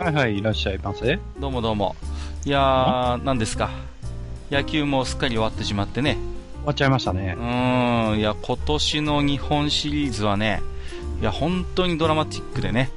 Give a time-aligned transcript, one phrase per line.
[0.00, 1.18] はいはい、いらっしゃいませ。
[1.38, 1.94] どうもどうも。
[2.46, 3.68] いやー何ですか。
[4.50, 6.14] 野球もすっかり終わってしまってね。
[6.14, 7.34] 終わっちゃいましたね。
[7.36, 7.40] う。
[7.42, 10.62] ーんいや今年の日本シリーズはね
[11.20, 12.88] いや本当にドラマチックでね。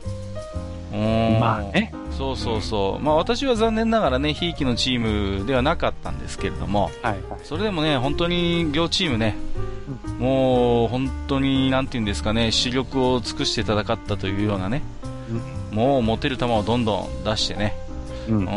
[0.93, 1.39] うーん。
[1.41, 1.93] まあね。
[2.11, 7.39] そうそうそう、まあ、私は残念ながらね、ひいきのチームではなかったんですけれども、はいはい。
[7.43, 9.35] それでもね、本当に両チームね、
[10.19, 14.83] もう本当に、なんていうんですかね、主力を尽くして戦ったというようなね、
[15.73, 17.75] もう持てる球をどんどん出してね、
[18.29, 18.35] うん。
[18.35, 18.47] ううんん、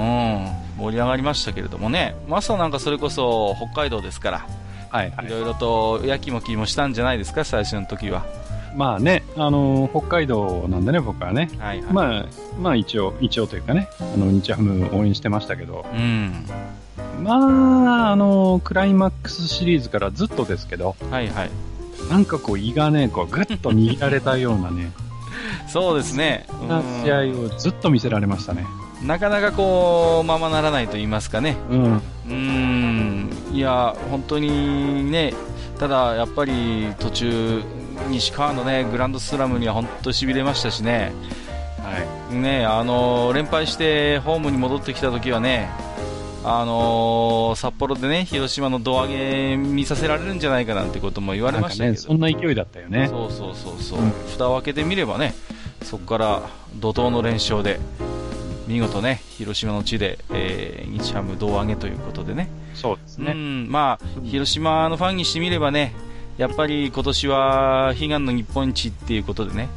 [0.78, 4.46] 盛り上がりましたけれどもね、マスターなんかそれこそ北海道ですから、
[4.90, 5.30] はいはいい。
[5.30, 8.24] ろいろとやきもきもしたんじゃないですか、最初の時は。
[8.76, 11.48] まあね、あの、北海道なんでね、僕はね。
[11.58, 11.92] はいはい。
[11.92, 12.24] まあ、
[12.60, 16.46] まあ一応、一応というかね、あの、日ハム応援してましたけど、うん。
[17.22, 21.50] まあ、あの、クライマックスシリーズからずっとですけど、はいはい。
[22.10, 24.90] なんかこう胃がね、こうぐっと握られたようなね、
[25.68, 26.46] そうですね。
[26.62, 28.64] うんな試合をずっと見せられましたね。
[29.02, 31.56] なかなかこう、ままならないと言いますかね。
[31.70, 31.82] うん。
[31.94, 35.34] うーん、いや、本当にね、
[35.78, 37.62] ただやっぱり途中、
[38.08, 41.12] 西川のね、グランドスラムには本当しびれましたしね、
[41.82, 42.34] はい。
[42.34, 45.68] ね、あの、連敗してホームに戻ってきた時はね、
[46.48, 51.96] あの札幌でね、広島の胴上げ見させられるんじゃないかなんてことも言われましたけど。
[51.96, 53.08] そんな勢いだったよね。
[53.08, 54.10] そうそうそうそう、うん。
[54.30, 55.34] 蓋を開けてみればね、
[55.82, 56.42] そこから
[56.76, 57.80] 怒涛の連勝で、
[58.68, 63.32] 見事ね、広島の地で、えー日ハム胴上げということでね、うそうですね。
[63.32, 65.94] ん、まあ、広島のファンにしてみればね、
[66.38, 69.68] やっぱり今年は悲願の日本一っていうことでね、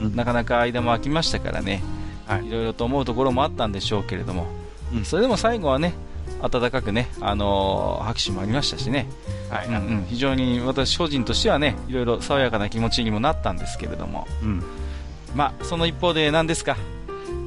[0.00, 0.16] うん。
[0.16, 1.82] なかなか間も空きましたからね、
[2.26, 2.46] はい。
[2.46, 4.46] いろいろと思うところもあったんでしょうけれども、
[4.92, 5.04] うん。
[5.04, 5.94] それでも最後はね、
[6.42, 9.08] 温かくね、あのー拍手もありましたしね、
[9.50, 9.66] はい。
[9.66, 14.62] うんうん、非常に私個人としてはね、いろいろ爽やかな気持ちにもなったんですけれども、うん。
[15.34, 16.76] まあ、その一方で何ですか、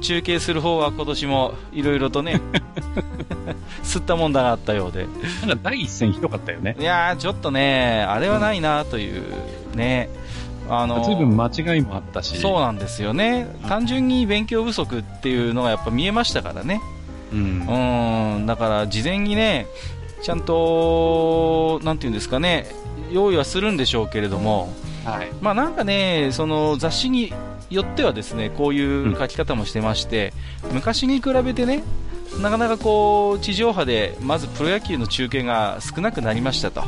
[0.00, 2.40] 中継する方は今年もいろいろとね、
[3.82, 5.06] 吸ったもんだがあったようで、
[5.46, 6.76] なんか第一戦ひどかったよね。
[6.78, 9.22] いやー、ちょっとね、あれはないなという、
[9.74, 10.08] ね、
[10.68, 12.36] あの随分間違いもあったし。
[12.38, 16.80] そうなんですよね、単純に勉強不足っていうのがやっぱ見えましたからね、
[17.32, 18.36] うん。
[18.38, 19.66] うん、だから事前にね、
[20.22, 22.66] ちゃんと、なんていうんですかね、
[23.12, 24.72] 用意はするんでしょうけれども、
[25.04, 25.30] はい。
[25.40, 27.32] まあなんかね、その雑誌に
[27.70, 30.32] よってはですね、こういう書き方もしてまして、
[30.72, 31.82] 昔に比べてね、
[32.40, 36.82] なかなかこう、地上波で、まずプロ野球の中継が少なくなりましたと。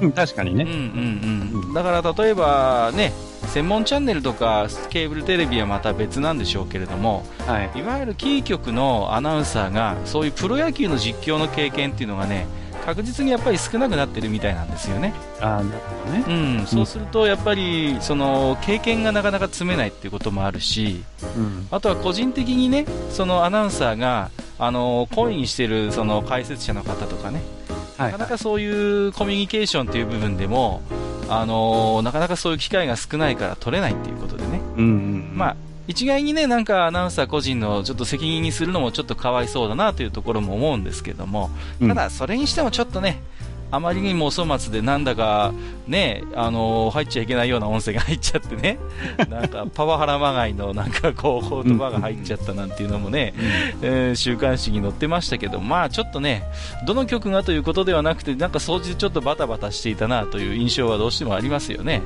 [0.00, 0.64] うん、確かにね。
[0.64, 1.74] うんうんうん。
[1.74, 3.12] だから例えばね、
[3.46, 7.78] 専門チャンネルとかケーブルテレビはまた別なんでしょうけれども、はい。
[7.78, 12.46] いわゆるキー局のアナウンサーが、そういうプロ野球の実況の経験っていうのがね、
[12.86, 15.12] 確実にやっぱり少なくなってるみたいなんですよね。
[15.40, 16.24] ああ、なるほどね。
[16.58, 21.02] うん、そうするとやっぱりその経験がなかなか積めないっていうこともあるし、
[21.36, 21.66] うん。
[21.72, 27.42] あとは個人的にね、そのアナウンサーがあの懇意にしてるその解説者の方とかね、は
[27.98, 30.82] なかなかそういうコミュニケーションっていう部分でも、
[31.28, 35.32] あのなかなかそういう機会が少ないから取れないっていうことでね、うんうん。
[35.34, 35.56] まあ
[35.88, 41.88] 一概にね、なんかアナウンサー個人のちょっと責任にするのもちょっとかわいそうだなというところも思うんですけども、うん。
[41.88, 43.22] ただそれにしてもちょっとね、
[43.70, 45.52] あまりにもお粗末でなんだか
[45.86, 48.78] ね、あの入っちゃいけないような音声が入っちゃってね、
[49.30, 53.34] なんかパワハラまがいのなんかこう言葉が入っちゃったなんていうのもね、
[53.82, 56.44] えー週刊誌に載ってましたけど、まあちょっとね、
[56.86, 62.02] どの曲がということではなくて、なんか掃除でちょっとバタバタしていたなという印象はどうしてもありますよね。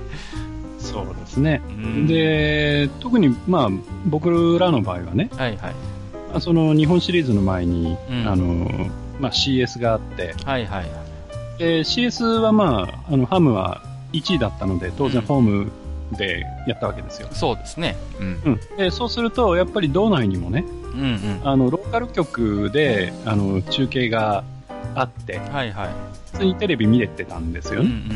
[0.78, 1.60] そうですね。
[1.68, 3.68] うんで、特に、まあ、
[4.07, 5.74] 僕らの場合はね、はいはい。
[6.30, 8.71] まあその日本シリーズの前に、うんあの、
[9.21, 10.91] まあ CS があって、はいはいはい。
[11.60, 13.83] で CS はまあ、あの、ハムは
[14.15, 15.71] 1位だったので、当然うんホーム
[16.16, 17.28] でやったわけですよ。
[17.33, 17.97] そうですね。
[18.18, 18.41] うん。
[18.45, 18.60] うん。
[18.78, 20.65] で、そうすると、やっぱり道内にもね、
[20.95, 21.41] うんうん。
[21.45, 24.42] あの、ローカル局で、あの、中継が
[24.95, 25.89] あって、はいはい。
[26.33, 28.15] 普通にテレビ見れてたんですようんうんね。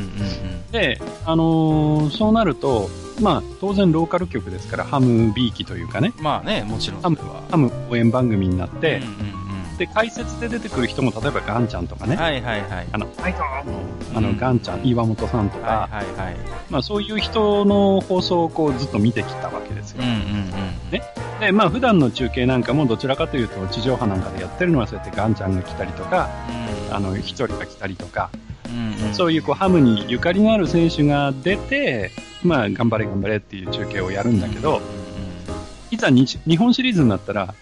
[0.68, 2.88] うんで、あのーそうなると、
[3.20, 6.24] まあ、当然ローカル局ですから、ハム B 期というかね、うん。
[6.24, 7.02] まあね、もちろん。
[7.02, 9.02] ハムはハム応援番組になって、うん
[9.38, 9.43] うん
[9.78, 12.86] で、解説で出てくる人も、例えばガンちゃんとかね、はいはいはい。
[12.92, 13.46] あの、ファイトの、
[14.16, 16.36] あの、うんガンちゃん、岩本さんとか、はいはいはい。
[16.70, 20.02] まあそういう人の放送をこうずっと見てきたわけですよ。
[20.02, 20.08] うん。
[20.08, 21.40] うんうん。
[21.40, 26.28] で、まあ普段の中継なんかもどちらかというと地上波なんかでやってるのはそうやってガンちゃんが来たりとか、
[26.90, 28.30] あの、一人が来たりとか、
[28.68, 32.10] うんうん、そういうこうハムにゆかりのある選手が出て、
[32.42, 34.80] まあ頑張れ頑張れっていう中継をやるんだけど、
[35.90, 37.54] いざ日日本シリーズになったら、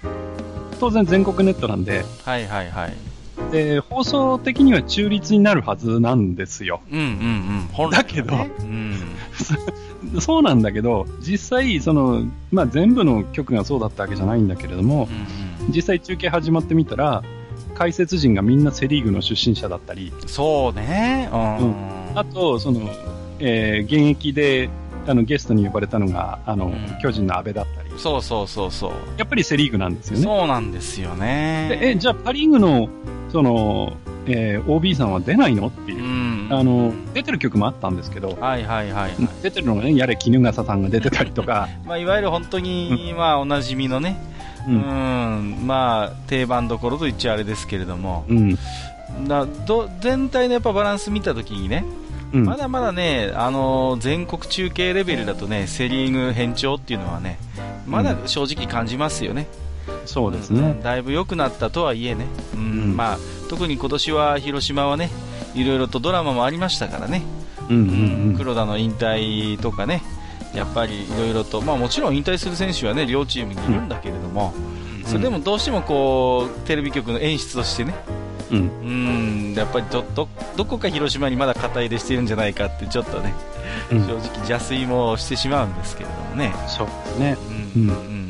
[0.82, 3.52] 当然全国ネットなんで、はいはいはい。
[3.52, 6.80] で、放送的には中立になるはずなんですよ。
[6.90, 7.68] うんうんうん。
[7.72, 8.34] 本来だけど。
[10.20, 17.22] そうなんだけど、実際、その、まあ全部の局がそうだったわけじゃないんだけれども、うん実際中継始まってみたら、
[17.76, 21.28] 解説陣がみんなセリーグの出身者だったり、うん、そうね。
[21.32, 21.56] うん。
[21.58, 21.74] うん
[22.16, 22.80] あと、その、
[23.38, 24.68] えー現役で、
[25.06, 28.92] あの、ゲストに呼ばれたのが、あの、うん巨人の阿部だったり、そうそうそうそう。
[29.18, 30.22] やっぱりセリーグなんですよね。
[30.24, 31.68] そうなんですよね。
[31.80, 32.88] でえ、じゃあパリーグの、
[33.30, 33.94] その、
[34.26, 36.06] えー OB さんは出ないのっていうう。
[36.06, 36.48] ん。
[36.50, 39.12] あの、出てる曲もあったんですけど、はいはいはいはい。
[39.42, 44.16] 出てるのがね、やれ衣笠さんが出てたりとか、 まあ、いわゆる本当に、まあ、おなじみのね、
[44.68, 44.78] ううん
[45.64, 48.58] ん、まあ、定番どころと言っちゃあれですけれども、うん。
[49.26, 51.84] だど全体のやっぱバランス見たときにね、
[52.32, 52.44] うん。
[52.44, 57.38] まだまだね、あのー全国中継レベルだとね、セ・リーグ変調っていうのはね、
[57.86, 59.46] まだ正直感じますよね。
[60.06, 60.60] そうですね。
[60.60, 63.18] うんだいぶ良くなったとはいえね、うんうんまあ、
[63.48, 65.10] 特に今年は広島はね、
[65.54, 67.22] いろいろとドラマもありましたからね、
[67.68, 67.80] うんう
[68.32, 70.02] ん黒田の引退とかね、
[70.54, 74.54] やっぱりいろいろと、まあ、もちろん引退する選手はね両チームにいるんだけれども、
[75.06, 77.94] それでもどうしてもこうテレビ局の演出としてね、
[78.52, 79.50] うん。
[79.50, 83.34] うん、やっぱりどどどこか広島にまだ肩入れしてるんじゃないかって、ちょっとね、
[83.90, 84.00] うん。
[84.00, 84.18] 正直
[84.48, 86.54] 邪推もしてしまうんですけれどもね。
[86.68, 87.36] そうですね。
[87.74, 88.22] うんうんうんうん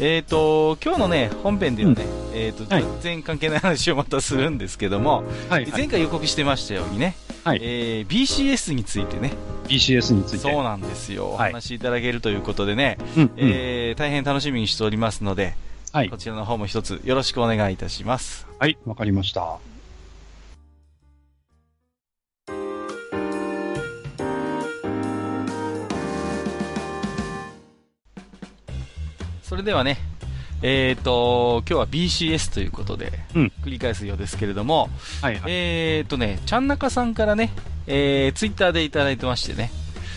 [0.00, 2.04] えっ、と今日のね本編ではね、
[2.34, 5.86] えっ、とはい全然関係ない話をまたするんですけども、はい、はい前。
[5.86, 7.14] 回予告してましたようにね、
[7.44, 9.32] はいえー BCS についてね、
[9.68, 10.38] BCS について。
[10.38, 13.30] そうなんですよ、おはい話しいただけるということでね、うん、うん。
[13.36, 15.54] えー大変楽しみにしておりますので、
[15.94, 16.16] はいこ。
[16.16, 18.48] ちらの方も一つよろしくお願いいたします。
[18.58, 19.60] はい、わかりました。
[29.44, 29.98] それではね、
[30.62, 34.90] えっ、と今日は BCS ということで、うん繰り返すようですけれども、
[35.22, 35.52] はい、はい。
[35.52, 37.52] えっ、とね、ちゃんなかさんからね、
[37.86, 39.70] えー、ツイッターでいただいてましてね、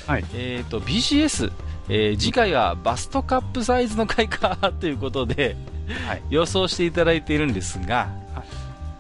[0.07, 0.25] はい。
[0.33, 1.51] えっ、と BCS、
[1.89, 5.55] えー次回はバストカップサイズの回かということで、
[6.07, 6.23] はい。
[6.29, 8.45] 予想していただいているんですが、はい。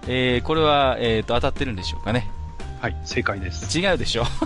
[0.07, 2.29] えーこれは、えー、と当たってるんでしょうかね
[2.79, 3.77] はい、正解です。
[3.77, 4.25] 違うでしょ。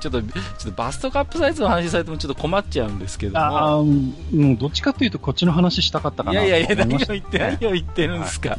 [0.00, 0.30] ちょっとちょ
[0.62, 3.38] っとバストカップサイズの話されてもちょっと困っちゃうんですけども。
[3.40, 3.84] ああ、も
[4.32, 6.44] うどっちかというとこっちの話したかったかな。
[6.44, 8.56] いやいやいや何を言って何を言ってるんですか、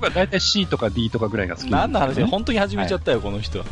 [0.00, 2.30] 僕は大体 C とか D とかぐらいが好き何の話なんですけどね。
[2.30, 3.62] 本当に始めちゃったよ、この人。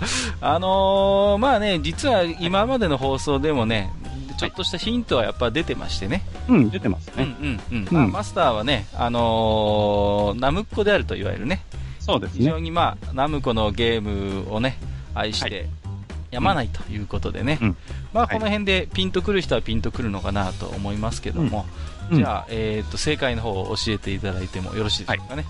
[0.43, 3.91] あのーまあね、実は今までの放送でもね、
[4.38, 6.23] ちょっとしたヒントはやっぱ出てましてね。
[6.49, 7.37] うん、出てますうんね。
[7.41, 7.88] うんうん。
[7.88, 7.94] うん。
[7.94, 11.62] まあ、マスターはね、あのーナムコであるといわゆるね、
[12.09, 12.59] そうですね非常。
[12.59, 14.79] にまあ、ナムコのゲームをね、
[15.15, 15.69] 愛して、
[16.31, 17.77] やまないということでね、うん
[18.13, 21.67] まあ、はいこの辺でピンとくる人はピンとくるのかなと思いますけども、
[22.11, 25.45] うんじゃあ、えっ、と、正解の方を教えていただいてもよろしいでしょうかね。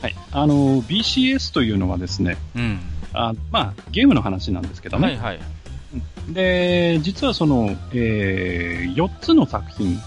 [0.00, 0.14] はい。
[0.32, 2.80] あの、BCS というのはですね、うん。
[3.12, 5.08] あまあ、ゲームの話なんですけどね。
[5.08, 5.40] はいはい。
[6.30, 9.98] で、実はその、えー、4つの作品、うん。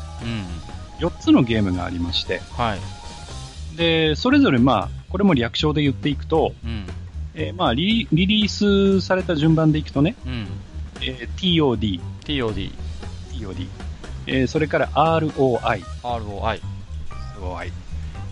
[1.06, 3.78] 4つのゲームがありまして、はい。
[3.78, 6.86] で、それぞれまあ、これも略称で言っていくと、うん。
[7.36, 10.48] えーまあリ、リリースされた順番でいくとね、うん。
[11.02, 12.72] えー TOD、TOD、
[13.32, 13.68] TOD、
[14.26, 16.62] えーそれから ROI、ROI、
[17.40, 17.72] ROI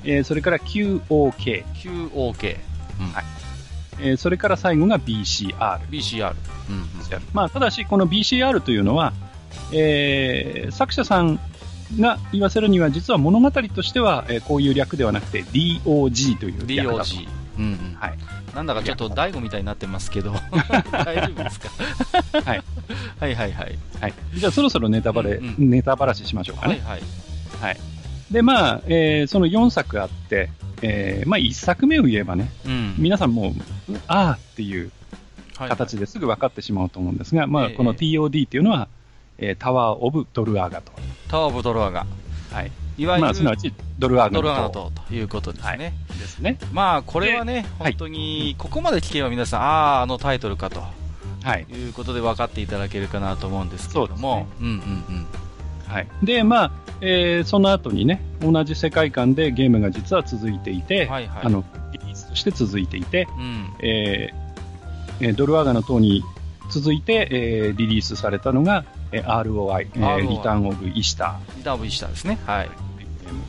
[0.05, 1.00] えーそれから QOK、
[1.75, 2.57] QOK、
[4.00, 5.81] えーそれから最後が BCR。
[5.88, 6.31] BCR。
[6.31, 6.85] うん。
[7.33, 9.13] まあ、ただし、この BCR というのは、
[9.71, 11.39] えー作者さん
[12.00, 17.10] が言わせるには、実は物語としては、えーこういう略ではなくて DOG という略だと。
[17.10, 17.27] DOG。
[17.57, 17.95] うんうん。
[18.00, 18.17] はい。
[18.55, 20.33] なんだかちょっと大悟みたいになってますけど、
[20.91, 21.69] 大丈夫ですか？
[22.43, 22.63] はい。
[23.19, 23.77] はいはいはい。
[24.01, 24.13] はい。
[24.36, 26.81] じゃあ、そろそろネタバレ、うんネタバラシしましょうかね。
[26.86, 27.01] はい
[27.62, 27.77] はい。
[28.31, 30.50] で、まあ、えーその4作あって、
[30.81, 32.95] えーまあ、1作目を言えばね、うん。
[32.98, 33.50] 皆さんも
[33.89, 34.91] う、あーっていう
[35.57, 39.00] はい形ですぐ分かってしまうと思うんですが、まあ、ええこの TOD っていうのは、えー
[39.60, 40.91] タワー・オブ・ドルアーガと。
[41.27, 42.05] タワーオブドルアガ。
[42.51, 42.71] はい。
[42.98, 45.93] いわゆる、まあ、すなわち、ドルアーガドルアガの塔とということですね。
[46.10, 46.57] ですね。
[46.71, 49.65] まあ、これはね、はい本当に、ここまで聞けば皆さん、あ
[50.00, 50.81] あ、あのタイトルかと
[51.43, 51.65] はい。
[51.71, 55.27] いうことで分かっていただけるかなと思うんですけれども、うんうんうん。
[55.88, 56.07] はい。
[56.24, 56.71] で、まあ、
[57.01, 63.74] えーその後にね、同じ世界観でゲームが実は続いていて、はいはいあの、リリースとして続いていて、うん。
[63.81, 66.24] えーえードルアガの塔に
[66.69, 72.38] 続いて、えーリリースされたのが、えー ROI、えーリターンオブイシタリターンオブイシタですね。
[72.46, 72.70] はい。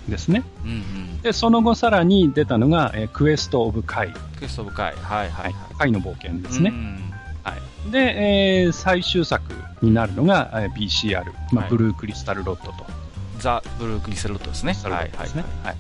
[0.09, 0.43] ですね。
[0.65, 1.21] うんうん。
[1.23, 4.95] で、その後さらに出たのが、えークエストオブカイ、クエストオブカイ。
[4.95, 6.53] はいははいいは、カイの冒険でい。
[6.53, 6.71] すね。
[6.71, 6.99] うん
[7.45, 7.91] はい。
[7.91, 7.99] で、
[8.63, 9.43] えー最終作
[9.83, 12.87] になるのが、えー BCR、まあはいブルークリスタルロッドと。
[13.39, 14.77] ザ・ブルークリスタルロッドですね。
[14.85, 15.45] はいはいットですね。
[15.65, 15.77] はい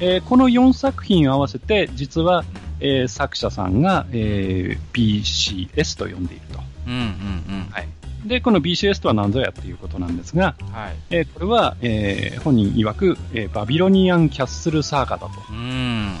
[0.00, 2.44] えーこの4作品合わせて、実は、
[2.80, 6.60] えー作者さんが、えー BCS と呼んでいると。
[6.86, 7.68] うんうんうん。
[7.70, 7.88] はい。
[8.24, 10.96] で、この BCS とは何ぞやっていうことなんですが、はい。
[11.10, 15.30] えーこれは、えー本人曰く、えーバビロニアンキャッスルサーガだと。
[15.50, 16.14] うん。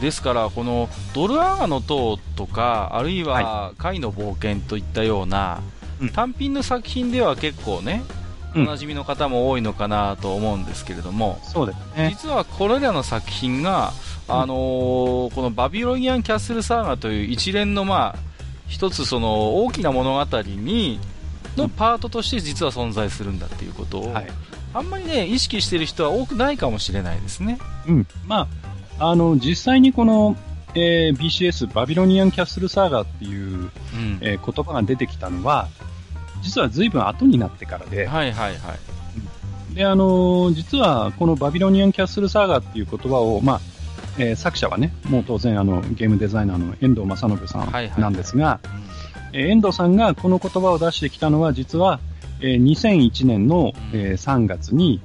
[0.00, 5.60] ですから、このドルアーガの塔とか、あるいは貝の冒険といったような、
[6.00, 8.02] うん単品の作品では結構ね、
[8.54, 12.08] うんおなじみの方も多いのかなと思うんですけれども、そうですね。
[12.10, 13.92] 実はこれらの作品が、
[14.26, 18.29] あのーこのバビロニアン・キャッスル・サーガという一連の、まあ、
[18.70, 20.98] 一つその大きな物語に、
[21.56, 24.26] のパートとして実は存在するんだっていうことを、はい。
[24.72, 27.58] あんまりね、意識してる人は多くないかもしれないですね。
[27.88, 28.06] うん。
[28.26, 28.48] ま
[28.98, 30.36] あ、あの、実際にこの、
[30.74, 33.70] えー BCS、バビロニアンキャッスルサーガっていう、うん。
[34.20, 35.68] えー言葉が出てきたのは、
[36.42, 39.74] 実は随分後になってからで、はいはいはい。
[39.74, 43.60] で、あのー実はこのバビロニアンキャッスルサーガっていう言葉を、まあ、
[44.20, 48.60] えー作者はね、もう当然あの、ゲームデザイナーの遠藤正信さはいはいんなんですが、
[49.32, 49.38] うん。
[49.40, 52.00] えー遠藤さんがこの言葉を出してきたのは、実は、
[52.40, 55.00] えー2001年の、えー3月に、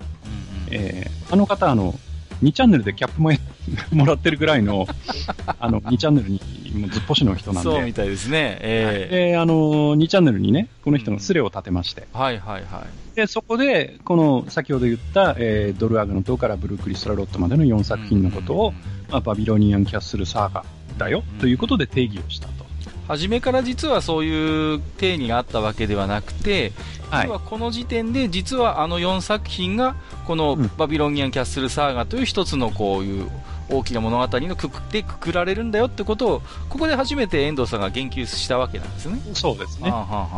[0.70, 1.96] うんうんえーあの方、あの、
[2.44, 3.32] 2チャンネルでキャップも
[3.92, 4.86] もらってるぐらいの、
[5.60, 6.40] あの、2チャンネルに
[6.76, 8.58] もうずっぽしの人なんで、そうみたいですね。
[8.62, 13.16] えで、あの、2チャンネルにね、この人のスレを立てまして、えはいはいはい。
[13.16, 18.74] で、そこで、この先ほど言った、えードルアーグの塔からブルークリスタルロットまでの4作品のことを、
[19.10, 20.66] まあ、バビロニアンキャッスルサーガ
[20.98, 22.66] だよ、うんということで定義をしたと。
[23.08, 26.72] 初めから実はそういう定義があったわけではなくて、
[27.10, 29.96] はい実はこの時点で実はあの4作品が
[30.26, 33.30] このうんバビロニアン・キャッスル・サーガという一つのこういう
[33.70, 39.20] 大きな物語のくくでくくられるんだよってことをここで初めて遠藤さんが言及したわけなんですね。
[39.34, 39.92] そうですね。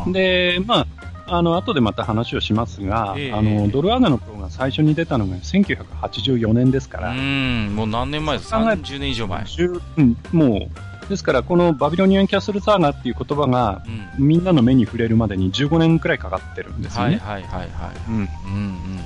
[0.07, 0.87] で、まあ、
[1.27, 9.43] あの、後でまた話をしますが、ええあの、ドルアーガの塔が最初に出たのが1984年ですかうら、ん、もう何年前です考え ?30 年以上前。
[9.43, 10.69] 10うん、も
[11.05, 13.83] う、ですから、このバビロニアンキャッスルサーガっていう言葉が、
[14.17, 14.27] うん。
[14.27, 17.17] みんなの目に触れるまでに15年くらいかかってるんですよね。
[17.17, 17.69] はいはいはいはい。
[18.09, 18.97] うんうんうんうん。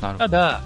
[0.00, 0.18] なるほど。
[0.18, 0.60] ただ、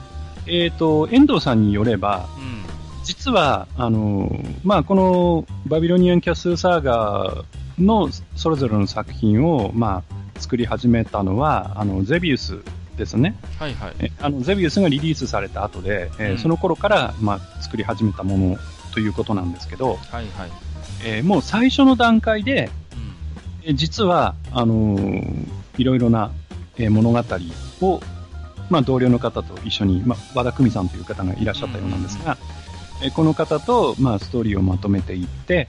[0.47, 3.05] えっ、と、遠藤さんによれば、うん。
[3.05, 4.31] 実は、あの、
[4.65, 7.45] まあ、このバビロニアンキャッスルサーガ
[7.79, 12.59] のそれぞれの作品を、まあ、作り始めたのは、あの、ゼビウス
[12.97, 13.37] ですね。
[13.59, 13.95] はいはい。
[14.01, 18.57] えあの、ゼビウスがリリースされた後で、えーうんその頃から、まあ、作り始めたもの
[18.93, 20.51] ということなんですけど、はいはい。
[21.05, 22.71] えーもう最初の段階で、
[23.63, 23.69] うん。
[23.69, 26.31] えー実は、あのーいろいろな、
[26.77, 27.23] えー物語
[27.83, 28.01] を、
[28.71, 32.37] まあ、同僚の方と一緒に、まあ、和田久美さんという方がいらっしゃったようなんですが、
[33.03, 35.69] えーこの方と、まあ、ストーリーをまとめていって、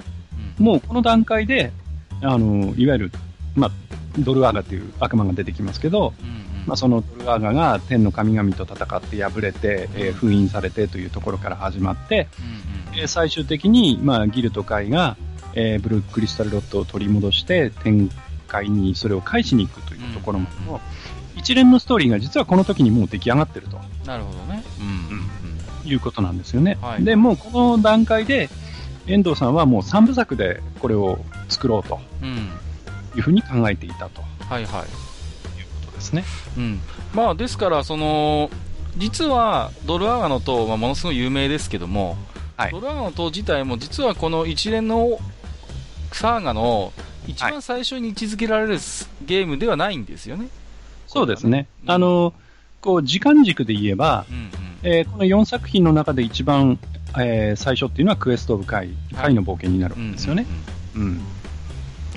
[0.60, 1.72] うんもうこの段階で、
[2.22, 3.12] あのーいわゆる、
[3.55, 3.72] まあ、
[4.20, 6.67] ドルアーガという悪魔が出てきますけど、うんうん。
[6.67, 13.00] まあ、そのドルアーガが天の神々と戦って敗れて、えー封印されてというところから始まって、うんうん。
[13.00, 15.17] えー最終的に、まあ、ギルとカイが、
[15.53, 18.10] えーブルークリスタルロットを取り戻して天
[18.48, 20.81] 界にそれを返しに行くというところまでの、
[21.36, 23.79] 一連のストーリーが実はこの時にもう出来上がってると。
[24.05, 24.63] なるほどね。
[24.79, 25.31] うんうん
[25.84, 26.77] いうことなんですよね。
[26.81, 27.03] はい。
[27.03, 28.50] で、もうこの段階で
[29.08, 32.00] 遠藤さんはもう3部作でこれを作ろうと。
[32.22, 32.50] うん。
[33.13, 33.18] うん。
[33.18, 34.84] いうふうに考えていたというはいはい。
[35.86, 36.24] ことですね。
[36.58, 36.80] うん。
[37.13, 38.50] まあ、ですから、その、
[38.98, 42.18] 実は、ドルアーガの塔、まあ、ものすごい有名ですけども、
[42.58, 45.18] はいドルアーガの塔自体も、実はこの一連の
[46.12, 46.91] サーガの
[47.27, 48.80] 一番最初に位置づけられる
[49.25, 50.48] ゲームではないんですよね。
[51.08, 51.68] そうですね。
[51.86, 52.34] うんあの、
[52.82, 54.51] こう、時間軸で言えば、うんうん。
[54.84, 56.80] えーこの4作品の中で一番、
[57.18, 60.46] えー最初っていうのはクエスト・オブ・カイ、カイの冒険になるんですよね。
[60.96, 61.22] うんうんうんうん。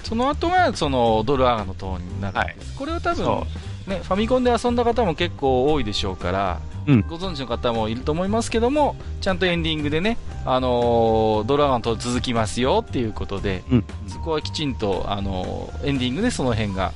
[0.05, 2.75] その後が、その、ドルアーガの塔になるんです。
[2.77, 3.47] これは多分そ、
[3.87, 13.85] ね、ファミコンで遊んだ方も結構多いでしょうから、うんご存知の方もいると思いますけども、ちゃんとエンディングでね、あのードラゴンと続きますよっていうことで、うん。
[14.07, 16.93] そこはきちんと、あのーエンディングでその辺が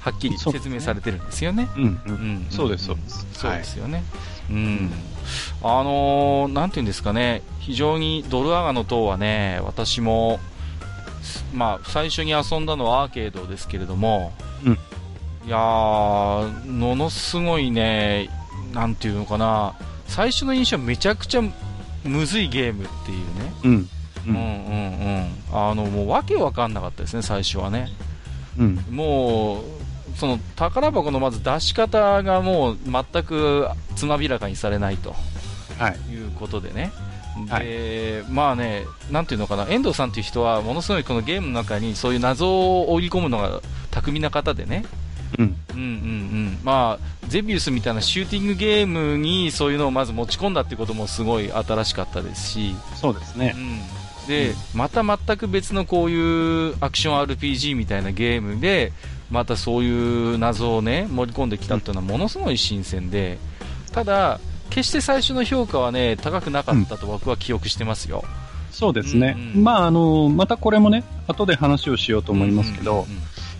[0.00, 1.68] はっきり説明されてるんですよね。
[2.50, 3.26] そうです、そうです。
[3.32, 4.04] そうですよね。
[4.50, 4.92] うん。
[5.62, 10.38] あのーなんていうんですかね、非常にドルアガの塔はね、私も、
[11.52, 14.32] まあ、最初に遊んだのはアーケードですけれども、
[14.64, 14.78] うん
[15.46, 18.28] いやー、ものすごいね、
[18.72, 19.74] なんていうのかな、
[20.06, 21.42] 最初の印象はめちゃくちゃ
[22.04, 23.52] むずいゲームっていうね。
[23.64, 23.88] うん。
[24.28, 24.44] うんうんう
[25.22, 25.30] ん。
[25.52, 27.88] あの、もうわけわかんなかったですね、最初はね。
[28.58, 28.84] うん。
[28.90, 29.64] もう、
[30.16, 35.14] その宝箱のまず出し方がもう全くつまびらかにされないと
[35.78, 36.12] はい。
[36.12, 36.92] いうことでね。
[37.48, 43.60] はで、まあね、なんていうのかな、遠藤さんっていう人は、ものすごいこのゲームの中にそういう謎を織り込むのが
[43.90, 44.84] 巧みな方でね、
[45.38, 45.56] うん。
[45.74, 53.54] うんうんうん、まあ、ゼビウスみたいなシューティングゲームにそういうのをまず持ち込んだってこともすごい新しかったですし、そうですね。
[53.56, 58.92] うん、で、また全く別のこういうアクション RPG みたいなゲームで、
[59.30, 63.38] またそういう謎をね、盛り込んできたっていうのはものすごい新鮮で、
[63.92, 68.24] ただ、決して最初の評価はね、高くなかったと僕は記憶してますよ。
[68.70, 69.34] そうですね。
[69.36, 69.58] うん。
[69.58, 73.18] うんまあ、あの、またこれもね、後で話をしようと思いますけど、うん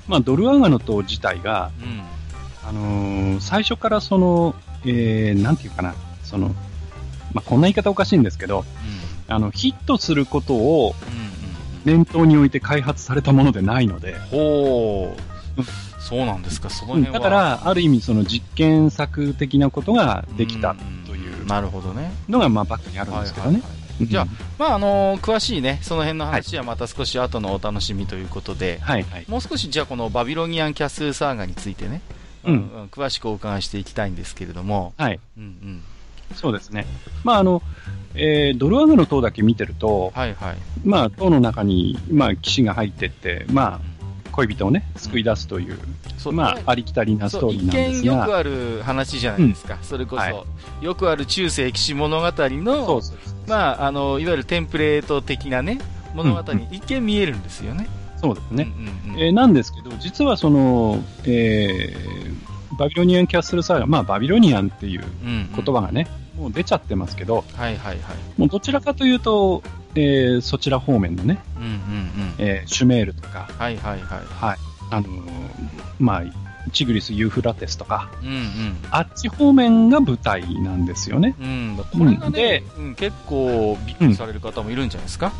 [0.08, 1.90] まあ、ドルアガノ島自体が、うん。
[1.90, 2.20] うん
[2.62, 6.48] あのー最初からその、えー、なんていうかな、その、
[7.32, 8.64] まあ、こんな言い方おかしいんですけど、
[9.28, 11.30] あの、ヒットすることをうんうんうん。
[11.84, 15.16] 念頭に置いて開発されたものでないので、ほ
[15.56, 15.60] う。
[15.60, 15.64] う、
[15.98, 17.04] そうなんですか、そのうん。
[17.04, 17.30] 辺は。
[17.30, 20.72] だから、ある意味その実験作的なことができた。
[20.72, 20.99] うんう
[21.50, 22.12] なるほどね。
[22.28, 23.62] のが、まあ、バックにあるんですけどね。
[24.00, 29.24] いじゃあうんまああの詳しいね、その辺の話はまた少し後のお楽しみということで、はいはい。
[29.28, 32.00] もう少しじゃあこのバビロニアンキャッスルサーガについてね、
[32.44, 35.20] うん詳しくお伺いしていきたいんですけれども、はい。
[35.36, 35.82] うんうん、
[36.34, 36.86] そうですね。
[37.24, 37.62] まあ、あの、
[38.14, 40.56] えードルアガの塔だけ見てると、はいはい。
[40.84, 43.99] まあ、塔の中に、まあ、騎士が入ってって、まあ、
[44.30, 45.78] 恋人をね、救い出すという、
[46.18, 46.32] そう。
[46.32, 50.84] まあ、ありきたりなストーリーなんです見よくが、ある話じゃないですか、それこそ、はい。
[50.84, 53.02] よくある中世騎士物語の、
[53.46, 55.80] まあ、あのいわゆるテンプレート的なね、
[56.14, 57.88] 物語に一見見えるんですよね。
[58.20, 58.64] そうですね。
[58.76, 59.20] うんうんうん。
[59.20, 65.64] えーなんですけど、実はその、えーバビロニアンキャッスルサーガ、まあ、バビロニアンっていううんうん。
[65.64, 66.06] 言葉がね、
[66.38, 67.98] もう出ちゃってますけど、はいはいはい。
[68.38, 69.62] もうどちらかというと、
[69.94, 71.80] えーそちら方面のね、うんうんうん。
[72.38, 74.24] えーシュメールとか、はいはいはい。
[74.24, 74.58] はい、
[74.90, 75.20] あのー
[75.98, 78.76] まあ、チグリス・ユーフラテスとか、うんうん。
[78.90, 81.34] あっち方面が舞台なんですよね。
[81.40, 85.32] うん、これがねで、うん、結構びっくりされる方もいるんじゃないですか？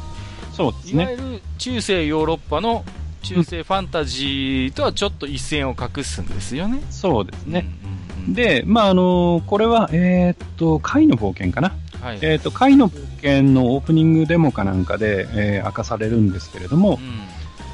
[0.52, 1.02] そうですね。
[1.04, 2.84] いわゆる中世ヨーロッパの
[3.22, 6.82] 中世ファンタジーとはちょっと一線を画すんですよね。
[6.90, 7.66] そうですね。
[7.84, 11.72] うんうんうん、で、まあ、あのーこれは、えーっと、貝の冒険かな。
[12.00, 12.18] はい。
[12.22, 16.98] えーっと、貝の冒険のオープニングデモかなんかで、えー明かされるんですけれども、う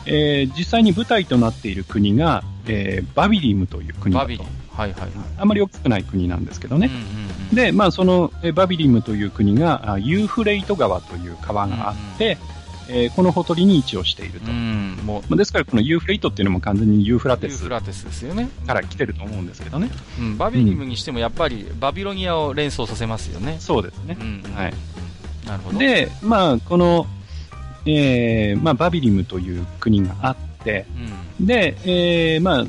[0.07, 4.27] えー実際に舞台となっている国が、えーバビリムというん、国だと。
[4.27, 5.11] はいはいはい。
[5.39, 6.89] あまり大きくない国なんですけどね。
[6.89, 7.01] うんうん
[7.51, 12.37] うん、で、まあ、その、えーバビリムという国が、あユーフレイト川という川があって、
[12.89, 14.51] えーこのほとりに位置をしていると。
[14.51, 18.49] うん、もう、まあ、ですから、このユーフレイトっていうのも完全にユーフラテスフラテスですよね。
[18.67, 19.91] から来てると思うんですけどね。
[20.19, 23.57] うん、バビリムにしてもやっぱりバビロニアを連想させますよね。
[23.61, 24.25] そうですねう。
[24.25, 24.75] ん、うんはい。
[25.47, 27.07] なるほど。、で、まあ、この、
[27.87, 30.87] えーまあ、バビリムという国があって、
[31.39, 32.67] うん、で、えーまあ、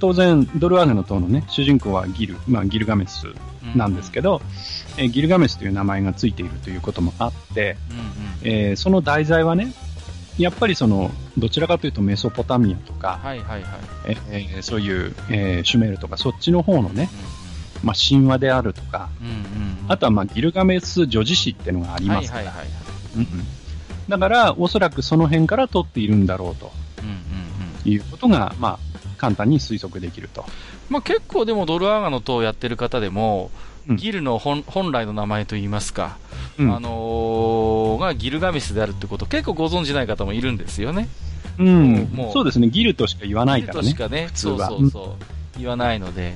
[0.00, 3.26] 当然、ドルアーネの塔のね、主人公はギル、まあ、ギルガメス
[3.74, 4.40] なんですけど、
[4.98, 8.04] えーギルガメスという名前がついているということもあって、うん、うん、
[8.42, 9.72] えーその題材はね、
[10.38, 13.70] やっぱりその、どちらかというとメソポタミアとか、はいはいはい。
[14.30, 17.08] えーそういう、えーシュメールとか、そっちの方のね、
[17.82, 19.36] まあ、神話であるとか、うん、うん、う
[19.88, 19.92] ん。
[19.92, 22.78] あとはまあギルガメス女子誌っていうのがありますから、はいはいはいはい。
[23.16, 23.46] うんうん
[24.08, 27.16] だから、おそらくその辺から取っているんだろうとうん、うん、う
[27.86, 27.92] ん。
[27.92, 30.46] いうことが、まあ、簡単に推測できると。
[30.88, 36.18] まあ、結構でもドルアーガの塔をやってる方でも、うんギルの本本来の名前といいますか、
[36.58, 41.08] うんあのーがギルガメスであるってこと結構ご存じない方もいるんですよね。
[41.58, 43.90] うんもうそうですね、ギルとしか言わないギルからね。
[43.90, 46.34] としかね、そうそうそう、言わないので、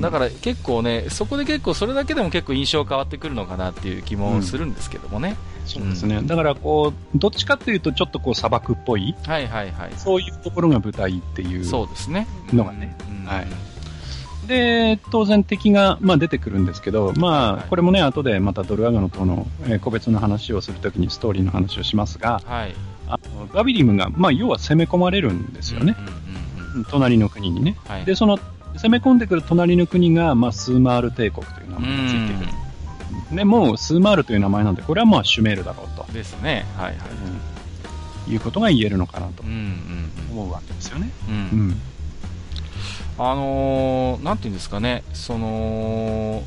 [0.00, 5.36] だから結構ね、そこで結構それだけでも結構印象変わってくるのかなっていう気もするんですけどもね。
[5.64, 6.20] そうですね。
[6.22, 9.92] だから、こう、どっちかっていうと、ちょっとこう、砂漠っぽい、はいはいはい。
[9.96, 11.64] そういうところが舞台っていう。
[11.64, 12.28] そうですね。
[12.52, 13.46] のがねうんはい
[14.46, 22.74] で、当然敵が、まあ、出てくるんですけど、まはいあ、これもね、後でまたドルアガノとの、えー個別の話をするときにストーリーの話をしますが、はい。
[23.08, 25.94] あのバビリムが、まあ、要は攻め込まれるんですよね。
[25.98, 26.26] うんうんうんうん
[26.90, 27.76] 隣の国にね。
[27.86, 28.38] はいで、その、
[28.74, 33.36] 攻め込んでくる隣の国が、まあ、スーマール帝国という名前がついてくる。
[33.36, 36.66] で、もう、スーマールという名前なんで、これはまあ、シュメールだろうと、ですね。
[36.76, 36.94] はいはい。
[36.96, 37.56] うん
[38.28, 41.10] いうことが言えるのかなと思うわけですよね。
[41.28, 41.34] うん。
[41.34, 41.80] ううんん。
[43.18, 46.42] あのー、なんていうんですかね、その、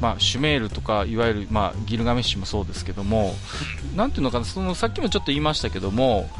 [0.00, 3.34] まあ、シュメールとか、いわゆる、まあ、ギルガメッシュもそうですけども、
[3.94, 6.30] なんていうのかな、その、さっきもちょっと言いましたけども、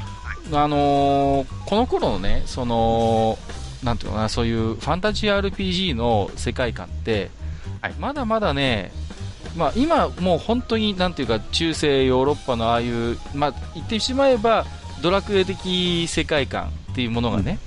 [0.52, 3.38] あのーこの頃のね、その、
[3.84, 7.30] なんていうのかな、そういうファンタジー RPG の世界観って、
[7.80, 7.94] はい。
[7.98, 8.92] まだまだね、
[9.56, 14.66] まあ、今、もう本当になんていうか、中世ヨーロッパのああいう、まあ、言ってしまえば、
[15.02, 17.58] ドラクエ的世界観っていうものがね、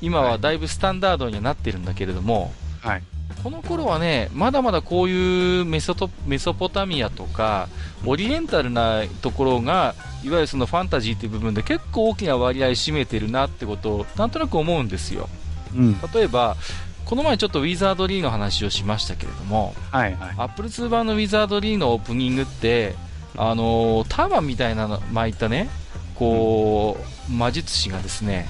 [0.00, 3.02] 今はだいぶスタンダードにはなってるんだけれども、はい。
[3.42, 7.68] この頃はね、まだまだこういうメソトメソポタミアとか、
[8.04, 15.28] オリエンタルなところが、いわゆるそのファンタジーっていう部分で結構大きな割合占めてるなってことを、なんとなく思うんですよ。
[15.74, 16.00] うん。
[16.14, 16.56] 例えば、
[17.04, 20.34] この前ちょっとウィザードリーの話をしましたけれども、はいはい。
[20.36, 22.96] アップル2版のウィザードリーのオープニングって、
[23.36, 25.68] あのーターバンみたいなの巻いたね、
[26.16, 28.48] こう、魔術師がですね、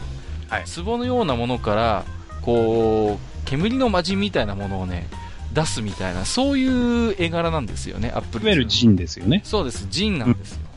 [0.49, 2.05] はい壺のようなものから、
[2.43, 5.09] こう、煙の魔人みたいなものをね、
[5.53, 9.43] 出すみたいな、そういう絵柄なんですよね、アップルいわゆるジンですよね。
[9.45, 10.61] そうです、ジンなんですよ。
[10.63, 10.69] うん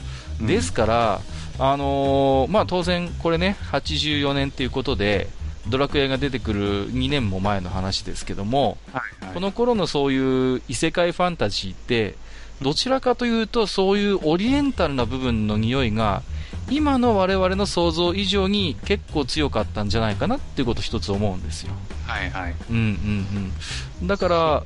[0.47, 1.21] ですから、
[1.59, 5.27] あのーまあ、当然、これね、84年ということで、
[5.67, 9.33] ドラクエが出てくる2年も前の話ですけども、はいはい。
[9.35, 12.15] この頃のそういう異世界ファンタジーって、
[12.61, 16.23] どちらかというと、そういうオリエンタルな部分の匂いが、
[16.71, 21.73] 今の我々の想像以上に結構強かったんじゃないかなっていうことを一つ思うんですよ。
[22.07, 22.55] はいはい。
[22.69, 23.51] うんうん
[24.01, 24.07] うん。
[24.07, 24.63] だから、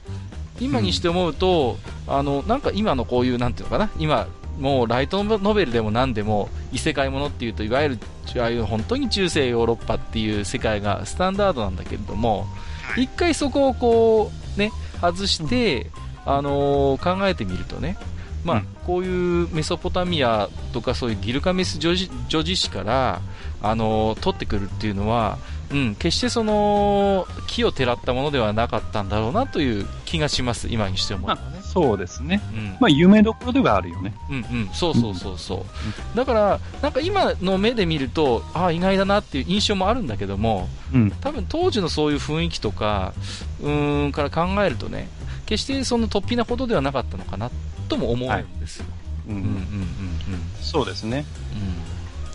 [0.59, 4.27] 今にして思うと、あの、なんか今のこういう、なんていうのかな、今、
[4.59, 7.99] もうライトノベルでも何でも異世界ものっていうといわゆる
[8.39, 12.47] ああいう本当に中世ヨーロッパっていう世界がスタンダードなんだけれども、
[12.83, 15.89] はい一回そこをこうね外して、
[16.25, 17.97] あのー考えてみるとね
[18.45, 23.21] まあ、うんこういうメソポタミアとかそういうギルガメス女子女子史から、
[23.61, 25.37] あのー取ってくるっていうのは、
[25.71, 31.63] うん、決してその木をてらったものではなかったんだろうなという気がします、今にして思うまとねあ、。
[31.63, 32.41] そうですね。
[32.53, 34.13] うんまあ、夢どころではあるよね。
[34.29, 35.65] うんうん、そうそうそうそ
[36.13, 41.11] う、だから、なんか今の目で見ると、ああ、意外だなっていう印象もあるんだけども、うん。
[41.21, 43.13] 多分当時のそういう雰囲気とか、
[43.61, 45.09] うーんから考えるとね、
[45.45, 47.49] 決してその突飛なことではなかったのかな
[47.87, 48.85] とも思うんですよ。
[49.27, 49.37] ううん。
[49.37, 49.63] うんうんうんん。
[50.61, 51.25] そうですね。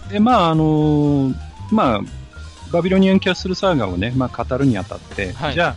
[0.06, 0.12] うん。
[0.12, 1.34] で、まあ、あのー
[1.70, 2.00] まあ、
[2.72, 5.54] バビロニアン・キャッスル・サーガをね、まあ、語るにあたって、はい。
[5.54, 5.76] じゃあ、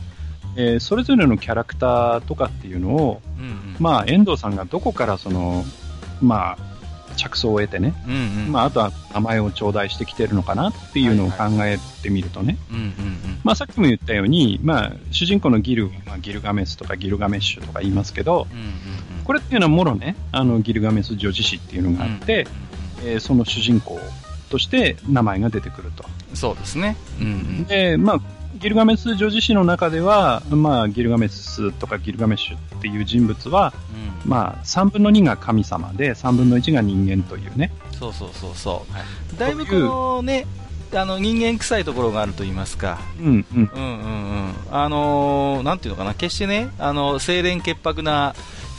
[0.56, 3.76] えーそれぞれのキャラクターとかっていうのを、うんうん。
[3.80, 5.64] まあ、遠藤さんがどこからその、
[6.22, 6.74] まあ、
[7.16, 8.18] 着想を得てね、うんう
[8.50, 8.52] ん。
[8.52, 12.58] まあ、あとは名前を頂戴してきてるのかなっていうのを考えてみるとね、
[13.44, 18.74] まあ、さっきも言ったように、まあ、主人公のギル、まあ、ギルガメスとかギルガメッシュとか言いますけど、うんうんうん
[19.24, 22.48] これっていうのはもろね、あの、ギルガメス女子誌っていうのがあって、
[23.06, 24.00] えーその主人公
[24.50, 26.06] として名前が出てくると。
[26.08, 26.96] うんそうですね。
[27.20, 28.20] うんうんで、まあ、
[28.56, 33.74] ギルガメス女子誌の中では、まあ、ギルガメスとかギルガメッシュっていう人物は、
[34.26, 37.72] うんまあ、3分の2が神様で、3分の1が人間というね。
[37.92, 38.86] そうそうそうそ
[39.36, 39.38] う。
[39.40, 40.48] だいぶこのね、
[40.96, 43.00] あの人間臭いところがあると言いますか。
[43.20, 43.46] うん、うん。
[43.54, 44.54] うんうんうん。
[44.72, 48.34] あのーなんていうのかな、決してね、あの、清廉潔白な、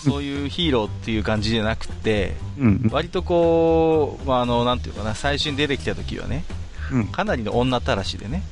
[0.05, 6.45] そういうヒーローっていう感じじゃなくて、うん、割とこう、まあ、あの、なんていうかな、最初に出てきた時はね、
[6.93, 8.43] うん、かなりの女たらしでね、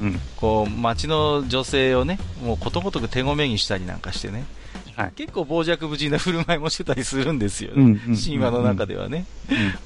[0.00, 0.20] うん。
[0.36, 4.44] こう、街の女性をね、もうことごとく手ごめにしたりなんかしてね、
[4.96, 5.12] はい。
[5.16, 7.82] 結構傍若無人な振る舞いもしてたりするんですよね。
[7.82, 8.16] うん、うん。
[8.16, 9.26] 神話の中ではね。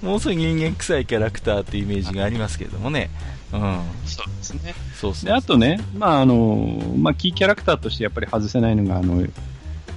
[0.03, 0.09] うん。
[0.09, 3.11] もうすぐ人間臭いキャラクターっていうイメージがありますけれどもね。
[3.53, 3.61] うん。
[4.05, 4.75] そうですね。
[4.95, 9.25] そうそうで、あとね、まあ、あの、まあ、キーキャラクターとしてやっぱり外せないのが、あの、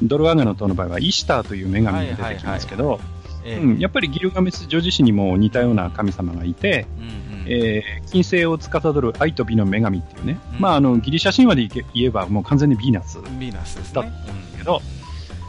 [0.03, 2.99] ドルワガノ島の場合はイシターという女神が出てきますけど、
[3.43, 14.11] ええうん、やっぱりギルガメス女子誌にも似たような神様がいて、うんうんえー金星を司る愛と美の女神っていうね、うんまあ、あの、ギリシャ神話で言えばもう完全にヴィーナスヴィーナスですだね。
[14.57, 14.81] けど、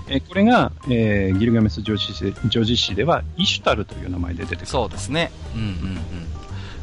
[0.08, 4.66] えーこれが、えーギルガメス女子誌女子誌ではイシュタルという名前で出てくる。
[4.66, 5.30] そうですね。
[5.54, 6.00] うんうん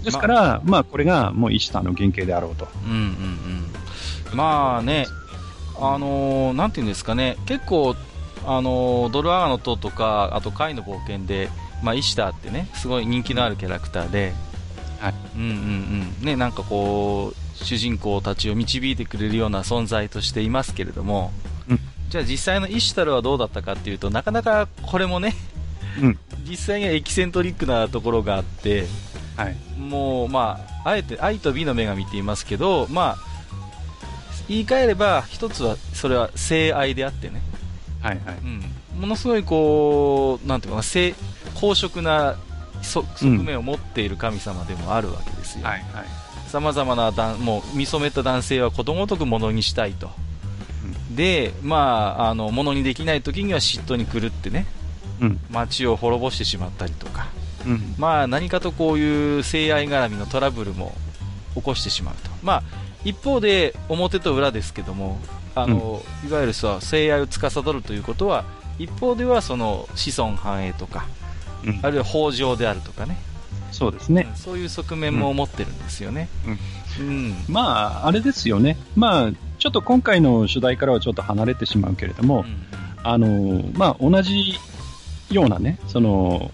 [0.03, 2.67] ですから、まあ、これがもうイシュターの原型であろうと。
[2.85, 2.91] うん。
[2.91, 3.03] うんうん
[4.31, 4.37] うん。
[4.37, 5.05] まあね、
[5.79, 7.95] あのーなんていうんですかね、結構、
[8.45, 11.49] あのードルアガの塔とか、あと貝の冒険で、
[11.83, 14.33] まあ、イシターってね、すごい人気のあるキャラクターで、
[14.99, 15.47] はいうんうん
[16.19, 16.25] うん。
[16.25, 21.31] ね、なんかこう、主人公たちを導いてくれるような存在としていますけれども、
[21.69, 25.35] うんじゃあ実際のイシュタルはどうだったかっていうと、なかなかこれもね、
[26.01, 26.19] うん。
[26.49, 28.85] 実際にはエキセントリックなところがあって、
[29.35, 29.55] はい。
[29.77, 33.36] もう、まあ、あえて愛と美の女神って言いますけど、まあ、
[34.47, 37.41] 言い換えれば、一つは、それは性愛であってね、
[38.01, 38.19] はい。
[38.25, 38.37] はい。
[38.95, 41.15] うん、ものすごいこう、なんていうかな、性、
[41.55, 42.35] 公職な
[42.81, 45.65] そ側面を持っている神様でもあるわけですよ。
[45.65, 45.81] はい。
[45.93, 46.05] はい。
[46.49, 50.09] さまざまなだん、もう見初めた男性はことごとくものにしたいと。
[51.11, 54.65] で、まあ、あの、ものにできない時には嫉妬に狂ってね、
[55.19, 55.39] うん。
[55.49, 57.27] 街を滅ぼしてしまったりとか、
[57.65, 57.95] うん。
[57.97, 60.93] まあ、何かとこういう性愛絡みのトラブルも
[61.55, 62.29] 起こしてしまうと。
[62.43, 62.63] まあ、
[63.07, 65.17] 一方で表と裏ですけども、
[65.55, 68.43] あの、いわゆるさ、性愛を司るということは、
[68.79, 71.05] 一方ではその子孫繁栄とか、
[71.65, 73.17] うんあるいは豊穣であるとかね、
[73.71, 74.35] そうですねうん。
[74.35, 76.27] そういう側面も持ってるんですよね。
[76.99, 77.35] うん。
[77.47, 78.77] まあ、あれですよね。
[78.95, 82.67] まあ、ちょっと今回の主題からはちょっと離れてしまうけれども、うん
[83.03, 84.55] あの、まあ、同じ
[85.31, 86.51] ようなね、その、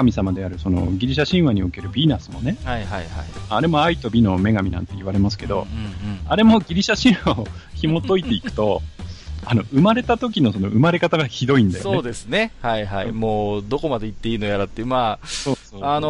[0.00, 3.06] 神様である、その、ギリシャ神話におけるヴィーナスもね、はいはいはい。
[3.48, 8.82] あれも愛と美の女神なんて言われますけど、うんうんあれもギリシャ神話を紐解いていくと、
[9.44, 11.90] あの、生まれた時のその生まれ方がひどいんだよね。
[11.94, 12.52] そうですね。
[12.60, 13.12] はいはい。
[13.12, 16.08] もう、どこまで行っていいのやらっていう、まあ、そうそうそうあの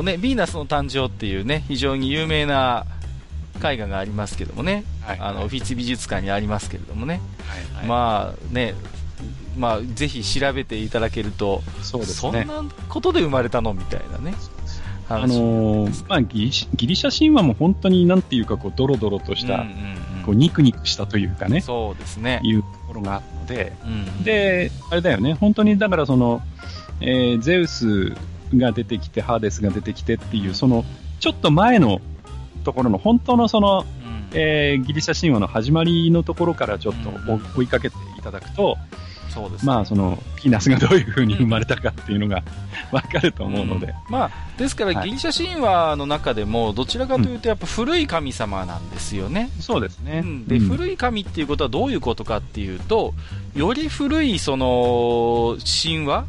[0.00, 2.86] ーね、ヴィーナスの誕生っていうね、非常に有名な
[3.62, 8.74] 絵画がありますけどもね、はいあの、オフィス美術館にありますけれどもね、はいはいまあね、
[9.56, 12.44] まあ、ぜひ調べていただけると、そうですね。
[12.44, 14.34] んなことで生まれたのみたいなね、
[15.08, 15.38] あ話。
[15.38, 22.40] のーまあギリシ、ギリシャ神話も本当になんていうか、こう、ドロドロとした、うんうんうんこう、ニクニクしたというかね、そうですね。
[22.42, 26.42] いうところがあるので、うん、で、あれだよね、本当にだからその、
[27.00, 28.12] えーゼウス
[28.54, 30.84] が出てきて、ハーデスが出てきてっていう、その、
[31.20, 32.00] ちょっと前の
[32.64, 38.76] ところの、本当のその、うんえーギリシャ神話の始まりのところからちょっとうん追追いかけていただくと、
[39.36, 39.66] そうですね。
[39.66, 42.42] まあ、その、ピーナスがどういう風に生まれたかっていうのが
[42.90, 43.90] わかると思うので、ん。
[44.08, 45.08] まあ、ですからはい。
[45.10, 49.50] ギリシャ神話の中でもどちらかというとやっぱ古い神様なんですよね。
[49.60, 50.22] そうですね。
[50.24, 50.46] うん。
[50.46, 50.68] で、うん。
[50.68, 53.12] 古い神っていうことはどういうことかっていうと、
[53.54, 56.24] より古いその神話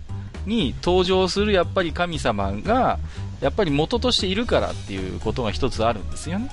[0.45, 2.99] に登場するやっぱり神様が、
[3.39, 6.49] やっぱり元としているからっていうことが一つあるんですよね。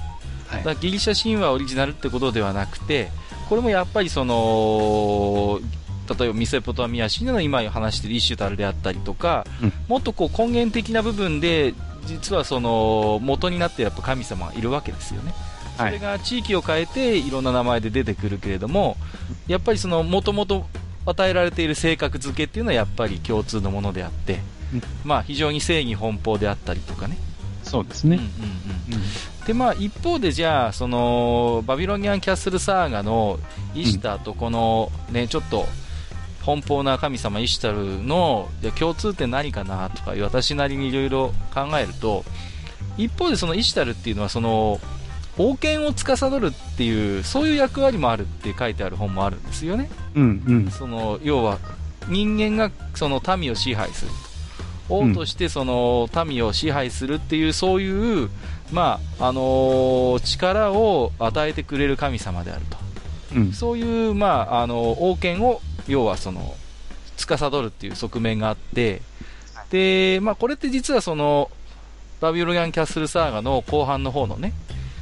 [0.46, 0.64] はい。
[0.64, 3.10] だギリシャ神話オリジナルってことではなくて、
[3.48, 5.60] これもやっぱりその、
[6.08, 11.74] 例えばミセポタミア神の今話しているイシュタルであったりとか、うんもっとこう根源的な部分で、
[12.06, 15.34] 実はその元になってやっぱ神様がいるわけですよね。
[15.76, 15.92] そはい。
[15.92, 18.96] れが地域を変えていろんな名前で出てくるけれども、
[19.46, 20.66] やっぱりその元々
[21.06, 24.40] 与えられている性格付けっていうのはやっぱり共通のものであって、
[24.72, 27.18] うんまあ非常に正義奔放であったりとかね。
[27.62, 28.22] そうですねうん。
[28.22, 28.26] う
[28.96, 29.04] んうん
[29.46, 33.38] でまあ、一方でじゃあそのバビロニアン・キャッスル・サーガの
[33.74, 35.66] イシュターとこの、ねちょっと
[36.44, 42.24] 奔放な神様イシュタルの共通点何かなとか私なりにいろいろ考えると
[42.96, 44.78] 一方でそのイシュタルっていうのはその
[45.36, 49.90] 王権を司るっていうそういう役割もあるって書いてある本もあるんですよね。
[50.14, 50.70] うんうん。
[50.70, 51.58] その要は
[52.08, 54.10] 人間がその民を支配する
[54.88, 58.30] と王としてその民を支配するっていうそういう、
[58.70, 62.76] まああのー力を与えてくれる神様であると
[63.34, 63.52] うん。
[63.52, 66.54] そういう、まああの王権を要はその
[67.16, 69.02] 司るっていう側面があって
[69.70, 71.50] で、まあ、これって実はその
[72.20, 74.52] バビロニアン・キャッスル・サーガの後半の方のね、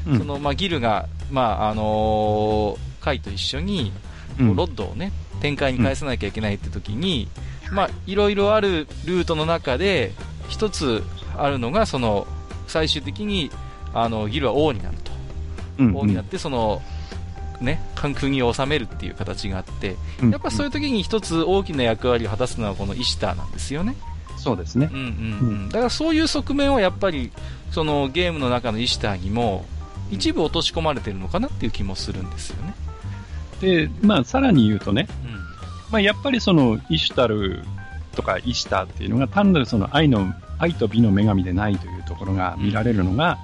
[0.06, 0.18] うん。
[0.18, 3.92] そのまあ、ギルが、まああのーカイと一緒に
[4.38, 4.56] うん。
[4.56, 7.28] ロッドをね、展開に返さなきゃいけないって時に、
[7.70, 10.12] まあ、いろいろあるルートの中で、
[10.48, 11.02] 一つ
[11.36, 12.26] あるのが、その、
[12.66, 13.50] 最終的に、
[13.92, 15.12] あの、ギルは王になると。
[15.78, 15.96] うん。
[15.96, 16.82] 王になって、その、
[17.62, 23.96] ね、関空に収めるっていう形があって、うんやっぱそういう時に一つ大きな役割を果たすのはこのイシターなんですよね。
[24.36, 24.98] そうですねうん。
[24.98, 25.08] うんう
[25.66, 25.68] ん。
[25.68, 27.30] だからそういう側面はやっぱり、
[27.70, 29.64] そのゲームの中のイシターにも、
[30.10, 32.74] 一部落とし込まれてるのかなっていう気もするんですよね。
[33.60, 35.32] で、まあ、さらに言うとね、うん。
[35.92, 37.62] まあ、やっぱりその、イシュタル
[38.14, 43.38] とかイシターっていうのが単なるその愛の、愛と美の女神でないというところが見られるのが、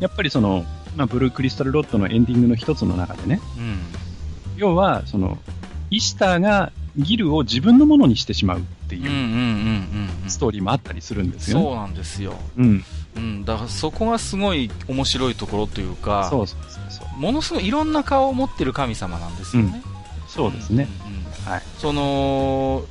[0.00, 0.64] やっぱりその、
[0.96, 3.70] まあ、ブルークリスタルロッドのエンディングの一つの中でね、うんうん。
[3.70, 3.78] うん。
[4.56, 5.38] 要は、その、
[5.90, 10.30] イシターがギルを自分のものにしてしまうっていううんうんうんうんうん。
[10.30, 11.64] ストーリーもあったりするんですよね。
[11.64, 12.34] そうなんですよ。
[12.56, 12.84] うん。
[13.16, 13.44] うん。
[13.44, 17.20] だからそこがすごい面白いところというか、そうそうそうそう。
[17.20, 19.82] ものすごいいろんな顔を持ってる神様なんですよね。
[20.26, 20.88] そうですね。
[21.04, 21.62] うんうんうんはい。
[21.78, 22.84] その、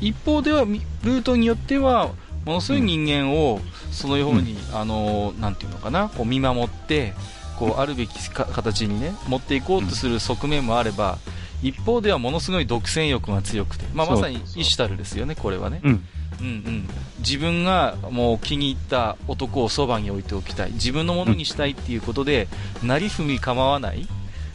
[0.00, 2.08] 一方では、みルートによっては、
[2.44, 3.60] ものすごい人間を、
[3.92, 7.14] そのように、あの、なんていうのかな、こう見守って、
[7.62, 11.18] こう、あるべきか形にね、持っていこうとする側面もあれば、
[11.62, 15.80] 一方ではものすごい独占欲が強くて、まあ、まさにそうそうそうイシュタルですよね、これはね。
[15.84, 16.08] うん。
[16.40, 16.88] うんうん、
[17.20, 20.72] 自分がもう気に入った男をそばに置いておきたい。
[20.72, 22.48] 自分のものにしたいっていうことで、
[22.82, 24.08] なりふみ構わない。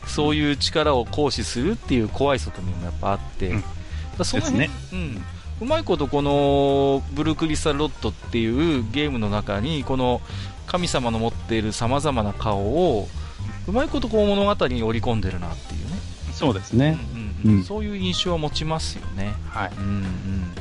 [0.05, 3.63] そういう力を行使するっていう怖い側面もやっぱあって、うん。
[4.17, 5.21] だその辺ですうん、
[5.61, 10.21] うまいことこのブルークリスタルロッドっていうゲームの中にこの
[10.67, 13.07] 神様の持っているさまざまな顔を
[13.67, 15.97] うまいことこう物語に織り込んでるなっていうね、
[16.33, 16.97] そうですね。
[17.13, 19.33] うんうんそういう印象を持ちますよね。
[19.49, 19.71] はい。
[19.77, 20.03] うんうん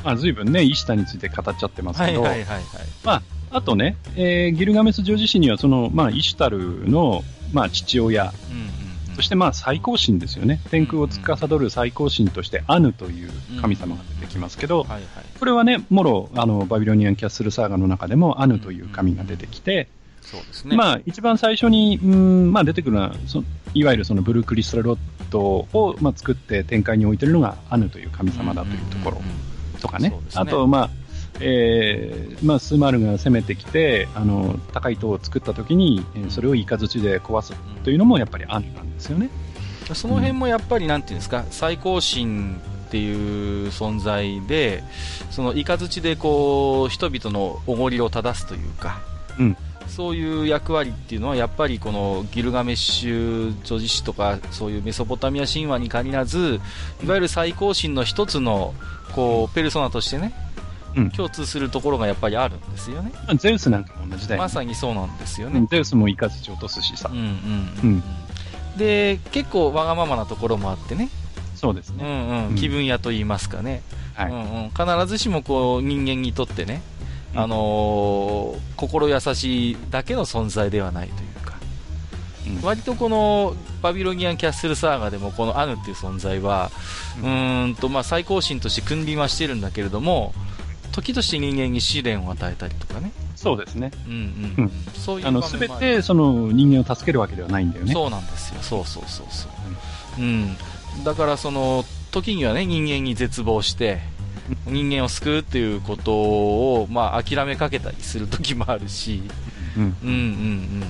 [0.03, 2.63] まあ、随分ね、イシタについて語っちゃってますけど、はいはいはいはい。
[3.03, 10.61] まあ、あとね、えーギルガメス女子誌にはその、まあ、イシュタルの、まあ、父親、うんうんうんそしてまあ最高神ですよね。
[10.69, 15.01] 天空を司る最高神としてアヌという神様が出てきますけど、はいはい。
[15.39, 19.87] これはね、もろ、あの、バビロニアンキャッスルサーガの中でもアヌという神が出てきて、
[20.29, 20.75] そうですね。
[20.75, 24.97] まあ一番最初に、うん、まあ出てくるのは、そいわゆるそのブルークリスタルロッ
[25.29, 30.09] ドを、まあ、作って展開に置いてるのがアヌという神様だというところんんんとかね。
[30.09, 30.89] そうですねあと、まあ、
[31.39, 39.29] えーまあ、スーマールが攻めてきて、あの、高い塔を作った時に、えーそれをイカで壊すというのもやっぱりアヌなんですよね。
[39.93, 44.83] その辺もやっぱりなんていうんですか、最高神っていう存在で、
[45.31, 49.16] その雷でこう人々のおごりを正すというか、うん
[49.97, 56.59] そういう役割っていうのはやっぱりこのギルガメッシュ女子誌とかそういうメソポタミア神話に限らず、
[57.03, 58.75] いわゆる最高神の一つの
[59.15, 60.33] こうペルソナとしてね、
[60.95, 63.11] うん共通するところがやっぱりあるんですよね。
[63.25, 64.43] まあゼウスなんかも同じだよね。
[64.45, 65.67] まさにそうなんですよねうん。
[65.67, 67.17] ゼウスもイカズチ落とすしさうん。
[67.17, 67.29] うんう
[67.83, 68.03] うんん
[68.77, 71.09] で結構わがままなところもあってね、
[71.55, 72.05] そうですね。
[72.05, 73.81] うんうんうん気分屋と言いますかね、
[74.13, 74.31] はい。
[74.31, 76.96] うんうん、必ずしもこう人間にとってね、うん
[77.37, 81.55] あのー心優しいだけの存在ではないというか、
[82.47, 82.61] うん。
[82.61, 86.69] 割とこのバビロニアンキャッスルサーガでもこのアヌっていう存在は、
[87.23, 87.29] うう
[87.67, 90.33] んとまあ最高神として君臨はしてるんだけれども、
[90.91, 93.91] 時として人間に試練を与えたりとかね、そうですね。
[94.07, 94.63] うんうんうん。
[94.65, 97.93] うん、そういうあの、場すべて、その、人間を助けるわけではないんだよね。
[97.93, 99.47] そうなんですよ、そうそうそうそ
[100.17, 100.21] う。
[100.21, 100.57] うん。
[101.03, 104.01] だからその、時にはね、人間に絶望して、
[104.65, 109.23] 人間を救うっていうことを、まあ、諦めかけたりする時もあるし、
[109.75, 109.83] うん。
[110.03, 110.83] うんうんうん。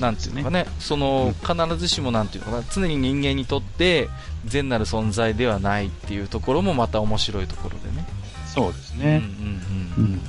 [0.00, 4.08] なんていうのかね、その、必ずしもなんていうのかな、常に人間にとって
[4.44, 8.06] 善なる存在ではないっていうところもまた面白いところでね。
[8.46, 9.22] そうですね。
[9.24, 10.14] うんうんううん。
[10.14, 10.20] ん。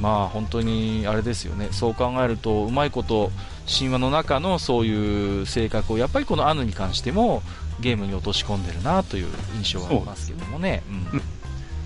[0.00, 3.30] まあ本当にあれですよね、そう考えると、うまいこと
[3.66, 7.42] 神話の中のそういう性格をやっぱりこのアヌに関しても
[7.80, 10.82] ゲームに落とし込んでるなという印象はありますけどもね。
[11.12, 11.22] うん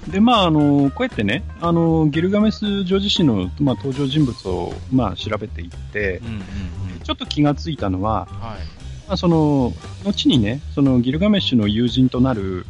[0.08, 6.42] で、まあ、あの、こうやってね、あの、ギルガメス女子誌の、まあ、登場人物を、まあ、調べていってう、んうんうん
[7.02, 9.72] ちょっと気がついたのは、はいまあ、その、
[10.04, 12.64] 後にね、そのギルガメッシュの友人となる、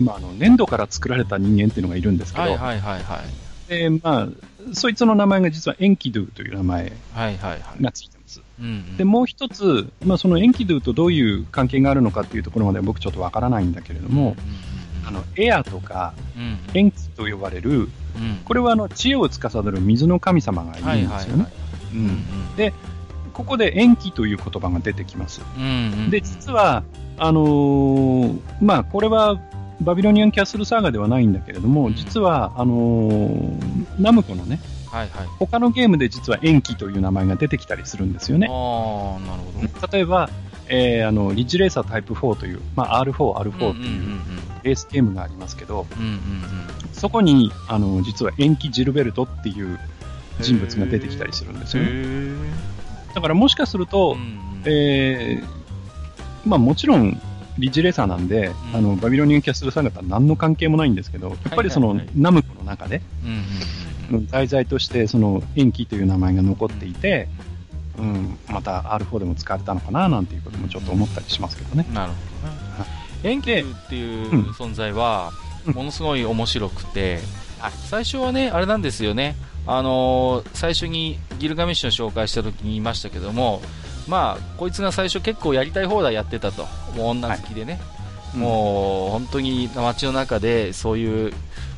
[0.00, 3.20] うんまあ、あの、粘土から作られた人間っていうのがいるんですけど、はいはいはいは
[3.68, 3.68] い。
[3.68, 4.28] で、まあ、
[4.72, 7.82] そいつの名前が実はエンキドゥという名前はいはいはい。
[7.82, 8.42] がついてます。
[8.58, 14.36] うんうんで、もう一つ、まあ、そのエンキドゥとどういう関係があるのかっていうところまでは僕ちょっとわからないんだけれども、
[15.06, 17.88] あの、エアとか、うんうんエンキと呼ばれる、うん
[18.44, 21.46] これはあの、知恵を司る水の神様がいはいるんですよね。
[22.56, 22.72] で、
[23.32, 25.42] ここで延期という言葉が出てきます。
[25.56, 25.66] うんう
[26.06, 26.82] んで、実は、
[27.18, 29.40] あのーまあ、これは、
[29.80, 35.26] バビロニアンキャッスルサーガではないんだけれども、うん実は、あのーナムコのね、はいはい。
[35.38, 38.48] 他のゲームで実は延期という名前が出てきたりするんですよね。
[38.50, 39.92] ああ、なるほど。
[39.92, 40.30] 例えば、
[40.68, 44.20] えーあの、リッジレーサータイプ4という、まあ、R4、R4 という
[44.66, 46.18] レースゲームがありますけど、うんうんうん。
[46.92, 49.78] そこに、あの、実は延期ジルベルトっていう
[50.40, 51.88] 人物が出てきたりするんですよね。
[51.92, 52.34] へ
[53.14, 54.62] だからもしかするーとう、んうん。
[54.66, 55.56] えー
[56.46, 57.20] まあもちろん、
[57.58, 58.76] リッジレーサーなんで、うん。
[58.76, 67.28] あの、バビロニアンキャッスルサガとは何の関係もないんですけど、やっぱりその、はいはいはいナムコの中で、うんうん題材として、その、延期という名前が残っていて、
[67.98, 71.86] うん、また R4 でも使われたのかな、なんていうこともちょっと思ったりしますけどね。
[71.92, 72.55] なるほどね。
[73.22, 75.32] エンキューっていううん存在は、
[75.66, 75.74] うん。
[75.74, 77.20] ものすごい面白くて、
[77.58, 77.72] はい。
[77.88, 83.60] 最初はね、あれなんですよね、あのー最初にギルガメッシュの紹介した時に言いましたけども、
[84.08, 86.62] まあ、こいつが最初結構やりたい放題やってたと。
[86.96, 87.80] もう女好きでね。
[88.34, 91.32] もう、本当に街の中でそういう、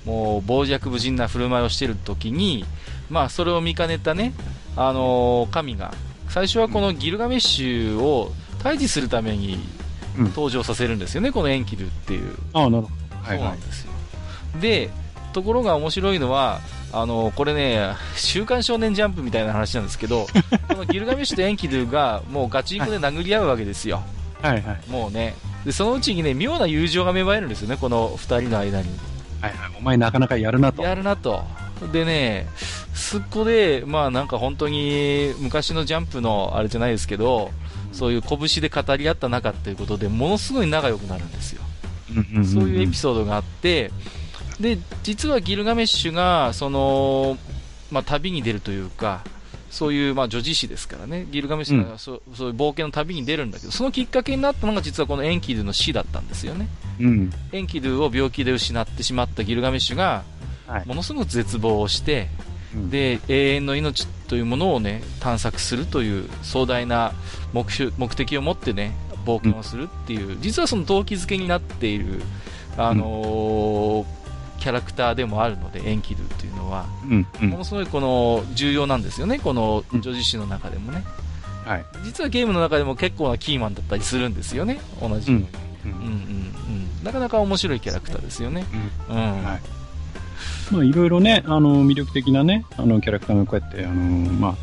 [0.04, 2.64] もう、傍若無人な振る舞いをしている時に、
[3.08, 4.34] まあ、それを見かねたね、
[4.76, 5.94] あのー神が、
[6.28, 9.60] 最初はこのギルガメッシュを退治するためにうん
[10.26, 12.34] 登場させるんですよね、このエンキルっていう。
[12.52, 12.88] ああ、なるほど。
[13.22, 13.60] はいはそうないん。
[13.60, 13.92] ですよ。
[14.60, 14.90] で、
[15.32, 16.60] ところが面白いのは、
[16.92, 20.26] あの、これね、週刊少年ジャンプみたいな話なんですけど、
[20.68, 24.02] このギルガメッシュとエンキルがもうガチンコで殴り合うわけですよ。
[24.42, 24.90] はいはい。
[24.90, 25.34] もうね。
[25.64, 28.88] で、そのうちにね、妙な友情が芽生えるんですよね、この二人の間に。
[29.40, 29.70] はいはい。
[29.78, 30.82] お前なかなかやるなと。
[30.82, 31.42] やるなと。
[31.92, 32.48] でね、
[32.94, 37.50] すっこで、まあなんか本当に昔のジャンプのあれじゃないですけど、
[37.92, 41.62] そういう拳で語り合った仲っていうことでものすごい仲良くなるんですよ。
[42.44, 43.90] そういうエピソードがあって、
[44.60, 47.38] で、実はギルガメッシュが、その、
[47.90, 49.24] まあ、旅に出るというか、
[49.70, 56.68] そういう、まあ、女子誌ですからね、ギルガメッシュがそう,、そういう冒険の旅に出るんだけど、そのきっかけになったのが実はこのエンキルの死だったんですよね。
[56.98, 57.30] うん。
[57.52, 60.24] エンキルを病気で失ってしまったギルガメッシュが、
[60.66, 60.86] はい。
[60.86, 67.12] ものすごく絶望をして、うんで、永遠の命というものをね、探索するという壮大な
[67.52, 68.94] 目標目的を持ってね、
[69.24, 72.22] 冒険をするっていう、実はその動機づけになっている、
[72.76, 74.18] あのー
[74.58, 77.26] キャラクターでもあるので、エンキルというのは、うん。
[77.42, 81.04] うんものすごいこの重要なんですよね、この女子誌の中でもね。
[81.64, 81.84] はい。
[82.04, 85.46] 実はゲームの中でも結構なキーマンだったりするんですよね、同じように。
[85.84, 87.04] うんうんうんうん。
[87.04, 88.64] なかなか面白いキャラクターですよね。
[89.08, 89.16] うん。
[89.44, 89.60] はい。
[90.70, 93.94] まあ、いろいろね、あの、魅力的なね、あの、キャラクターがこうやって、あの、
[94.32, 94.54] まあ、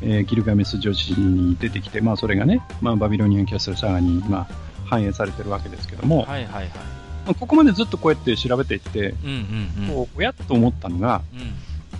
[0.00, 4.54] えーギルガメス女子に出てきて、まあ、それがね、まあ、バビロニアンキャッスルサガに、まあ、
[4.86, 6.68] 反映されてるわけですけども、はいはいはい。
[7.24, 9.28] まあここまでずっとこうやって調べていって、うん
[9.78, 9.94] うんうん。
[9.94, 11.40] こう、おやっと思ったのが、うん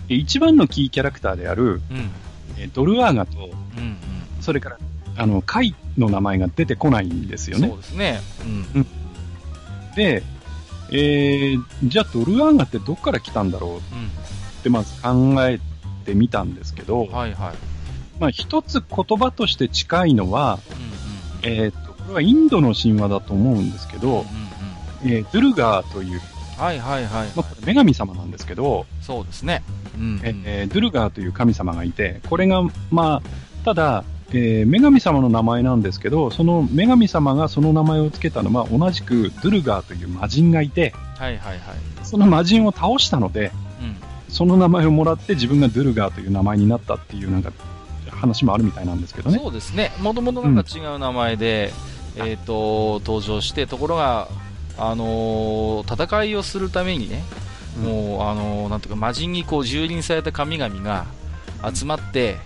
[0.09, 2.11] え一番のキーキャラクターである、うん
[2.59, 3.97] えードルアーガと、うんうん。
[4.41, 4.79] それから、
[5.17, 7.77] あの、カイの名前が出てこないんですよねそう。
[7.77, 8.21] ですね。
[8.75, 8.87] うん。
[9.95, 10.25] で、
[10.93, 15.59] えー、じゃあドルアーガってどっから来たんだろうってまず考え
[16.05, 17.13] てみたんですけど、うん。
[17.13, 17.55] はいはい。
[18.21, 20.59] まあ一つ言葉として近いのは、
[21.43, 21.63] うんうんうん。
[21.65, 24.25] えーっと、これはインドの神話だと思うんですけど、うんうん
[25.05, 26.63] えードゥルガーという、うん。
[26.63, 27.29] はいはいはい。
[27.35, 29.63] ま女神様なんですけど、そうですね。
[29.97, 30.21] うんうん。
[30.45, 34.05] えードゥルガーという神様がいて、これが、まあ、ただ、
[34.35, 41.61] えー女神様の名前なんですけど、その女神様がその名前を付けたのは同じくドゥルガーという魔人がいて、はいはいはい。
[42.03, 43.97] その魔人を倒したので、うん。
[44.29, 47.53] その名前をもらって自分がドゥルガーという名前になったっていうなんか
[48.11, 49.39] 話もあるみたいなんですけどね。
[49.39, 49.93] そうですね。
[50.01, 51.73] もともとなんか違う名前で、
[52.17, 54.29] えっ、と、登場して、ところが、
[54.79, 57.23] あのー戦いをするためにね、
[57.79, 61.07] うんもう、あのーなんていうか、魔人にこう、蹂躙された神々が
[61.75, 62.39] 集まって、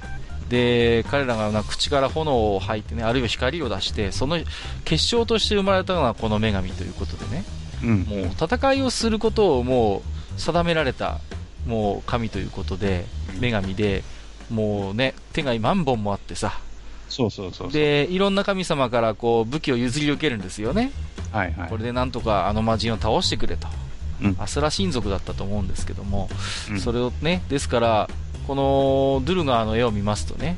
[0.48, 4.38] で、彼らがな口から炎を吐いてね、あるいは光を出して、その
[4.84, 7.44] 結晶として生まれたのがこの女神ということでね、
[7.82, 8.00] うん。
[8.02, 10.02] もう戦いをすることをも
[10.36, 11.20] う定められた、
[11.66, 13.06] もう神ということで、
[13.40, 14.04] 女神で、
[14.50, 16.60] もうね、手が万本もあってさ、
[17.08, 17.72] そうそうそうそう。
[17.72, 20.92] で、いろんな神様からこう武器を譲り受けるんですよね。
[21.32, 21.68] はいはい。
[21.68, 23.68] これでなんとかあの魔人を倒してくれと。
[24.22, 26.30] うんアスラ親族だったと思うんですけども、
[26.70, 28.10] うんそれをね、ですから、
[28.46, 30.56] このドゥルガーの絵を見ますとね、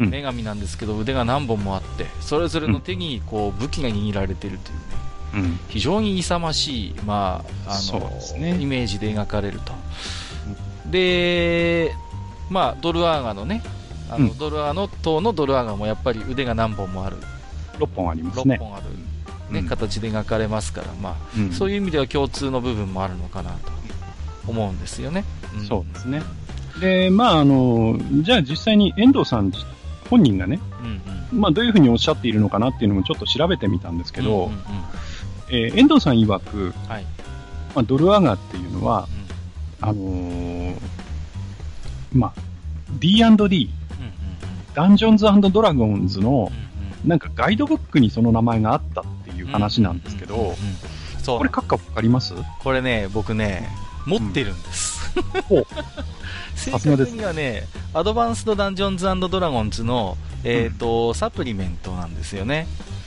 [0.00, 5.60] うん女神なんですけど腕が何本もあって、それぞれの手にこう武器が握られているというね、うん。
[5.68, 8.00] 非常に勇ましい、まあ、あの、
[8.40, 9.72] ねイメージで描かれると。
[10.90, 11.94] で、
[12.50, 13.62] まあ、ドルアーガのね、
[14.10, 17.16] あの、うんドルアーの塔のドルアーガもやっぱり腕が何本もある、
[17.78, 18.56] 6本あります6ね。
[18.58, 18.84] 本ある、
[19.52, 23.58] ねうん形で描かれますから、まあ、うんそういう意味では共通の部分もあるのかなと
[24.48, 25.24] 思うんですよね。
[25.56, 26.22] んそうですね。
[26.80, 29.52] で、まあ、あの、じゃあ実際に遠藤さん
[30.10, 31.00] 本人がね、うん
[31.32, 31.40] うん。
[31.40, 34.54] まあ、どういうふうにおっしゃっているのかなっていうのもちょっと調べてみたんですけど、うんうんうん。
[35.50, 37.04] えー遠藤さん曰く、はい。
[37.74, 39.08] まあ、ドルアガっていうのは、
[39.82, 39.88] うん。
[39.88, 40.76] あのー
[42.12, 42.32] まあ、
[42.98, 43.70] D&D、うんうんうん。
[44.74, 46.36] ダンジョンズドラゴンズの、うん
[47.04, 47.08] うん。
[47.08, 50.56] なんかガイドブックにその名前があったっていう話なんですけど、うんうんうん
[51.22, 51.38] そう。
[51.38, 52.34] これ書くかわかります？
[52.62, 53.68] これね、僕ね、
[54.06, 55.10] 持ってるんです。
[55.50, 55.66] お
[56.56, 62.66] 正確にはね、アドバンスド・ダンジョンズドラゴンズの、えっ、と、サプリメントなんですよね。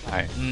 [0.10, 0.30] はい。
[0.38, 0.48] うんう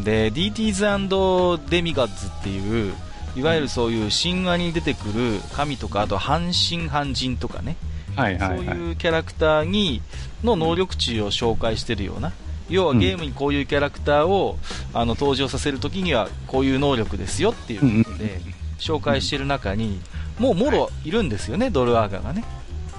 [0.00, 0.04] ん。
[0.04, 2.94] で、DTs& デミガッズっていう、
[3.36, 7.76] いわゆるそういう神話に出てくる神とか、あと半神半人とかね、
[8.16, 8.66] はいはいはい。
[8.66, 10.02] そういうキャラクターに、
[10.42, 12.32] の能力値を紹介してるような、
[12.68, 14.58] 要はゲームにこういうキャラクターを、
[14.94, 18.40] あの登場させるときにはこういう能力ですよっていうことで
[18.78, 20.00] 紹介してる中に、
[20.40, 22.44] もうもろいるんですよね、ドルアーガがね。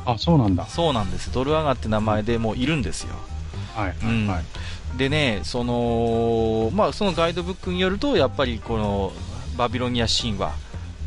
[0.05, 0.67] あ、そうなんだ。
[0.67, 1.33] そうなんです。
[1.33, 3.15] ドルアーガって名前でもういるんですよ。
[3.75, 4.45] はいうんはいはい。
[4.97, 9.11] でね、その、まあそのガイドブックによると、やっぱりこの
[9.57, 10.53] バビロニア神話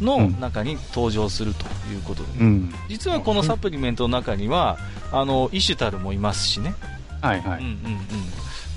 [0.00, 2.74] の中に登場するということで、うん。
[2.88, 4.78] 実はこのサプリメントの中には、
[5.12, 6.74] あの、イシュタルもいますしね。
[7.20, 7.60] はいはい。
[7.60, 7.78] うんうんうん、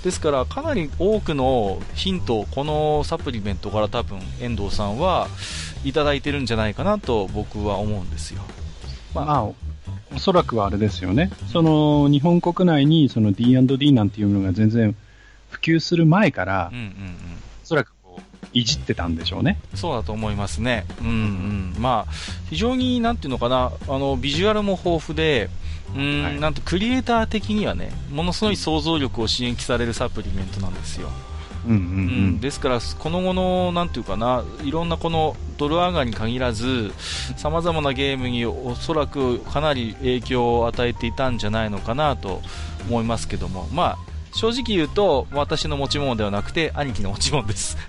[0.03, 5.27] ですから、かなり多くのヒントをこのサプリメントから多分遠藤さんは
[5.83, 8.41] いただいてるんじゃないかなと僕は思うんですよ。
[9.13, 9.55] まあまあ、お
[10.15, 11.31] おそらくはあれですよね。
[11.51, 14.95] その、日本国内にその D&D なんていうのが全然
[15.49, 16.91] 普及する前からうん、うんうん、
[17.63, 19.59] おそらくこう、いじってたんでしょうね。
[19.75, 20.85] そうだと思いますね。
[21.01, 21.75] うんうん。
[21.79, 22.11] まあ、
[22.49, 25.49] 非常に、なんていうのかな、あの、ビジュアルも豊富で、
[25.95, 31.09] うん、はいなんとクリエイター的にはね、ものすごい想像力を刺激されるサプリメントなんですよ。
[31.67, 31.81] うんうんう
[32.37, 36.93] ん、ですから、この後の、なんていうかな、いろんなこのドルアーガーに限らず、
[37.35, 42.41] さまざまなゲームにおそらくかなり影響を与えていたんじゃないのかなと
[42.87, 43.97] 思いますけども、まあ、
[44.33, 47.77] 正直言うと、私の持ち物ではなくて、兄貴の持ち物です。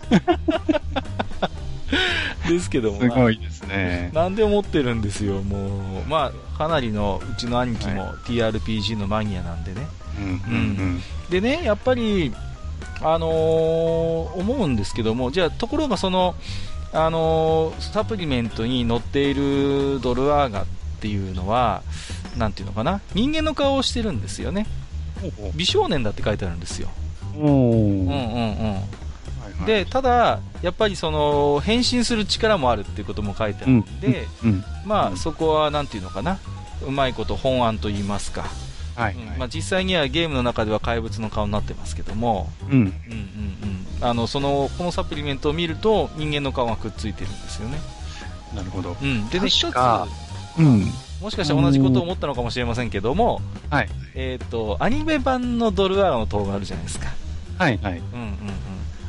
[2.49, 4.11] ですけども、すごいですね。
[4.15, 6.09] なんで持ってるんですよ、もう。
[6.09, 9.87] まあ、かなりの、うちの兄貴も TRPG のマニアなんでね。
[10.19, 12.33] うんうんでね、やっぱり、
[13.03, 16.35] あのー思うんですけども、じゃあ、ところがその、
[16.93, 20.67] あのーサプリメントに載っているドルアーガっ
[21.01, 21.83] ていうのは、
[22.37, 24.67] なんていうのかな、人間の顔をしてるんですよね。
[25.23, 25.51] うん。
[25.57, 26.89] 美少年だって書いてあるんですよ。
[27.37, 28.11] うんうんうん。
[28.11, 28.79] はいは
[29.65, 34.65] いで、ただ、やっぱりその、変身する力もあるっていうことも書いてあるんで、うん。
[34.85, 36.39] まあ、そこは、なんていうのかな、
[36.87, 38.45] うまいこと本案と言いますか、
[38.99, 42.71] はいうんまあ、実際にはゲームの中では怪物の顔になってますけども、うん。
[42.71, 47.79] うんうんうん、あのそのこのサプリメントを見ると人間の顔がくっついてるんですよね。
[48.55, 48.97] なるほど。
[49.01, 49.77] うん、でね、一つ、
[50.59, 50.85] うん。
[51.21, 53.41] もしかしたら同じことを思ったのかもしれませんけども、
[53.71, 53.89] はい。
[54.15, 57.09] えっ、と、アニメ版のドルアーガの塔があるじゃないですか。
[57.59, 57.99] はいはい。
[57.99, 58.37] うんうんうん。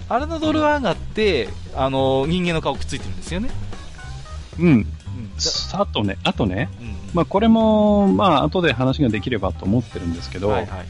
[0.10, 3.50] あれのドルアーガって、あの、人間の顔くっついてるんですよね。
[4.60, 4.68] うん。
[4.68, 4.86] うん。
[4.86, 10.86] だあとね、あとね、うんうんまあこれも、まあ後で話ができればと思ってるんですけど、はいはい。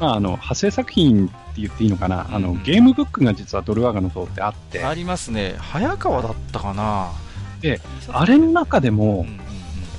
[0.00, 5.54] まああの、派生作品って言っていいのかな、あの、うんゲームブックが実はドルアーガの塔ってあって、ありますね。
[5.58, 7.12] 早川だったかな？
[7.60, 7.80] で、
[8.12, 9.26] あれの中でうんも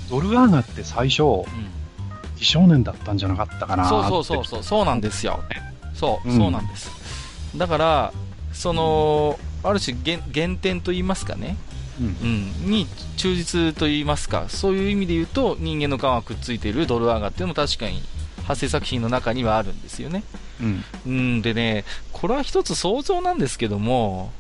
[0.10, 1.46] ドルアーガって最初、うん
[2.38, 5.40] 美少年だったんじゃなかったかなそうそうそうそう、そうなんですよ。
[5.94, 6.92] そう、うんそうなんです。
[7.56, 8.14] だから、
[8.52, 11.56] その、ある種原、原点と言いますかね、
[12.00, 12.88] うんうん、に
[13.18, 18.02] 忠実と言いますか、そういう意味で言うと、人間の皮がくっついているドルアーガっていうのも確かに、
[18.38, 20.24] 派生作品の中にはあるんですよね。
[20.62, 20.84] うん。
[21.06, 24.32] うん、でね、これは一つ想像なんですけども、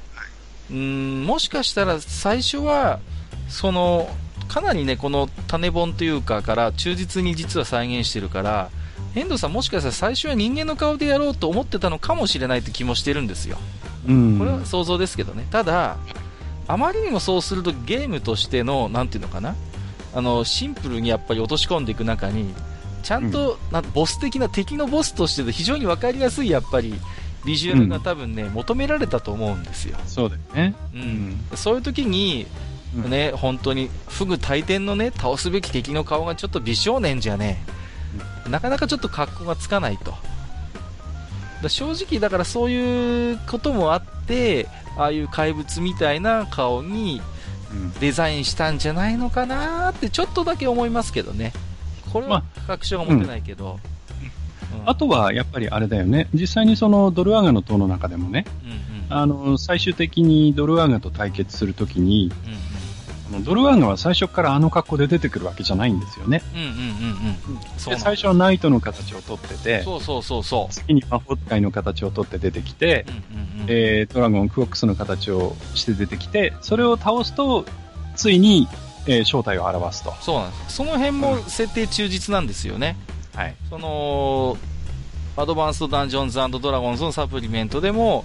[0.70, 2.99] うん、もしかしたら最初は、
[3.47, 4.10] その、
[4.47, 8.70] かなりね、この種本というかから忠実に実は再現してるから、
[9.16, 13.58] 遠藤さんもしかしたら最初は人間の顔でやろうと思ってたのかもしれないって気もしてるんですよ。
[14.08, 14.38] うん。
[14.38, 15.47] これは想像ですけどね。
[15.51, 15.97] ただ、
[16.68, 19.55] あまりにもそうするとゲームとしての、なんていうのかな、
[20.13, 22.53] あの、シンプルにやっぱり落とし込んでいく中に、
[23.03, 26.95] ちゃんと、なんボス的な敵のボスとしての非常にわかりやすい、やっぱり、
[27.45, 29.97] ビジュアルが多分ね、求められたと思うんですよ。
[30.07, 30.76] そうだよね。
[30.93, 30.97] う。
[30.97, 32.47] うんそういう時に、
[32.95, 37.63] うんね、本当に、フグ大天のね、倒すべき敵の顔がちょっと美少年じゃね、
[38.49, 40.16] なかなかちょっと格好がつかないと。
[41.61, 44.68] だ正直、だからそういうこともあって、
[44.98, 47.22] ああいう怪物みたいな顔に
[47.72, 51.54] うんデザインしたんじゃないのかなってちょっとだけ思いますけどね。
[52.12, 53.74] これは確証が持てないけど。
[53.74, 53.96] うん
[54.86, 56.28] あとは、やっぱりあれだよね。
[56.34, 62.74] 実際にそのドルアーガの塔の中でもね、うんうんあの、最終的にドルアーガと対決するときに、うんうん
[63.28, 66.43] あのドルアーガは最初からあの格好で出てくるわけじゃないんですよね。
[66.53, 77.65] うんうんうんうん最初はナイトの形をとってて、そうそうそうそ次に魔法使いの形をとって出てきてう。、うんうんうんえードラゴン、クオックスの形をして出てきて、それを倒すと、
[78.15, 78.67] ついに、
[79.07, 80.13] えー正体を表すと。
[80.21, 80.76] そうなんです。
[80.76, 82.95] その辺も設定忠実なんですよね。
[83.36, 83.55] はい。
[83.69, 84.57] その、
[85.38, 88.23] アドバンストダンジョンズドラゴンズのサプリメントでも、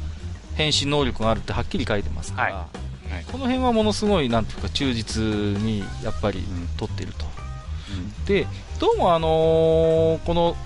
[0.55, 3.25] 変身能力があるってはっきり書いてますから、はいはい。
[3.25, 6.45] この辺はものすごい、なんていうか、忠実に、やっぱりん、
[6.77, 7.27] 取ってると。
[8.27, 8.47] で、
[8.79, 10.57] どうもあのーこの、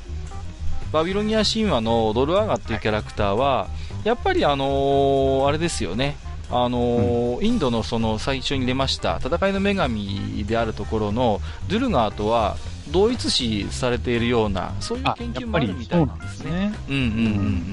[0.93, 3.69] バビロニア神話のドルアーガっていうキャラクターは、
[4.05, 6.17] やっぱりあのーあれですよね、
[6.51, 12.57] あのーインドのその最初に出ました戦いの女神であるところのドゥルガーとは
[12.91, 16.51] 同一視されているようなそういうあ、研究もあるみたいなんですね。
[16.53, 16.75] ね。
[16.89, 17.11] うんうんうんう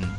[0.06, 0.12] ん。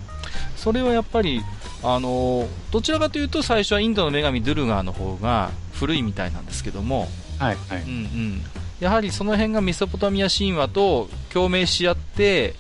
[0.55, 1.41] それはやっぱり、
[1.83, 7.09] あのーどちらかというと最初はインドの女神ドゥルガーの方が古いみたいなんですけども、
[7.39, 7.83] はい、はい。
[7.83, 8.43] うんうん、
[8.81, 12.55] やはりその辺がメソポタミア神話と共鳴し合って、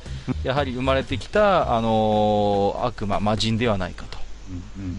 [0.44, 4.18] やはり生まれてきた、あのー悪魔、魔人ではないかと。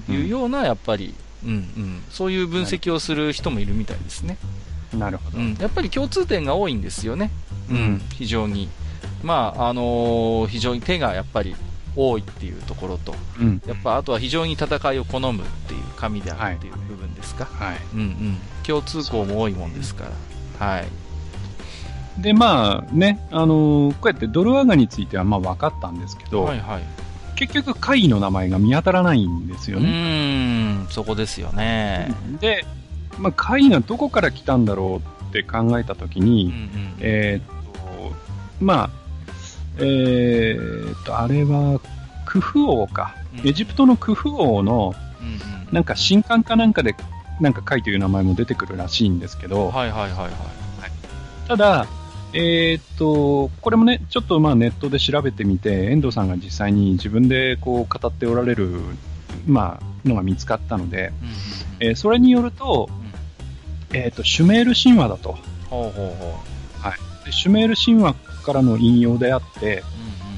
[0.09, 1.13] うんいうような、やっぱり、
[1.45, 4.37] うんうん、そういう分析をする人もいるみたいですね。
[4.93, 5.39] うんなるほど。
[5.39, 7.31] うん、やっぱり共通点が多いんですよね、
[7.69, 7.75] うん。
[7.77, 8.01] うん。
[8.13, 8.69] 非常に。
[9.23, 11.55] まああのー非常に手がやっぱり
[11.95, 13.61] 多いっていうところと、うん。
[13.67, 17.45] やっぱあとは非常に戦いを好むっていう神であるっていう部分ですか？
[17.45, 17.77] はい。
[17.93, 20.05] うんうん、共通項も多いもんですか
[20.59, 20.67] ら。
[20.67, 20.87] はい。
[22.19, 26.83] で、まあね、あのーこうやってドルアーガについてはまあ分かったんですけど、はいはい。
[27.35, 29.87] 結局会の名前が見当たらないんですうよね。
[29.89, 32.13] ーん、そこですよね。
[32.39, 32.65] で、
[33.17, 36.93] まあ会がどこから来たんだろうって考えたときに、うんうん。
[36.99, 38.15] えーっと、
[38.63, 38.89] まあ、
[39.77, 41.79] えーっと、あれは、
[42.25, 43.15] クフ王か。
[43.39, 43.47] うん。
[43.47, 46.95] エジプトのクフ王の、うんうんなんか神官かなんかで、
[47.41, 50.31] なんか会という名前も出てくるらしいんですけど、はいはいはいはい。
[51.47, 51.87] ただ、
[52.33, 58.69] えーっと、これもね、ちょっとまあネットで調べてみて、遠藤さんが実際に自分でこう語っておられる、
[59.47, 61.11] まあ、のが見つかったので、
[61.79, 62.87] えーそれによると、
[63.93, 65.39] えっ、と、シュメール神話だと。
[65.71, 66.43] ほうほうほ
[67.25, 69.83] でシュメール神話からの引用であって、う。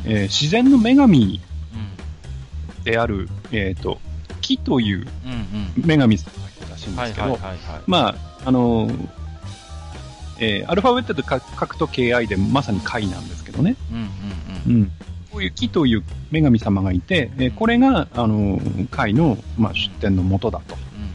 [0.05, 1.41] うんうんえー自然の女神
[2.77, 3.99] うんである、えっ、と、
[4.41, 5.07] 木という。
[5.75, 7.39] 女神さんがいるらしいんですけど。
[7.87, 9.07] まあ、あのー
[10.37, 13.75] えーアルファベットで書書くと KI でまさに貝なんですけどね。
[13.91, 14.81] うんうんうん。
[14.81, 14.91] うん。
[15.31, 20.75] こういう木という女神様がいて、えーこれが、あのー貝の、まあ、出典の元だと。
[20.75, 21.05] うんうん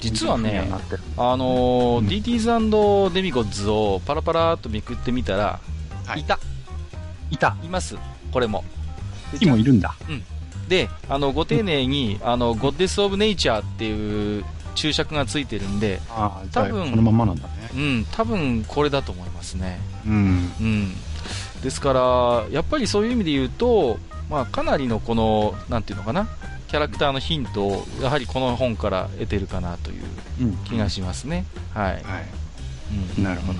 [0.00, 0.70] 実はね
[1.16, 5.60] あのーうん DTs& デミゴッズをパラパラっとめくってみたら、
[6.08, 6.38] はいいた、
[7.30, 7.56] いた。
[7.62, 7.96] います、
[8.32, 8.64] これも。
[9.32, 9.94] で木もいるんだ。
[10.68, 14.44] で、あの、ご丁寧に、あの、ゴッデス・オブ・ネイチャーっていう
[14.74, 17.52] 注釈がついてるんで、あ多分そのままなんだね。
[17.74, 19.80] うん、多分これだと思いますね。
[20.06, 20.52] うん。
[20.60, 20.94] うん。
[21.62, 23.98] ですから、やっぱりそういう意味で言うと、
[24.30, 26.28] まあ、かなりのこの、なんていうのかな、
[26.68, 30.02] キャラクターのヒントを、やはりこの本から得てるかなという
[30.42, 30.56] うん。
[30.64, 31.44] 気がしますね。
[31.74, 31.92] はい。
[31.94, 32.02] はい。
[33.16, 33.58] うんなるほど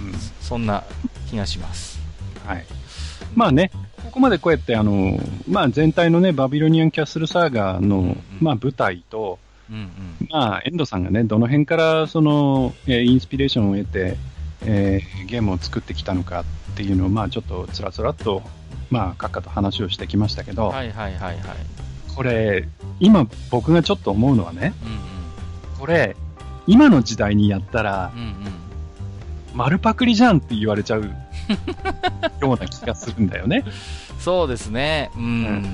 [0.00, 0.14] うんうん。
[0.40, 0.84] そんな
[1.30, 1.98] 気がします。
[2.46, 2.64] はい。
[3.34, 3.70] まあね、
[4.04, 5.18] ここまでこうやって、あの、
[5.48, 9.38] まあ全体のね、バビロニアンキャッスルサーガーの、まあ舞台と、
[9.70, 10.28] うんうん。
[10.30, 14.16] まあ、遠藤さんがね、どの辺からその、えーインスピレーションを得て、
[14.62, 16.40] えーゲームを作ってきたのか
[16.72, 18.42] っていうのを、まあちょっとつらつらっと、
[18.90, 21.38] まあ、閣下と話をしてきましたけど、はいはいはいはい。
[22.16, 22.66] これ、
[22.98, 26.16] 今僕がちょっと思うのはね、うんこれ、
[26.66, 28.20] 今の時代にやったらうん。
[28.20, 28.32] う、んうん。
[29.58, 31.02] 丸パクリじゃんって言われちゃう
[32.40, 33.64] ような気がするんだよね。
[34.20, 35.10] そうですね。
[35.16, 35.64] うん。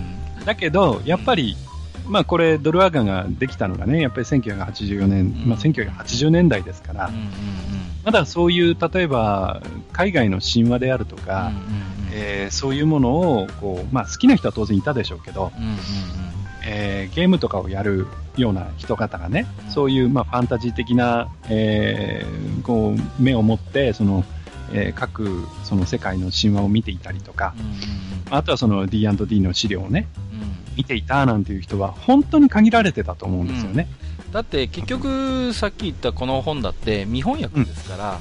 [0.47, 1.55] だけど、やっぱり、
[2.07, 7.29] まあこれ、ドルアガができたのがね、やっぱり1984年、うんまあ1980年代ですから、うんうんうん。
[8.05, 9.61] まだそういう、例えば、
[9.93, 11.65] 海外の神話であるとか、うんうんうん
[12.17, 15.79] えーそういうものを、こう、まあ好きな人は当然いたでしょうけど、うんうんうん
[16.67, 18.07] えーゲームとかをやる
[18.37, 24.25] ような人方がね、うんそういう、まあファンタジー的な、えーこう、目を持って、その、
[24.73, 27.75] えー各、その世界の神話を見ていたりとか、うんうん
[28.31, 33.87] あとはその D&D の資料をね、うんうん見ていたなんていう人は本当に限られてたと思うんですよね。
[34.33, 38.19] だって結局さっき言ったこの本だって見本訳ですから、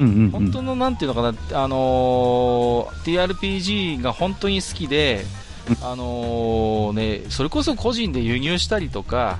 [0.00, 0.30] うんうんうん。
[0.30, 5.24] 本当のなんていうのかな、あのー TRPG が本当に好きで、
[5.82, 9.38] あのーね、それこそ個人で輸入したりとか、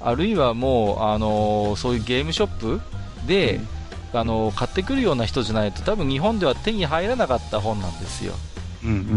[0.00, 2.80] あるいはもう、あのーそういうゲームショップ
[3.26, 3.60] で、
[4.12, 8.34] あのー買ってくるような人じゃないと多分日本では手に入らなかった本なんですよ。
[8.84, 9.14] うんうんうんうん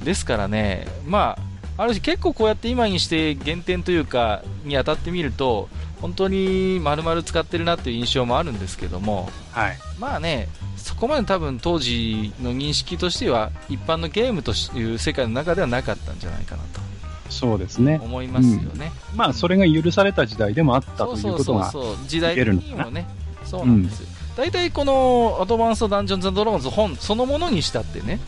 [0.00, 0.04] うん。
[0.04, 1.36] ですからね、ま
[1.76, 5.68] あ、ある種結構こうやって今にして減点というか、に当たってみると、
[6.00, 9.78] 本当に丸々使ってるなっていう印象もあるんですけども、はい。
[9.98, 10.48] まあね、
[10.78, 16.62] そこまで多分当時の認識としては、一般のゲームという世界の中ではなかったんじゃないかな
[17.30, 17.98] そうですね。
[17.98, 18.04] と。
[18.04, 18.92] 思いますよね。
[19.14, 21.72] まあ、それが許された時代でもあったということが、
[22.06, 23.06] 時代的にもね、
[23.44, 24.00] そうなんです。
[24.00, 24.08] よ。
[24.36, 28.20] 大体このアドバンストダンジョンズドラゴンズ本そのものにしたってね、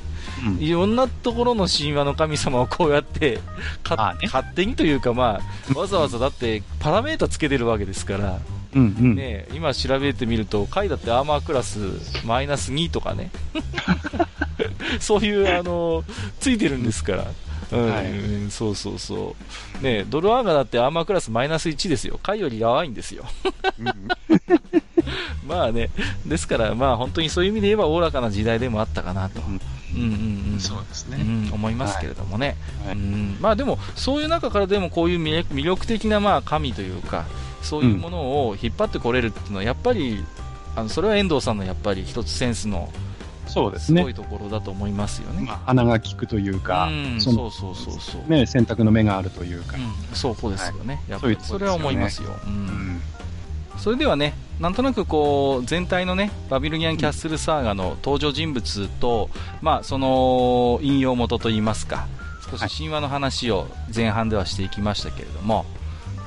[0.44, 0.58] うん。
[0.58, 3.40] いろんなところの神話の神様をこうやってね。
[3.88, 5.40] 勝手にというか、ま
[5.74, 8.38] あ、わざわざだってパラメータつけてるわけですから、
[8.74, 9.14] うんうん。
[9.16, 11.78] ね、今調べてみると、回だってアーマークラス
[12.24, 13.30] マイナス2とかね、
[15.00, 16.04] そういうあの
[16.38, 17.26] ついてるんですから。
[17.72, 18.06] うんはい
[18.50, 19.36] そうそうそ
[19.80, 19.82] う。
[19.84, 22.18] ねドルアーガだってアーマークラスマイナス1ですよ。
[22.20, 23.24] 回よりやばいんですよ。
[23.78, 23.86] うん
[25.46, 25.90] まあね、
[26.26, 29.40] ですから、まあ本当にそういう意味で言えばおおらかな時代でもあったかなと。
[29.40, 29.60] うん
[29.94, 30.60] うんうんうん。
[30.60, 31.18] そうですね。
[31.20, 37.26] うん、思いますけれどもね、はいうんまあ、でも、そういう中からでもこういう魅力魅力的なまあ神というか、
[37.62, 40.24] そういうものを引っ張ってこれるっていうのは、やっぱり、
[40.76, 42.90] あのそれは遠藤さんのやっぱり一つセンスの
[43.46, 44.14] そうですねすごい。
[44.14, 45.42] ところだと思いますよね。
[45.46, 49.76] まあ、鼻が利くというか、うん、そのそうそうそうそう、ね、選択の目があるというか。
[49.76, 52.30] うん、そうですよね、やっぱそういうとこですよねりそれは思いますよ。
[52.44, 53.02] ううんん
[53.76, 59.30] それではね、なんとなくこう全体のねバビロニアン・キャッスル・サーガの登場人物と、
[59.62, 62.06] まあ、その引用元といいますか、
[62.50, 65.64] 少し神話の話を前半ではしていきましたけれども、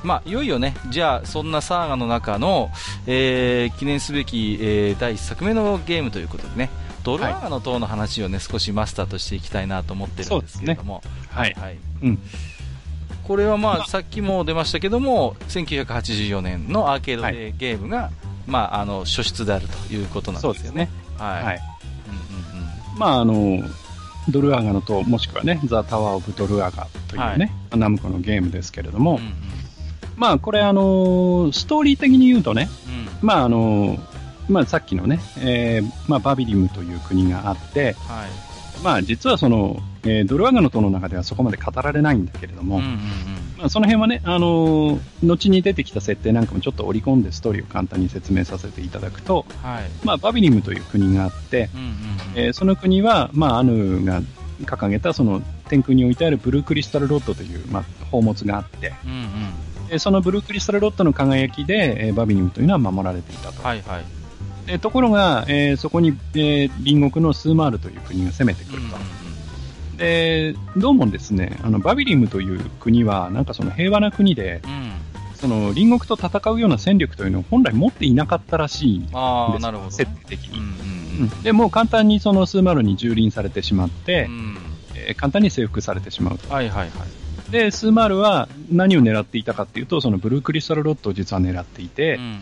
[0.04, 2.70] まあ、いよいよね、じゃあそんなサーガの中の、
[3.06, 6.70] えー記念すべき、えー第1作目のゲームということでね、
[7.02, 11.54] ドルアーガの塔の話をね、少しマスターとしていきたいなと思ってるんですけれども、はい。
[11.54, 12.18] はい、うん。
[13.26, 18.10] これはまあさっきも出ましたけども1984年のアーケードでゲームが、
[18.46, 20.90] まあ、あの初出であるということなんですねですよね。。
[21.18, 21.44] はい。
[21.44, 21.60] はい。
[22.08, 22.60] うんうん
[22.92, 23.62] うんまあ、あの、
[24.28, 29.34] ドルアガの塔、もしくはね、ザ・タワー・オブ・ドルアガというね、ナムコのゲームですけれども、うんうん
[30.16, 32.68] まあ、これ、あの、ストーリー的に言うとね、
[33.22, 33.98] うんまあ、あの、
[34.48, 42.98] まあ、さっきのね、えーまあ、バビリムという国があって、はいまあ、実はその、えードルアガの塔の中ではそこまで語られないんだけれども、うんうんうん
[43.56, 49.84] まあ、その辺はね、あのー後に出てきた設定なんかもちょっと織り込んでストーリーを簡単に説明させていただくと、はい。
[50.04, 51.94] まあ、バビリムという国があって、うんうんうん。
[52.34, 54.20] えーその国は、まあ、アヌが
[54.64, 59.20] 掲げたその天空に置いてあるブルークリスタルロッドという、まあ、宝物があって、うんうん。
[59.94, 63.62] えーそのブルークリスタルロッドの輝きで、えーバビリムというのは守られていたと。
[63.62, 64.04] はいはい。
[64.66, 68.96] でところが、えーそこに、えー隣国のスーマールという国が攻めてくると。
[69.98, 74.78] で、どうもですね、あの、バビリムという国は、なんかその平和な国で、うんうん。
[74.78, 74.92] うん。
[75.36, 79.90] その隣国と戦うような戦力というのを本来持っていなかったらしいんですああ、なるほど。
[79.90, 80.58] 設定的に。
[80.58, 80.70] うんうんう
[81.26, 84.56] んで、もう簡単にそのスーマールに蹂躙されてしまってう、ん。
[84.96, 86.52] えー簡単に征服されてしまうと。
[86.52, 86.90] はいはいはい。
[87.50, 92.38] で、スーマールは何を狙っていたかっていうと、そのブルークリスタルロッドを実は狙っていてうん、うんうん。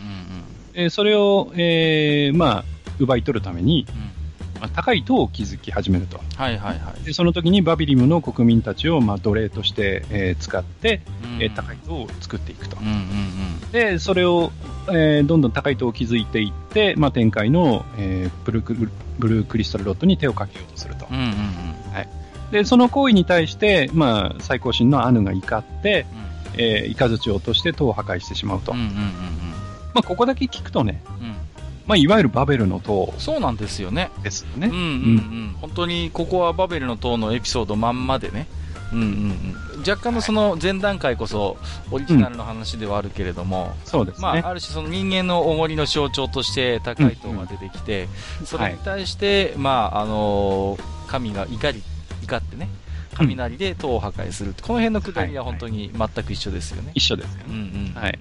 [0.75, 2.65] えーそれを、えーまあ、
[2.99, 3.95] 奪い取るために、うん
[4.61, 6.21] まあ高い塔を築き始めると。
[6.37, 7.03] はいはいはい。
[7.03, 12.85] でその時にバビリムの国民たちを、まあ、奴隷として、えー使って、うんえー高い塔を作っていくとうん。
[12.85, 13.71] うんうん。
[13.71, 14.51] で、それを、
[14.89, 18.73] えーどんどん高い塔を築いていって、まあ、展開の、えーブルーク
[19.19, 21.07] ブルークリスタルロッドに手をかけようとすると。
[21.11, 21.31] うんうんうん。
[22.53, 26.05] で、その行為に対して、まあ、最高神のアヌが怒って、
[26.55, 28.73] えー、イカズチを落として塔を破壊してしまうと。
[28.73, 28.99] うんうんうんうん
[29.95, 31.27] まあ、ここだけ聞くとね、うん。
[31.27, 31.35] うん。
[31.87, 34.11] まあ、いわゆるバベルの塔そうなんですよね。
[34.21, 34.67] ですよね。
[34.67, 35.55] うんうんうん。
[35.61, 38.45] 本当に、ここはバベルの塔のエピソードまんまでね。
[38.91, 39.79] うんうんうん。
[39.79, 41.57] 若干のその前段階こそ、
[41.89, 44.21] オリジナルの話ではあるけれども、そうですね。
[44.21, 48.07] まあ、ある種その人間のおごりの象徴として高い塔が出てきて、
[48.45, 51.83] それに対して、まあ、あのー神が怒り、
[52.23, 52.69] 怒ってね、
[53.15, 54.53] 雷で塔を破壊する。
[54.61, 56.91] この辺のくだりは本当に全く一緒ですよね。
[56.95, 57.43] 一緒ですよね。
[57.49, 57.57] うんう
[57.91, 57.93] ん。
[57.95, 58.19] はい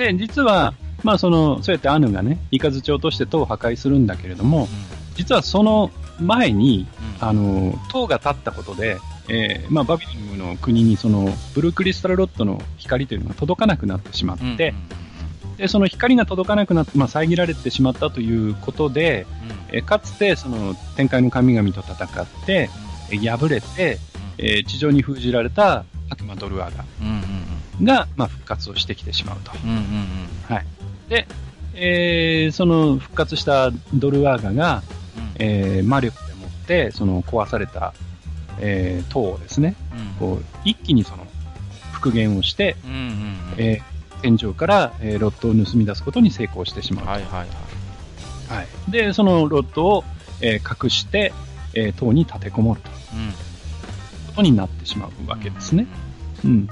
[0.00, 0.72] で、実は、
[1.02, 4.66] まあ、その、そうやってアヌがね、イカズチを落として塔を破壊するんだけれども、
[5.14, 6.86] 実はその前に、
[7.20, 7.28] うん。
[7.28, 8.96] あの、塔が立ったことで、
[9.28, 15.00] えーまあ、バビリムの国にその、ブルークリスタルロッドの光というのが届かなくなってしまって、うんうん
[15.58, 19.26] で、その光が届かなくなって、まあ、遮られてしまったということで、
[19.70, 23.98] うんえーかつて、その、天界の神々と戦って、えー敗れて、
[24.38, 26.84] えー地上に封じられた悪魔ドルアガ
[27.82, 29.52] が、まあ、復活をしてきてしまうと。
[31.08, 31.26] で、
[31.74, 34.82] えーその復活したドルアーガが、
[35.16, 35.32] うん。
[35.38, 37.92] えー魔力でもって、その壊された、
[38.60, 40.06] えー塔をですね、うん。
[40.18, 41.26] こう、一気にその、
[41.92, 42.76] 復元をして、
[44.22, 47.10] 天井から、えーロッドを盗み出すことに成功してしまうと。
[47.10, 47.48] はいはいはい。
[48.58, 48.90] はい。
[48.90, 50.04] で、そのロッドを、
[50.40, 51.32] えー隠して、
[51.74, 52.90] えー塔に立てこもると
[54.28, 55.86] ことになってしまうわけですね。。
[56.44, 56.66] うん。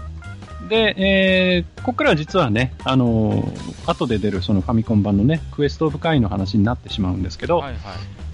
[0.68, 7.80] で、えーここからは実はね、あのー後で出るそのファミコン版のね、クエストオブカイの話になってしまうんですけど、はいはい。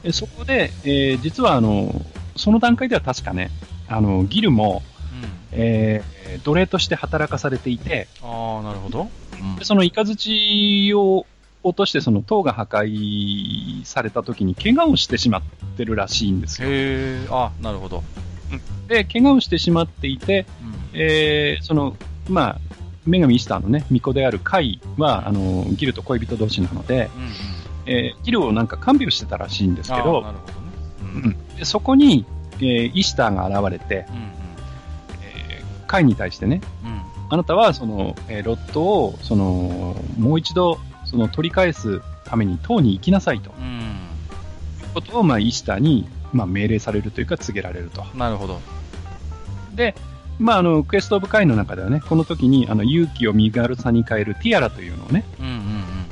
[0.05, 1.95] えそこで、えー実はあの、
[2.37, 3.51] その段階では確かね、
[3.89, 4.83] あの、ギルも、
[5.23, 9.09] うんえー奴隷として働かされていて、ああ、なるほど。
[9.41, 11.27] うんでそのイカズチを
[11.65, 15.43] 落としてその塔が破壊された時に怪我をしてしまっ
[15.77, 16.69] てるらしいんですよ。
[16.69, 18.03] へえ、あ、なるほど。
[18.87, 21.97] で、怪我をしてしまっていて、うんえーその、
[22.29, 22.61] まあ、
[23.07, 27.31] 女神イスターのね、巫女であるカイは、あの、ギルと恋人同士なので、うんうん。
[27.87, 30.69] えーギルをなんか看病してたらしいんですけど、なるほどね。
[31.03, 32.25] ううんんでそこに、
[32.59, 34.17] えーイスターが現れて、うん
[35.23, 37.01] えーカイに対してね、うん
[37.31, 40.79] あなたはその、えーロッドを、その、もう一度、
[41.15, 43.65] その取り返すために塔に行きなさいとうん。
[43.65, 48.05] いうことを、まあ、イスターに、まあ、命令されるというか告げられると。
[48.17, 48.61] なるほど。
[49.77, 49.95] で、
[50.41, 55.47] まあ、あの、クエストオブカイの中ではね、この時に、あの、勇気を身軽さに変えるティアラというのをね、うん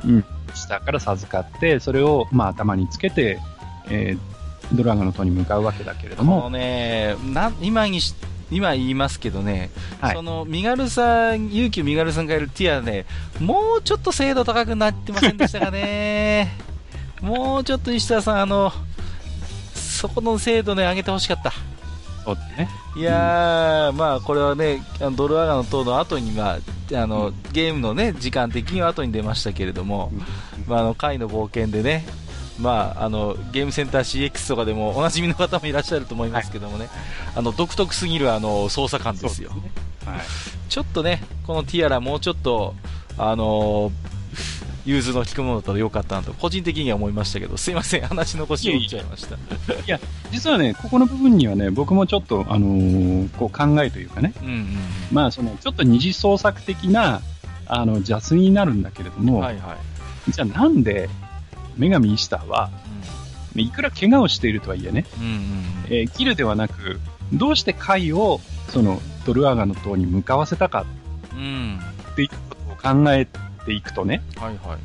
[0.09, 3.39] うんイスターから授かって、それを、まあ、頭につけて、
[3.89, 4.33] えー
[4.71, 8.15] ドラガの塔に向かうわけだけれども、ね、な今にし、
[8.53, 13.05] 今言いますけどね、はいその身軽さ、勇気を身軽さんがいるティアね、
[13.39, 16.51] もうちょっと精度高くなってませんでしたかね。
[17.21, 18.71] もうちょっと石田さん、あの、
[19.73, 21.53] そこの精度ね、上げてほしかった。
[22.23, 22.69] そうね。
[22.95, 24.81] いやー、まあこれはね、
[25.15, 26.57] ドルアガの塔の後に、まあ、
[27.01, 30.11] あの、ゲームのね、時間的には後に出ましたけれども、
[30.67, 32.05] まあ、あの、回の冒険でね、
[32.59, 36.89] まあ、あの、ゲームセンター CX とかでもおなじみの方もいらっしゃると思いますけどもね、
[37.35, 39.51] あの、独特すぎるあの、操作感ですよ。
[39.51, 39.71] ね
[40.05, 40.19] はい。
[40.69, 42.75] ちょっとね、このティアラもうちょっと、
[43.17, 43.91] あの
[44.85, 49.37] 融通の利くものだったらよかったなと、個人的には思いましたけど、すいません、話の腰を折っちゃいました。
[50.31, 54.67] 実はね、ここの部分にはね、僕もちょっと、あのーこう考えというかね、うんうん
[55.11, 57.21] まあ、その、ちょっと二次創作的な、
[57.65, 59.25] あの、邪推になるんだけれどうん。
[59.25, 59.77] も、はいは
[60.27, 60.31] い。
[60.31, 61.09] じゃあなんで、
[61.77, 62.69] 女神イスターは、
[63.55, 65.39] いくら怪我をしているとはいえね、うんうんうん。
[65.89, 66.99] えーギルではなく、
[67.33, 70.85] どうしてカイを、その、ドルアーガの塔に向かわせたかっ
[72.13, 72.35] っていうこ
[72.83, 73.27] とを考え
[73.65, 74.77] ていくとね、はいはい。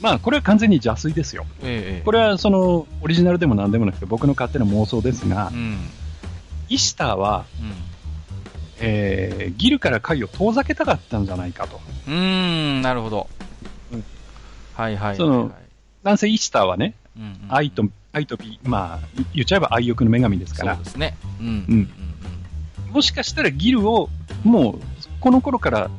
[0.00, 1.44] まあ、これは完全に邪推ですよ。
[1.62, 5.78] ええこれはその、オリジナルでも何でもなくて僕の勝手な妄想ですがう、ん。
[6.68, 7.72] イシターは、うん。
[8.82, 11.80] えー、ギルから貝を遠ざけたかったんじゃないかと。
[12.06, 12.14] うー
[12.78, 13.28] ん、なるほど。
[13.92, 14.04] うん
[14.74, 15.16] はいはいはいはい。
[15.16, 15.52] その
[16.02, 21.16] なんせイシターはね、うんうん愛と、愛と美、まあ、言っちゃえば愛欲の女神ですからそう、ですね。
[21.40, 21.46] うん。
[21.46, 21.90] うんうん
[22.92, 24.08] もしかしたらギルを、
[24.42, 24.80] もう、
[25.20, 25.90] この頃から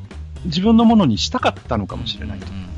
[0.44, 2.46] 自分のものにしたかったのかもしれないと。
[2.52, 2.68] うんうん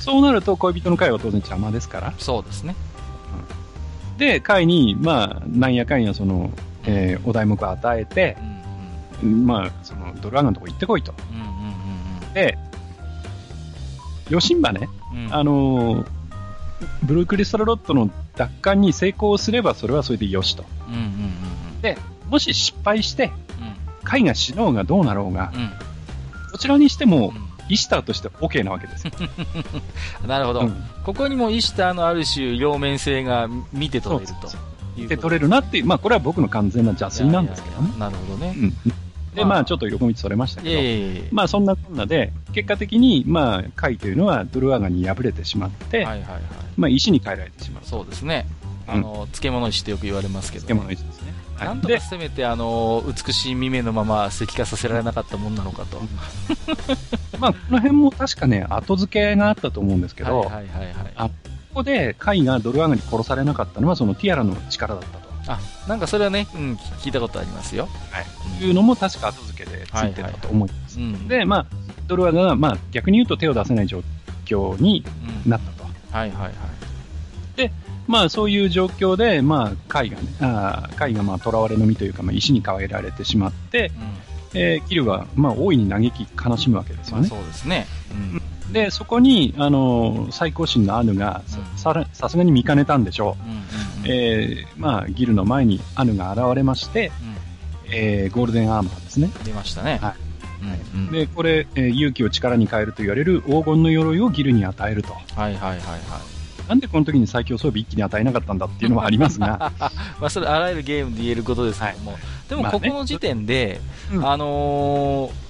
[0.00, 2.14] そうなると恋人の会は当然邪魔ですから。
[2.18, 2.74] そうですね。
[4.16, 6.50] で、会に、まあ、なんやかんやその、
[6.84, 8.36] えーお題目を与えて
[9.22, 11.12] う、んうんまあ、その、ドルアガのとこ行ってこいと。
[11.30, 12.56] うんうんで、
[14.30, 15.34] ヨシンバね、うんうん。
[15.34, 16.17] あのー
[17.02, 20.64] ブルークリスタルロットの奪還に成功すれば、それはそれでよしと。
[20.88, 21.48] うんうんうん
[22.28, 24.04] もし失敗して、うん。
[24.04, 25.72] 会が死のうがどうなろうが、うん。
[26.52, 27.48] どちらにしても、うん。
[27.70, 29.06] イシターとして OK なわけです。
[29.06, 29.12] よ。
[30.26, 30.84] なるほど、うん。
[31.04, 34.56] ここにもイシターのある種両面性が見て取れるとそ
[34.96, 37.92] ういうで取れるなっていう、まあこれは僕の完全な邪推なんですけどね。
[37.98, 38.54] なるほどね。
[38.56, 38.66] う。
[38.66, 38.74] ん
[39.38, 46.42] で、まあまあちょっと横道それましたけど、まあそんなこんなで、結果的に、まあ、貝というのはドルアガに敗れてしまって、はいはいはい。
[46.76, 47.82] まあ石に変えられてしまう。
[47.84, 48.46] そうですね。
[48.62, 51.28] うんあの、漬物石ってよく言われますけど、漬物石ですね。
[51.28, 56.00] はいなんとかせめて、あの、美しい未明のまま石化させられなかったもんなのかと。
[57.38, 60.94] まあ、この辺も確かね、後付けがあったと思うんですけど、はいはいはいはい。
[61.16, 61.32] あこ
[61.74, 65.27] こでカイがドルアガに殺されなかったのは、そのティアラの力だったと。
[65.48, 67.88] あ、なんかそれはね、うん、聞いたことありますよ。
[68.10, 68.20] は
[68.60, 68.64] い。
[68.64, 70.98] いうのも確か後付けでついてたと思います。
[70.98, 71.26] うん。
[71.28, 71.66] で、まあ、
[72.06, 74.02] ドルアガが、まあ、逆に言うと手を出せない状
[74.44, 75.04] 況に
[75.44, 75.84] うん、なったと。
[76.12, 76.52] はいはいはい。
[78.06, 83.92] まあ、そういう状況で、まあ、カイがね、あーカイが、まあ、囚われの身というか、まあ、石に変えられてしまって、
[84.54, 87.20] えーキルは、まあ、大いに嘆き悲しむわけですうん。
[87.20, 87.28] まあよね。
[87.28, 87.86] そうですね。
[88.66, 88.72] うん。
[88.72, 91.42] で、そこに、あのー最高神のアヌが、
[91.76, 93.44] さすがに見かねたんでしょう。
[93.44, 93.64] うんうんうん。
[94.06, 97.10] えーまあ、ギルの前にアヌが現れまして、
[97.90, 99.30] えーゴールデンアーマーですね。
[99.36, 99.44] うん。
[99.44, 99.98] 出ましたね。
[100.02, 100.14] はい
[100.94, 101.10] うんうん。
[101.12, 105.12] で、これ、えー勇気を力に変えると言われる黄金の鎧をギルに与えると。
[105.12, 105.78] はいはいはいはい。
[106.68, 109.72] なんでこの時に最強装備一気に与えなかったんだっていうのはありますが、
[110.20, 112.18] まあそれあらゆるゲームで言えることですけども、
[112.48, 113.80] でもまあねここの時点で、
[114.12, 115.48] うんあのー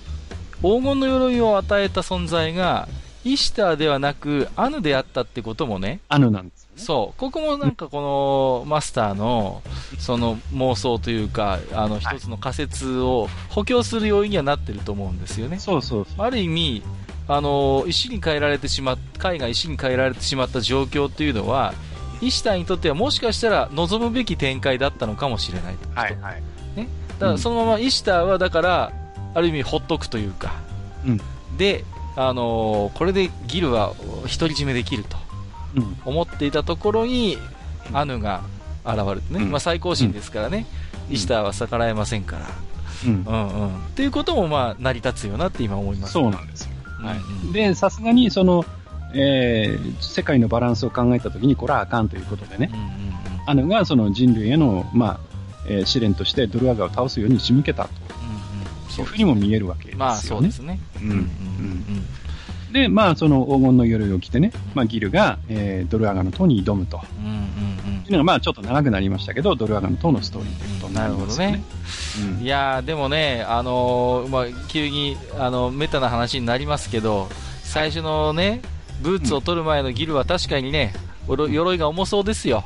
[0.61, 2.89] 黄金の鎧を与えた存在が、
[3.25, 6.68] イシターではなく、アヌであったってこともね、アヌなんです。
[6.79, 9.63] そう、ここもなんかこのマスターの、
[9.99, 15.59] その妄想というか、あの一つの仮説を補強する要因にはなってると思うんですよね。
[15.59, 16.07] そうそう。
[16.17, 16.83] ある意味、
[17.27, 21.75] あの、石に変えられてしまっ、貝が石に変えられてしまった状況というのは、
[22.21, 25.89] イシターにとってはもしかしたら望むべき展開だったのかもしれないと。
[25.95, 26.43] はいはい。
[27.19, 28.93] だからそのままイシターはだから、
[29.35, 30.55] ある意味ほっとくというか、
[31.07, 31.21] うん
[31.57, 31.85] で、
[32.17, 33.95] あのこれでギルは
[34.39, 35.28] 独り占めできるとうん。
[36.05, 37.37] 思っていたところに、
[37.93, 38.43] アヌが
[38.85, 40.67] 現れてね、うんまあ最高神ですからね、
[41.11, 42.47] うんイシターは逆らえませんから、
[43.07, 43.31] うんう。
[43.31, 43.77] んうん。
[43.77, 46.13] っていうこともまあ成り立つよなって今思います。
[46.13, 46.71] そうなんですよ。
[47.03, 47.53] はうんうんい。
[47.55, 48.65] で、さすがに、その、
[49.15, 52.93] えー世界のバランスを考えたときに、これはあかんということでねう、んうんうん
[53.47, 55.21] アヌがその人類への、まあ、
[55.67, 57.91] えー試練としてドルアガを倒すように仕向けたと
[58.99, 59.99] うんいうふうにも見えるわけですよね。
[59.99, 60.79] まあそうですね。
[61.01, 61.25] うんうん
[62.73, 67.01] で、まあ、その黄金の鎧を着てね、まあ、ギルが、えードルアガの塔に挑むと。
[67.19, 71.63] うんうんうんというのが、まあ、ちょっと長くなりましたけど、ドルアガの塔のストーリーということになりますよね。
[72.39, 72.43] うん。
[72.43, 77.29] いやーでもね、あのーまあ、急にあのメタな話になりますけど、
[77.63, 78.63] 最初のね、
[79.03, 80.95] ブーツを取る前のギルは確かにね、
[81.29, 82.65] おろ鎧が重そうですよ。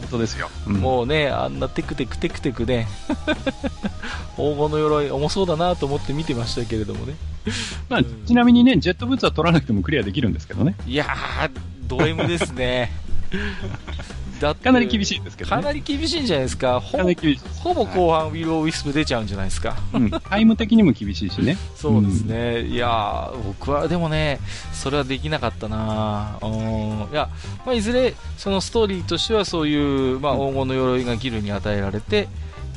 [0.00, 0.50] 本当ですよ。
[0.66, 2.86] うんもうね、あんなテクテクテクテクね、
[4.36, 7.14] 黄金の鎧重そうだなと思って見てましたけれどもね。
[7.88, 10.74] まあ、ちなみにね、ジェットブーツは取らなくてもクリアできるんですけどね。
[10.86, 11.50] いやー、
[11.86, 12.92] ド M ですね。
[14.40, 15.62] だかなり厳しいですけどね。
[15.62, 16.80] かなり厳しいんじゃないですか。
[16.80, 16.98] ほ。
[17.62, 19.76] ほぼ後半、ウィル・オー・ウィスプ出ちゃうんじゃないですか。
[19.92, 21.56] うん、タイム的にも厳しいしね。
[21.76, 22.62] そうですね。
[22.62, 24.40] いやー、僕はでもね、
[24.72, 27.08] それはできなかったなうん。
[27.12, 27.28] いや、
[27.64, 32.28] まあ、いずれ、そのストーリーとしてはそういう、まあ、黄金の鎧がギルに与えられて、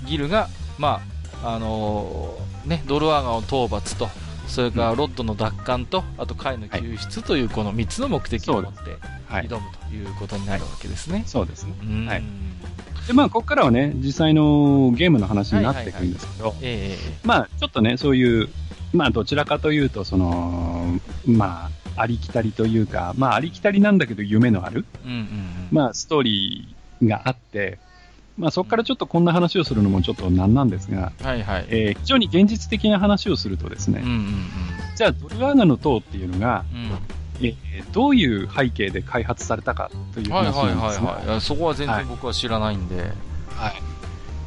[0.06, 1.02] ギルが、ま
[1.44, 4.10] あ、あのーね、ドルアガンを討伐と、
[4.48, 9.48] それからロッドの奪還と、あと貝の救出というこの3つの目的を持ってはい。
[9.48, 11.24] 挑むということになるわけですね。
[11.26, 11.74] そうですね。
[11.82, 12.24] うんはい
[13.08, 18.50] で、まあ、ここからはね、実際のゲームの話になっていくんですけど、ええまあ、ちょっとね、そういう、
[18.92, 25.28] まあ、どちらかというと、その、まあ、ありきたりというか、まあ、ありきたりなんだけど夢のある、うんうんうん。
[25.72, 27.80] まあ、ストーリーがあって、
[28.38, 31.66] まあ、そこからちょっとこんな話をするのもちょっとなんなんですが、はいはい。
[31.70, 34.46] えー非常に現実的な話をするとですね、うんうんうん。
[34.96, 37.46] じゃあ、ドルアーガの塔っていうのが、うん。
[37.46, 37.58] えー
[37.92, 41.42] どういう背景で開発されたかという話なんですが、はいはい。
[41.42, 42.96] そこは全はい然僕は知らないんで。
[42.98, 43.74] はい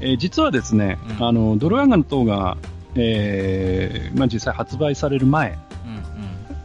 [0.00, 2.56] えー実はですね、うんあの、ドルアーガの塔が、
[2.94, 6.02] えーまあ、実際発売される前、うんうん。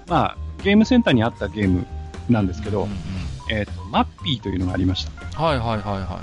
[0.08, 1.86] まあ、ゲームセンターにあったゲーム
[2.30, 2.96] なんですけど、うんうん
[3.52, 5.44] えーと、マッピーというのがありました。
[5.44, 6.22] はいはいはいは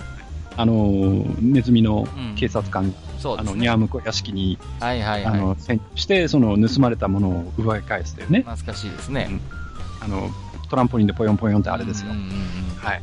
[0.56, 2.92] あのーネズミのうん警察官が、い。
[3.18, 3.54] そうあの。
[3.54, 5.34] ニャームコ屋敷に、はいはいはい。
[5.34, 9.28] あの、潜入して、その、盗まれたものを奪い返すというね、懐かしいですね。
[10.00, 10.30] あの、
[10.68, 12.16] トランポリンでポヨンポヨンってあれですようん。
[12.16, 12.30] うんうん
[12.80, 13.02] はい。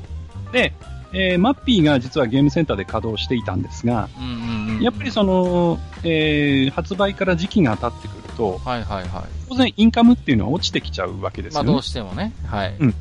[0.51, 0.73] で、
[1.13, 4.25] えーマッピーが実はゲームセンターで稼働していたんですが、うん。
[4.25, 4.35] うんう
[4.73, 4.81] んうん。
[4.81, 9.23] やっぱりその、えー発売から時期が経ってくると、はいはいはい。
[9.47, 11.67] 当然インカムっていうのは落ちてきちゃうわけですよね。
[11.67, 12.33] まあどうしてもね。
[12.45, 12.75] はい。
[12.79, 12.95] うん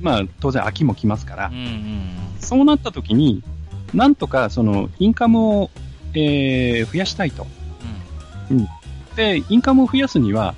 [0.00, 3.42] まあ当然秋も来ますからうん、うんそうなった時に、
[3.96, 5.70] なんとかそのインカムを、
[6.14, 7.46] えー増やしたいと。
[9.16, 10.54] で、インカムを増やすには、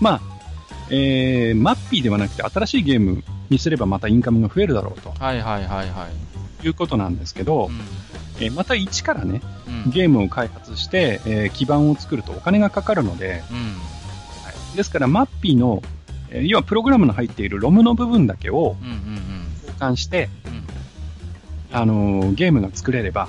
[0.00, 0.20] まあ、
[0.90, 6.66] えーマッピーではなくて新しいゲームにすればまたインカムが増えるだろうとはいはいはいはい。
[6.66, 7.74] いうことなんですけど、うん
[8.40, 9.40] えーまた一からね、
[9.86, 9.90] うん。
[9.90, 13.56] ゲームを開発して、えー基盤を作るとお金がかかるので、うん。
[13.56, 15.82] はいですから、マッピーの、
[16.30, 19.18] えー要はプログラムの入っているロムの部分だけをうんうん
[19.62, 20.52] 交換して、うん。
[20.58, 20.63] うん
[21.74, 23.28] あのーゲームが作れれば、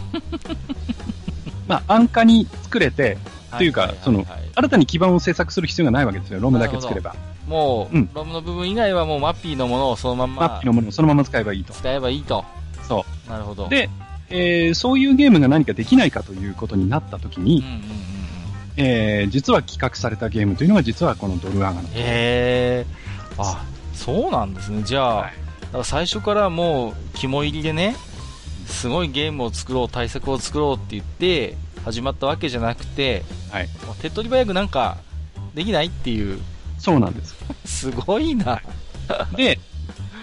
[1.68, 3.18] まあ、安価に作れて、
[3.58, 4.28] というかそのはい
[4.58, 7.16] 新たに基盤を制作する必要がないわけですよ、ロムだけ作れば。
[7.48, 11.74] もう、うんロムの部分以外はもうマッピーのものをそのまんまマッピーのものをそのまま使えばいいと。
[11.74, 12.46] 使えばいいと。
[12.88, 13.66] そなるほど。
[13.66, 13.90] う。、で、
[14.30, 17.82] えーそういうゲームが何かできないかということになったときに、うんうん。
[18.78, 21.88] えー実は企画されたゲームというのが実はこのドルアーガの。
[21.90, 22.86] へえ。
[23.38, 24.84] あ、そうなんですね。
[24.84, 25.34] じゃあ、はい
[25.66, 27.96] だから最初からもう肝入りでね、
[28.66, 34.98] すごいゲームを作ろう、対策を作ろうって言って、始まったわけじゃなくて、はいもう手っ取り早くなんか、
[35.54, 35.88] できない？
[35.88, 36.40] っていう、
[36.78, 37.36] そうなんです。
[37.66, 38.62] すごいな。
[39.38, 39.60] で、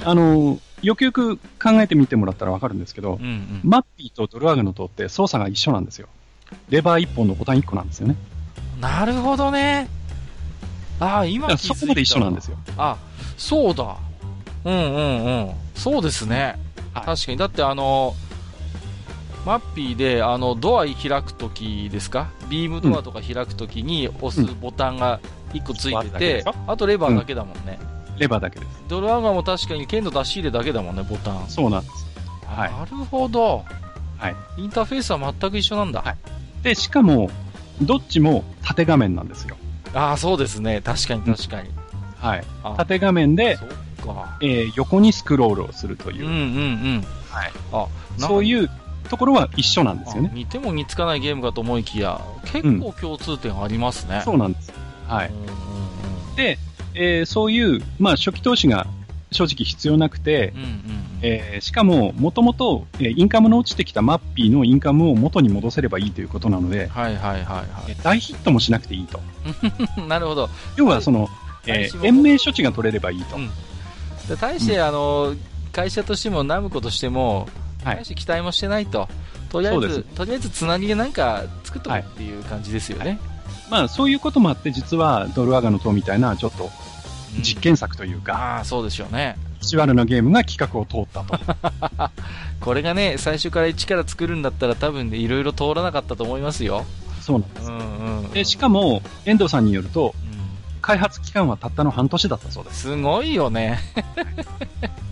[0.04, 3.60] あのーよくよく考えてみてもらったらわかるんですけどうん、うん。
[3.62, 6.08] マッピーとドルアーガの塔って操作が一緒なんですよ。
[6.70, 8.16] レバー1本のボタン1個なんですよね。
[8.80, 9.88] なるほどね。
[10.98, 12.56] ああ、今そこまで一緒なんですよ。
[12.76, 12.96] あ、
[13.36, 13.96] そうだ。
[14.64, 15.52] うんうんうん。
[15.76, 16.58] そうですね。
[16.94, 17.38] はい確かに。
[17.38, 18.16] だってあの、
[19.44, 22.28] マッピーで、あの、ドア開くときですか？
[22.48, 25.20] ビームドアとか開くときに押すボタンが
[25.52, 27.78] 1個ついててしょ、あとレバーだけだもんね。
[28.18, 28.82] レバーだけです。
[28.88, 31.48] ドルアーガーも確かに剣の出し入れだけだもんね、ボタン。
[31.48, 32.06] そうなんです。
[32.46, 33.64] はいなるほど。
[34.18, 34.36] はい。
[34.58, 36.02] インターフェースは全く一緒なんだ。
[36.02, 36.16] はい
[36.62, 37.28] で、しかも、
[37.80, 39.56] どっちも縦画面なんですよ。
[39.94, 40.80] ああ、そうですね。
[40.80, 41.70] 確かに確かに。
[42.20, 42.44] はい。
[42.62, 43.68] あ縦画面で、そっ
[44.14, 44.38] か。
[44.40, 46.40] えー横にスクロールをするという、うんうんう
[46.98, 47.04] ん。
[47.30, 47.52] はい。
[47.72, 47.86] あ、
[48.18, 48.70] うそういう
[49.12, 50.30] ところは一緒なんですよね。
[50.34, 54.22] 似ても似つかないゲームかと思いきや、結構共通点ありますね。
[54.24, 54.72] そうなんです。
[55.06, 55.28] はい。
[55.28, 56.58] うんうんうんで、
[56.94, 58.86] えーそういう、まあ、初期投資が
[59.32, 60.82] 正直必要なくて、うんうんうん
[61.20, 69.18] えーしかも、もともと、えーインカムの落ちてきたマッピーのインカムを元に戻せればいいということなので、はいはいはいえー大ヒットもしなくていいと。
[69.18, 69.24] は
[70.04, 70.08] い。
[70.08, 70.48] なるほど。
[70.76, 71.28] 要は、その、
[71.66, 73.36] えー延命処置が取れればいいと。
[73.36, 73.50] うん
[74.28, 75.34] で対して、あの、
[75.72, 77.48] 会社としても、ナムコとしても、
[77.84, 79.08] はい対して期待もしてないと。
[79.50, 83.18] とりあえずとりあえずつなぎでなんか作っとくっていう感じですよね。
[83.70, 86.70] まあ、そういうこともあって、実は、ドルアガの塔みたいな、ちょっと、うん
[87.40, 89.38] 実験作というか、ああ、そうでしょうね。
[89.62, 92.10] 意地悪なゲームが企画を通ったと。
[92.60, 96.84] これがね、最初から一から作るんだったら多分ね、いろいろ通らなかったと思いますよ。
[97.22, 97.70] そうなんです。
[97.70, 98.30] うんうんうん。
[98.32, 100.32] で、しかも、遠藤さんによると、うん
[100.82, 102.80] 開発期間はたったの半年だったそうです。
[102.80, 103.78] すごいよね。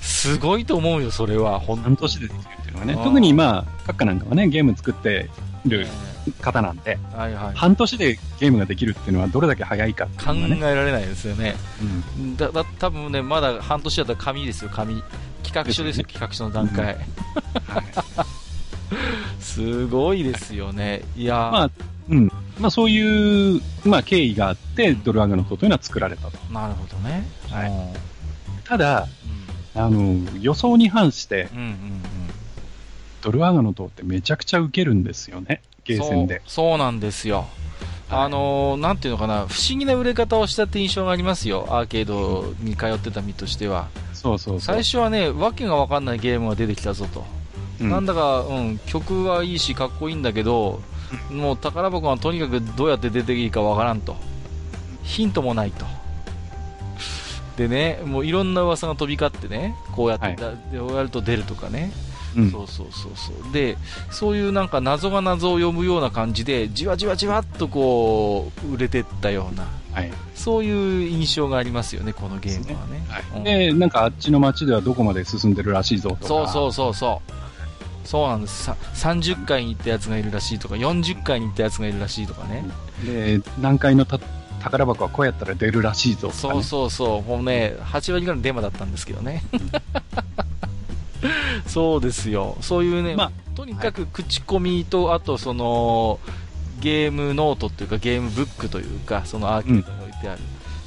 [0.00, 1.60] すごいと思うよ、それは。
[1.60, 5.28] 半年でできるっていうのがね特にまあ、閣下なんかはね、ゲーム作って
[5.66, 5.86] る
[6.40, 7.54] 方なんで、はいはい。
[7.54, 10.72] 半年でゲームができるっていうのはどれだけ早いかって考いうのがね。
[10.72, 11.56] えられないですよね。
[12.18, 15.02] うんだ、だ、多分ね、まだ半年だったら紙ですよ、紙。
[15.42, 16.96] 企画書ですよ、企画書の段階。
[17.66, 17.84] はい
[19.40, 21.02] すごいですよね。
[21.16, 21.70] いやーまあ、
[22.10, 22.28] うん。
[22.60, 26.36] まあそういう、まあ経緯があって、ドルアガの塔というのは作られたと。
[26.52, 27.26] なるほどね。
[27.50, 28.16] はいうん
[28.66, 29.06] ただ、
[29.76, 31.76] あの、予想に反して、うんうんうん
[33.22, 35.60] ドルアガの塔ってめちゃくちゃ受けるんですよね。
[35.82, 36.42] ゲーセンで。
[36.46, 37.38] そうなんですよ。
[37.38, 37.46] はい
[38.08, 43.88] あのーなんていうのかな、不思議な売れ方をしたって印象がありますよ、アーケードに通ってた身としては。
[44.12, 44.60] そうそうそう。
[44.60, 47.24] 最初はね、わけがわかんないゲームが出てきたぞと。
[47.80, 50.80] うんなんだか、うん、曲はいいし、かっこいいんだけど、
[51.30, 54.14] もう宝箱がとにかくどうやって出ていいかわからんと。
[55.02, 55.84] ヒントもないと。
[57.56, 61.92] でね、もういろんな噂が飛び交ってね、こうやって、はいだこうやると出るとかね。
[62.36, 63.52] うんそうそうそうそう。
[63.52, 63.78] で、
[64.10, 70.12] そういうなんか謎が謎を読むような感じで、じわじわじわっとこう、売れてったような、はい。
[70.34, 73.06] そういう印象がありますよね、このゲームはね。
[73.36, 76.26] うんで、なんかあっちの街ではどこまで進んでるらしいぞとか。
[76.26, 77.32] そうそうそうそう。
[78.06, 78.64] そうなんです。
[78.64, 82.64] さ30回に行ったやつがいるらしいとか、40回に行ったやつがいるらしいとかね。
[83.04, 84.20] で、何階のた
[84.66, 86.34] 宝箱はこうやったら出るらしいぞね。
[86.34, 87.22] そうそうそう。
[87.22, 89.42] もうね、8割ぐらいのデマだったんですけどね。
[91.66, 92.56] そうですよ。
[92.60, 96.18] そういうね、まあとにかく口コミと、あとその、
[96.80, 100.40] ゲームノートっていうか、ゲームブックというか、そのアーケードに置いてある、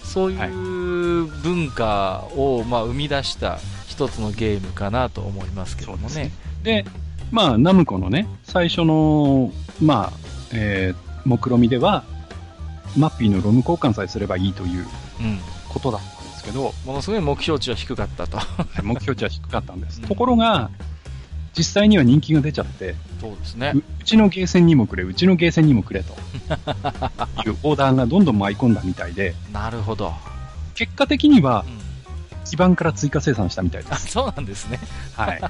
[0.04, 6.32] そういう文化を、まあ、生み出した一つのゲームかなと思いますけどもね
[6.64, 6.84] で。
[6.84, 6.90] で、
[7.32, 9.52] まあ、ナムコのね、最初の、
[9.82, 10.20] まあ、
[10.54, 12.04] えー目論見では、
[12.98, 14.86] マッピーのロム交換さえすればいいという
[15.22, 15.40] うん。
[15.70, 18.40] ことだったんですけど、ものすごい目標値は低かったと。
[18.84, 20.02] 目標値は低かったんです。
[20.02, 20.70] うんところが、
[21.58, 23.80] 実際には人気が出ちゃって、そうですねう。
[23.80, 26.14] うちのゲーセンにもくれ、うちのゲーセンにもくれと
[27.46, 30.14] いうオーダーがどんどん舞い込んだみたいで、なるほど。
[30.76, 31.80] 結果的にはうん。
[32.46, 34.08] 基盤から追加生産したみたいであ、す。
[34.08, 34.80] そうなんですね。
[35.16, 35.42] はい。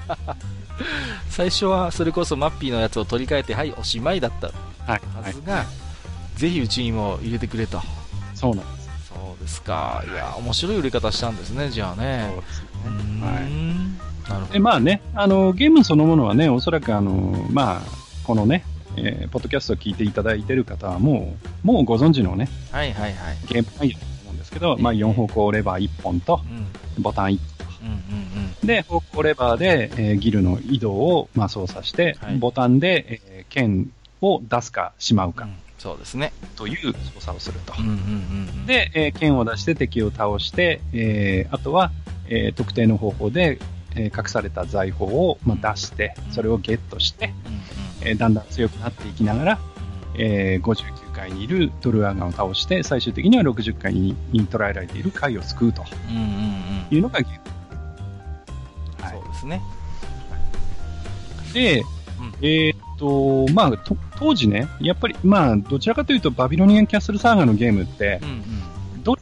[1.29, 4.53] 最初はそれこそマッピーのやつを取り替えて、はい、おしまいだったはい。
[4.87, 5.41] はいはず。
[6.39, 7.81] が、ぜひうちにも入れてくれと。
[8.35, 8.89] そうなんです。
[9.09, 10.03] そうですか。
[10.09, 12.31] いや、面白い売り方したんですね、じゃあね。
[12.83, 13.25] そうで。
[13.25, 13.43] はい。
[13.51, 13.97] ん。
[14.29, 14.63] なるほで、ど。
[14.63, 17.81] まあね、あの、ゲームそのものはね、おそらくあの、まあ、
[18.23, 18.63] このね、
[18.95, 23.37] えーポッドキャストを聞いていただいている方はもう、もうご存知のね、はいはいはい。
[23.47, 26.41] ゲーム内容だと思うんですけど、ええまあ、4方向レバー1本と、
[26.97, 27.03] うん。
[27.03, 27.39] ボタン1
[27.81, 35.51] うんうんで、方向レバーで、えーギルの移動を、まあ、操作して、はいボタンで、えー剣を出すかしまうかうん。
[35.79, 36.33] そうですね。
[36.57, 37.73] という操作をすると。
[37.79, 41.91] うんうんうん。、で、えー剣を出して敵を倒して、えーあとは、
[42.27, 43.57] えー特定の方法で、
[43.95, 47.59] えー隠された財宝を、まあ、出して、それをゲットして、うんうん
[48.09, 49.59] えーだんだん強くなっていきながら、
[50.15, 59.03] えー59階にいるドルアガンを倒して、最終的には60階にに捉えられている階を救うとうんうんうんいうのがゲーム。
[59.05, 59.61] はいそうですね。
[61.53, 61.85] で、うん
[62.41, 68.31] えーっと、まあ、と当時ね、やっぱり、まあ、どちらかというと、バビロニアンキャッスルサーガのゲームってう、んう
[68.99, 69.03] ん。
[69.03, 69.17] ど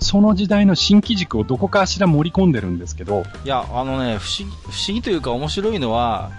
[0.00, 6.30] その時代の新機軸をどこかしら盛り込んでるんですけど、いや、あのね、不思議、不思議というか面白いのは、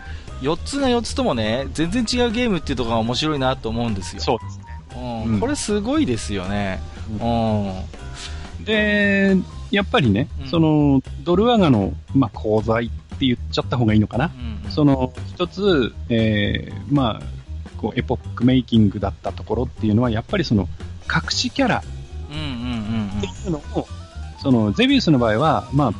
[0.42, 4.22] 4つが4つともね、全然違うゲームっていうところが面白いなと思うんですよ。
[4.22, 4.66] そうですね。
[4.96, 6.82] うんうんこれすごいですよね。
[7.20, 8.66] うん。
[8.66, 9.38] で、
[9.72, 14.32] やっぱりね、うんその、ドルアガの、まあ、功罪って言っちゃった方がいいのかな。
[14.66, 17.43] うんその、一つ、えー、まあ、
[17.84, 20.70] こう、エポックメイキングだったところっていうのは、やっぱりその、
[21.14, 23.88] 隠しキャラっていうのを、
[24.42, 25.92] その、ゼビウスの場合は、まあ、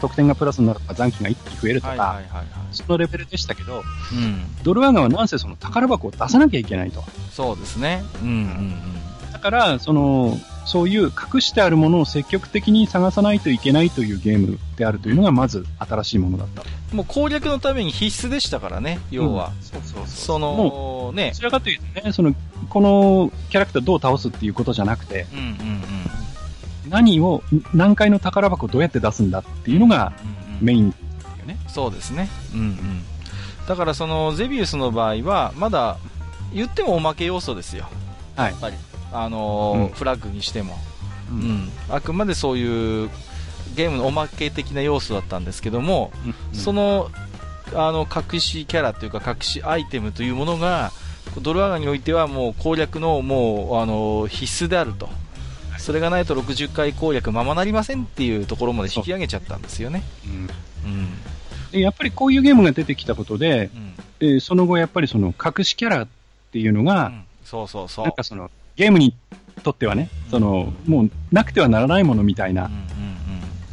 [0.00, 2.20] 得点がプラスになるとか、残機が一気増えるとか。
[2.72, 3.82] そのレベルでしたけど、
[4.12, 4.44] うん。
[4.62, 7.04] ドルアガはなんせその宝箱を出さなきゃいけないと。
[7.30, 8.02] そうですね。
[8.22, 8.74] うんうん
[9.32, 16.62] だから、その、そういう隠してあるものを積極的に探さないといけないというゲームであるというのが、まず新しいものだった。
[16.62, 16.96] うん。
[16.98, 19.52] もう攻略のために必須でしたからね、要は。
[19.60, 21.36] そうそうそもの、ねど。
[21.36, 22.34] ちらかというとね、その、
[22.68, 25.50] このキャラクターどう倒すっていうことじゃなくて、うんうんう
[26.88, 26.90] ん。
[26.90, 30.12] 何を、何回の宝箱をどうやって出すんだっていうのが
[30.60, 30.96] メインだ
[31.40, 31.58] よね。
[31.68, 32.28] そうですね。
[32.52, 33.04] うんうん。
[33.68, 35.98] だからそのゼビウスの場合は、まだ
[36.52, 37.88] 言ってもおまけ要素ですよ。
[38.34, 38.76] はいやっぱり。
[39.12, 40.78] あのーうんフラッグにしても。
[41.30, 41.36] うう。
[41.38, 41.70] ん。
[41.88, 43.10] あくまでそういう
[43.74, 46.12] ゲームのおまけ的な要素だったんですけども、
[46.52, 47.10] その、
[47.72, 50.92] の、あの、隠しキャラというか隠しアイテムというものが、
[51.42, 55.08] ドルアガにおいてはもう攻略のもう、あの、必須であると。
[55.78, 60.02] それがないと60回攻略ままなりませんっていうところまで引き上げちゃったんですよね。
[60.26, 60.32] うん
[60.90, 61.08] うん。
[61.70, 63.94] でやっぱりこういうゲームが出てきたことで、うん。
[64.20, 66.08] えーその後やっぱりその隠しキャラっ
[66.52, 68.06] ていうのが、うんそうそうそう。
[68.06, 69.14] なんかその、ゲームに
[69.62, 72.86] とってはね、その、もうなくてはならないものみたいな、うんうんうん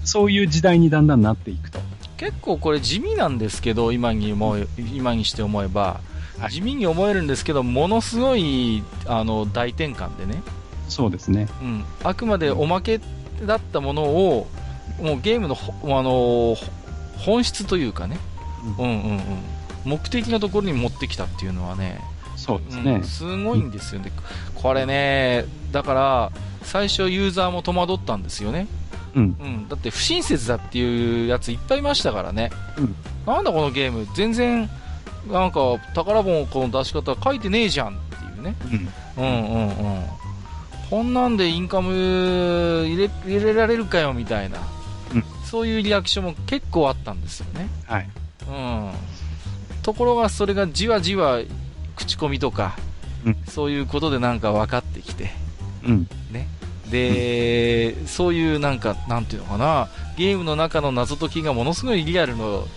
[0.05, 1.79] そういう時代にだんだんなっていくと。
[2.17, 6.01] 結構これ地味なんですけど、今に思え、今にして思えば、
[6.39, 6.51] はい。
[6.51, 10.41] 地味に思えるんですけど、ものすごい、あの、大転換でね、
[10.89, 11.47] そうですね。
[11.61, 12.99] うん、あくまでおまけ
[13.45, 14.47] だったものを、
[15.01, 16.57] もうゲームのほ、あの、ほ
[17.17, 18.17] 本質というかね、
[18.77, 19.21] うんうんうん、
[19.85, 22.01] 目的のところに持ってきたっていうのはね、
[22.35, 22.95] そうですね。
[22.95, 24.11] うん、すごいんですよね。
[24.63, 26.31] これね、だから、
[26.63, 28.67] 最初ユーザーも戸惑ったんですよね。
[29.13, 29.35] うん。
[29.39, 32.95] うん、だって不親切だっていうやついっぱいいましたからね、うん
[33.25, 34.69] なんだこのゲーム、全然
[35.29, 38.55] なんか宝箱の出し方書いてねえじゃんっていうね、
[39.17, 39.23] うん。
[39.23, 40.03] うんうんうん、
[40.89, 44.59] こんなんでインカム入れ入れられるかよみたいな、
[45.13, 47.69] うんそういうリアクションも結構あったんですよね。
[47.85, 48.09] はい。
[48.47, 48.91] うん。
[49.83, 51.41] ところがそれがじわじわ
[51.95, 52.75] 口コミとか、
[53.25, 55.31] うんそういうことでなんか分かってきて、
[55.85, 56.07] うん。
[56.31, 56.47] ね。
[56.89, 59.87] で、そういうなんか、なんていうのかな、
[60.17, 62.67] ゲームの中の謎解きがものすごいリアルの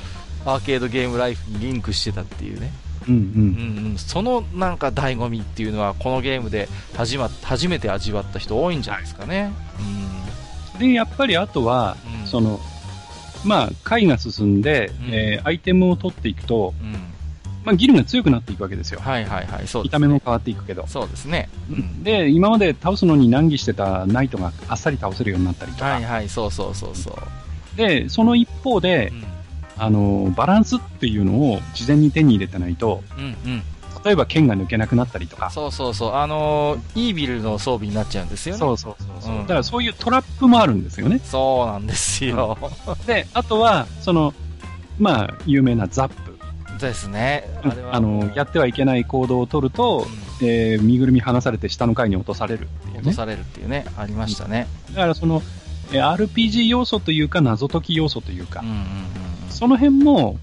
[0.44, 2.73] アーケードゲームライフにリンクしてたっていうね。
[3.09, 3.18] うんう。
[3.18, 3.98] うんんうん。
[3.98, 9.52] そのなんか醍醐味っていうのは、このゲームで始ま、初めて味わった人多いんじゃないですかね。
[10.78, 12.27] で、やっぱりあとは、うん。
[12.27, 12.60] その、
[13.44, 16.97] まあ、回が進んで、うんえーアイテムを取っていくと、うん。
[17.66, 19.01] まあ、ギルが強くなっていくわけですよ。
[19.01, 20.86] はいはいはい、そうです見た目も変わっていくけど。
[20.86, 21.48] そうですね。
[21.68, 22.05] うん。
[22.05, 25.86] で、今まで倒すのに難儀してたナイトがあっさり倒せるようになったりとか。
[25.86, 27.76] はいはい、そうそうそうそう。
[27.76, 29.24] で、その一方でう、ん。
[29.78, 33.62] あの、バランスっていうのを事前に手に入れてないと、うんうん。
[34.05, 35.51] 例えば剣が抜けなくなったりとか。
[35.51, 36.14] そうそうそう。
[36.14, 38.59] あのーイービルの装備になっちゃうんですよね。
[38.60, 41.20] そうそうそうそう、うんだからそういうトラップもあるんですよね。
[41.24, 42.56] そうなんですよ。
[43.05, 44.32] で、あとは、その、
[44.98, 46.35] まあ、有名なザップ。
[46.78, 47.44] ですね。
[47.90, 50.06] あの、やってはいけない行動を取ると、
[50.42, 52.98] えー身ぐるみ離されて下の階に落とされるっていうね。
[53.00, 54.66] 落とされるっていうね、ありましたね。
[54.90, 55.42] だからその、
[55.92, 58.86] えー RPG 要素というか謎解き要素というかうん、うんうんうん。
[59.50, 60.38] その辺も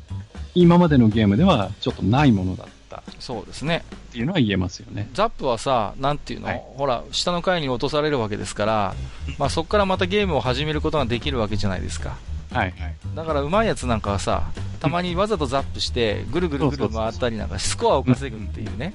[0.55, 3.83] 今までのゲームではちょっとないものだったそうですね。
[4.09, 5.09] っていうのは言えますよね。
[5.13, 8.93] ザップはさ、なんていうの、はいほら、下の階に落とされるわけですから、
[9.39, 12.17] まあそこからまたゲームを始めることができるわけじゃないですか。
[12.53, 12.95] はいはい。
[13.15, 14.43] だから上手いやつなんかはさ、
[14.79, 18.93] たまにわざとザップして、ぐるぐるぐる回ったりなんか、スコアを稼ぐっていうね。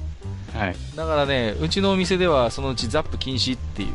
[0.55, 0.77] はい。
[0.97, 3.89] だからね、うちのお店ではそのうちザップ禁止っていう。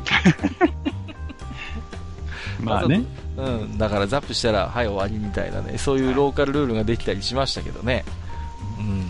[2.64, 3.04] まあね。
[3.36, 8.06] うん、だからザップしたら、はい、終わりみたいなね、そういうローカルルールができたりしましたけどね。
[8.80, 9.10] うん。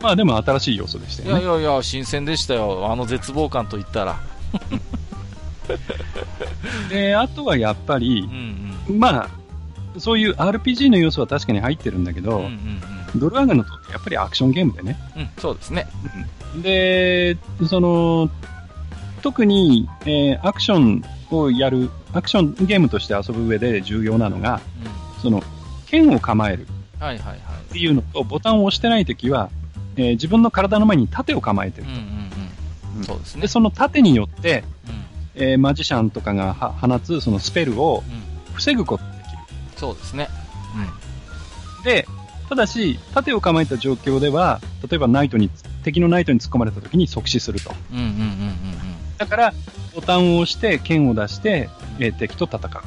[0.00, 1.44] まあでも新しい要素でしたいよね。
[1.44, 2.90] やいやいや、新鮮でしたよ。
[2.90, 4.20] あの絶望感といったら。
[6.90, 8.98] で、あとはやっぱうり、んうん。
[8.98, 9.30] まあ、
[9.98, 12.80] そういう RPG の要素は確かに入ってるんだけど、うんうん
[13.14, 14.96] ドルアガノとってやっぱりアクションゲームでね。
[15.16, 15.22] うん。
[15.22, 15.86] うん、そうですね。
[16.62, 17.36] で、
[17.68, 18.30] その、
[19.20, 24.62] 特に、えーアクションをやる、アクションゲームとして遊ぶ上で重要なのが、
[25.18, 25.42] うその、
[25.88, 26.66] 剣を構えるん。
[27.04, 27.36] はいはいはい。
[27.36, 27.38] っ
[27.72, 29.50] ていうのと、ボタンを押してないときは、
[29.96, 32.96] えー自分の体の前に盾を構えてるうんうんと。
[32.96, 33.04] うん。
[33.04, 33.46] そうですねで、。
[33.48, 35.42] その盾によって、うん。
[35.42, 38.54] えーマジシャンとかがは放つそのスペルをうん。
[38.54, 39.04] 防ぐこと。
[39.82, 40.28] そうですね。
[41.82, 42.06] で、
[42.48, 45.50] ただし、盾を構えた状況では、例えばナイトに、
[45.82, 47.74] 敵のナイトに突っ込まれた時に即死すると。
[47.92, 47.98] うん。
[47.98, 48.36] うんうんうんうんうん。
[49.18, 49.54] だから、
[49.92, 51.68] ボタンを押して、剣を出して、
[51.98, 52.80] えー敵と戦うと。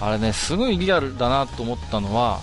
[0.00, 2.40] あれね、すごいリアルだなと思ったのは、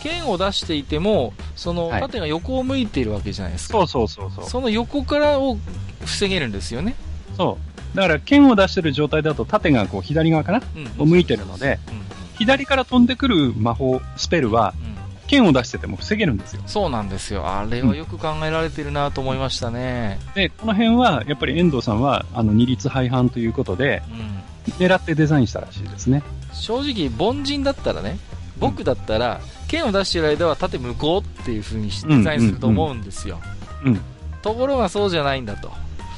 [0.00, 3.78] 剣を出していても、そのはい盾が横を向いているわけじゃないですか。
[3.78, 4.48] そうそうそうそう。
[4.48, 5.58] その横からを
[6.04, 6.94] 防げるんですよね。
[7.36, 7.58] そ
[7.92, 7.96] う。
[7.96, 10.62] だから、剣を出してる状態だと、盾がこう、左側かな？
[10.76, 11.02] うん。
[11.02, 12.09] を向いてるので、うんうん
[12.40, 15.00] 左から飛んでくる魔法、スペルは、うん
[15.30, 16.62] 剣を出してても防げるんですよ。
[16.66, 17.46] そうなんですよ。
[17.46, 20.18] あれはよく考えられてるなと思いましたね。
[20.34, 24.84] で、この辺は、やっぱり遠藤さんは、あの、二律背反ということで、うん。
[24.84, 26.24] 狙ってデザインしたらしいですね。
[26.52, 28.18] 正直、凡人だったらね、
[28.58, 33.38] 僕だったら、剣を出している間は縦向こうっていう風にデザインすると思うんですよ。
[33.84, 34.00] うん。
[34.42, 35.70] ところがそうじゃないんだと。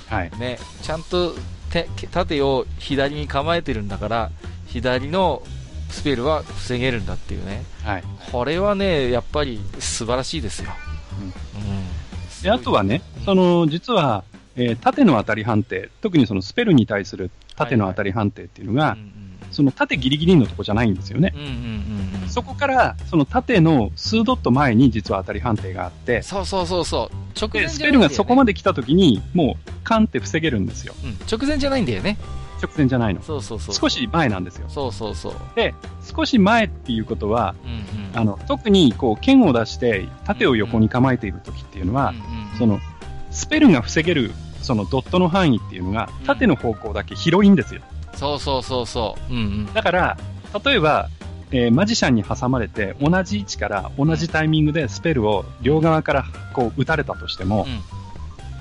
[0.08, 0.30] はい。
[0.38, 1.34] ね、ちゃんと
[1.68, 4.30] 手縦を左に構えてるんだから、
[4.68, 5.42] 左の
[5.92, 7.64] スペルは防げるんだっていうね。
[7.84, 8.04] はい。
[8.32, 10.70] これはね、やっぱり素晴らしいですよ。
[11.20, 11.32] うんうん。
[12.42, 14.24] で、あとはね、その、実は、
[14.56, 21.32] えー縦の当たり判定、特にそのスペルに対する縦の当たり判定っていうのが、うんうんその縦ギリギリのとこじゃないんですよね。
[21.36, 22.28] うんうんうんうん。
[22.28, 27.16] そこから、その縦の数ドット前に実は当たり判定があって、そうそうそうそう。
[27.38, 27.78] 直前で、ス。
[27.78, 30.94] ペルがそこまで来た時に、もう、カンって防げるんですよ。
[31.04, 32.16] うん、直前じゃないんだよね。
[32.62, 33.22] 直前じゃないの。
[33.22, 33.74] そうそうそう。
[33.74, 34.66] 少し前なんですよ。
[34.68, 35.34] そうそうそう。
[35.56, 38.18] で、少し前っていうことは、うんうん。
[38.18, 42.22] あの、特に、こう、剣を出して、盾を横に構えている時っていうのは、うんうん
[42.52, 42.80] うんその、
[43.30, 44.30] スペルが防げる、
[44.60, 47.80] そのドットの範囲っていうのが、縦の方向だけ広いんですよ。
[48.14, 49.32] そうそうそうそう。
[49.32, 49.40] うんう
[49.70, 49.74] ん。
[49.74, 50.16] だから、
[50.64, 51.08] 例えば、
[51.50, 56.24] えーマジシャンに挟まれて、同じ位置から同じタイミングでスペルを両側から
[56.54, 57.66] こう打たれたとしても、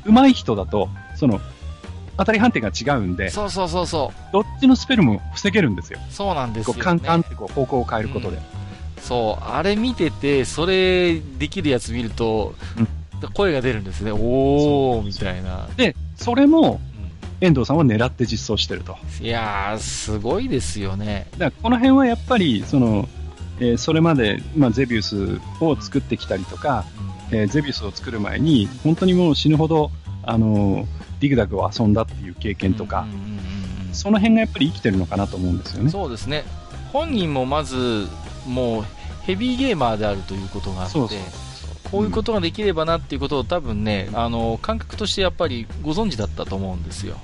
[0.06, 1.40] 上手い人だと、その、
[2.22, 3.16] 当たり判定が違うんうん。
[3.16, 6.00] で、そうそうそうそどっちのスペルも防げるんですよ。
[6.08, 6.14] う。
[6.14, 6.76] そうなんですよ、ね。
[6.76, 8.38] こうカンカンってこう方向を変えることで。
[9.02, 9.44] そう。
[9.44, 12.54] あれ見てて、それできるやつ見ると、
[13.34, 14.12] 声が出るんですね。
[14.12, 15.68] おー、みたいな。
[15.76, 18.98] で、それもうん遠藤さんは狙って実装してると。
[19.20, 21.26] いやー、すごいですよね。
[21.34, 23.10] だからこの辺はやっぱり、その、
[23.60, 26.86] えーそれまで、まあ、ゼビウスを作ってきたりとか、
[27.32, 29.90] えーゼビウスを作る前に、本当にもう死ぬほど、
[30.24, 33.42] あのーディグダグを遊んだっていう経験とか、うんうんうんうん
[33.94, 35.90] その辺がやっぱり生きてるのかなと思うんですよね。
[35.90, 36.44] そうですね。
[36.94, 38.08] 本人もまず、
[38.48, 38.86] もう、
[39.24, 41.20] ヘビーゲーマーであるということがあって、そうそう
[41.92, 47.18] こういうことができればなっていうことを多分ね、あの、感覚としてやっぱりご存知だったと思うんですよ。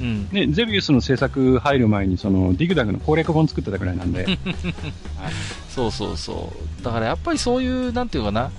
[0.00, 0.28] うん。
[0.32, 4.24] ね、ゼビウスの制作入る前に、その、ディグダグの攻略本作ってたぐらいなんで。
[4.24, 4.38] はい、
[5.68, 6.84] そうそうそう。
[6.84, 8.50] だからやっぱりそういう、なんていうかな、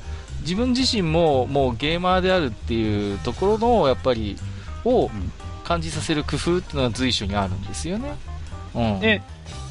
[0.42, 4.38] 自分自身ももうゲーマーであるっていうところの、やっぱり、
[4.86, 5.10] を
[5.64, 8.16] 感じさせる工夫っていうのは随所にあるんですよね。
[8.76, 9.22] うん、で、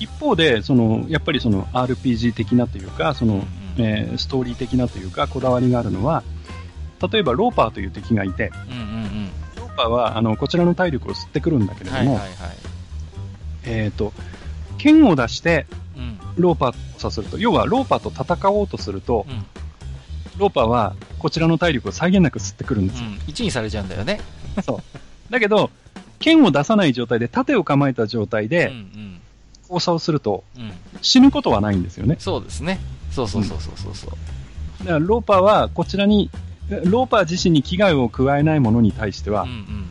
[0.01, 3.43] 一方で、その、やっぱりその RPG 的なというか、その、うん
[3.78, 6.22] えー、ストーリー的なというか、こだわりがあるのは、
[7.12, 12.30] 例えばローパーという敵がいて、うんうんうん、ローパーはあのこちらの体力を吸ってくるんだけれども、はいはいはい、
[13.64, 14.12] えっ、ー、と、
[14.78, 15.66] 剣を出して、
[16.36, 19.47] ローパーとさすると、要はローパーと戦おうとすると、うん、
[20.39, 23.09] ローパーはこちらの体力を際限なく吸ってくるんですよ。
[23.09, 24.20] うん、1にされちゃうんだよね。
[24.65, 25.32] そう。
[25.32, 25.70] だけど、
[26.19, 28.73] 剣を出さない状態で、盾を構えた状態で、
[29.62, 30.44] 交差をすると、
[31.02, 32.16] 死ぬことはないんですよね。
[32.19, 32.81] そうですね。
[33.10, 34.10] そうそうそうそうそう。
[34.81, 36.31] だからローパーはこちらに、
[36.85, 39.86] ローパー自身に危害を加えないものに対しては、うんうんうん、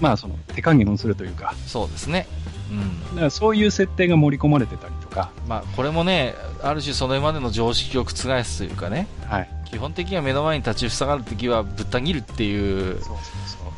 [0.00, 1.54] まあその手加減をするというか。
[1.66, 2.26] そうですね。
[2.72, 5.30] うん、だからそういう設定が盛り込まれてたりとか。
[5.46, 9.06] まあこれもね、ある種それまでの常識を覆すというかね。
[9.26, 9.48] はい。
[9.66, 13.00] 基本的には目の前に立ち塞がる敵はぶった切るっていう、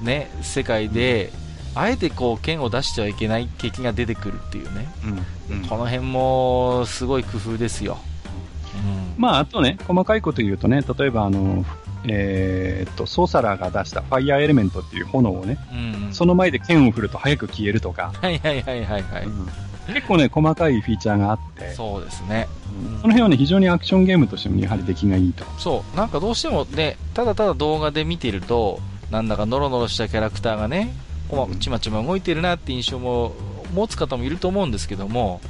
[0.01, 1.33] ね、世界で、
[1.75, 4.89] うん、あえてこう剣を出してはいけない敵が出てくるっていうね。
[5.51, 7.99] うん、うん、この辺もすごい工夫ですよ。
[9.16, 11.65] まあ、あとね、細かいこと言うとね、例えばあの、
[12.07, 18.13] えー、っと、ソーサラーが出したファイヤーエレメントっていう炎をね、うんうん、その前で剣を振ると早く消えるとか。
[18.21, 19.25] はいはいはいはいはい。
[19.25, 19.49] うん
[19.87, 21.73] 結構ね、細かいフィーチャーがあって。
[21.75, 22.49] そうですね。
[22.91, 25.45] うん、その辺はね、非常にアクションゲームとしてもやはり出来がいいと。
[25.59, 25.97] そう。
[25.97, 30.95] なんかどうしてもね、ただただ動画で見てると、なんだかノロノロしたキャラクターがね、
[31.61, 33.35] ちまちま動いてるなって印象も
[33.75, 35.41] 持つ方もいると思うんですけども、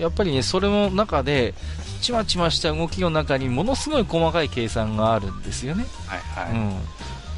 [0.00, 1.54] やっぱりね、それの中で、
[2.00, 5.84] ちまちました動きの中にものすごい細かい計算があるんですよね。
[6.06, 6.58] はいはい。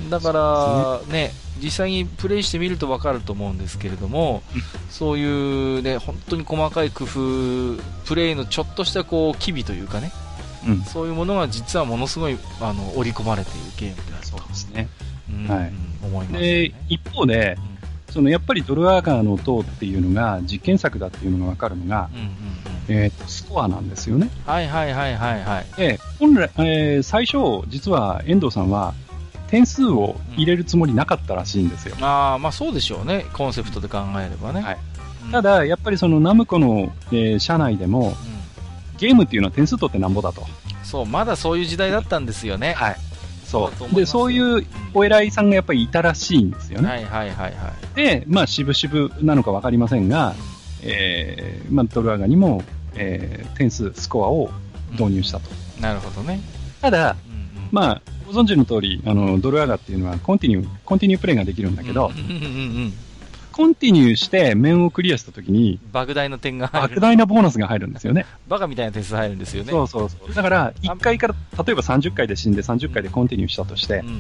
[0.02, 1.32] うん、だから、ね、
[1.62, 4.42] 実際にプレイしてみると分かると思うんですけれども、
[4.88, 10.12] そういうね、本当に細かい工夫、プレイのちょっとしたこう、機微というかね、
[10.66, 14.38] うん、そういうものが実はものすごいあの織り込まれているゲームであると。
[14.38, 14.88] そうですね。
[15.30, 15.72] うん、はい。
[16.04, 17.56] 思います、ね、で、一方で、
[18.10, 22.41] そのやっぱりドルアーガーの塔っていうのが実験作だっていうのが分かるのが、うんうん
[22.88, 24.30] えーと、スコアなんですよね。
[24.46, 25.76] はいはいはいはいはい。
[25.76, 28.94] で、本来、えー、最初、実は遠藤さんは、
[29.48, 31.94] 点数を入れるつもりなかったらしいんですよ。
[31.98, 33.26] うん、ああ、まあそうでしょうね。
[33.34, 34.62] コンセプトで考えればね。
[34.62, 34.78] はい。
[35.26, 38.14] うん、ただ、やっぱりそのナムコの、えー、社内でも、うん、
[38.96, 40.46] ゲームっていうのは点数取ってなんぼだと。
[40.82, 42.72] そう、まだそういう時代だったんですよね。
[42.72, 42.96] はい。
[43.44, 43.94] そう。
[43.94, 46.88] で、そういうお偉いさんがやっぱりいたらしいんですよね。
[46.88, 47.94] はいはいはいはい。
[47.94, 50.34] で、まあ、渋々なのかわかりませんが、
[50.82, 52.62] えー、まあ、ドルアガにも、
[52.94, 54.50] えー、点数、スコアを
[54.92, 55.50] 導入したと。
[55.76, 56.40] うん、なるほどね。
[56.80, 62.38] ただ、うんうん、まあ、ご存知の通り、あの、ドルアガっていうのはコンティニュー、コンティニュープレイができるんだけど、うんうんうんう
[62.86, 62.94] ん
[63.52, 66.96] コンティニューして面をクリアしたときに、莫大な点が入る。
[66.96, 68.26] 莫大なボーナスが入るんですよね。
[68.48, 69.70] バカみたいな点数入るんですよね。
[69.70, 70.34] そうそうそう。
[70.34, 71.34] だから、1階から、
[71.64, 74.18] 例えば30階で死んで30階でコンティニューしたとして、うんうんうん、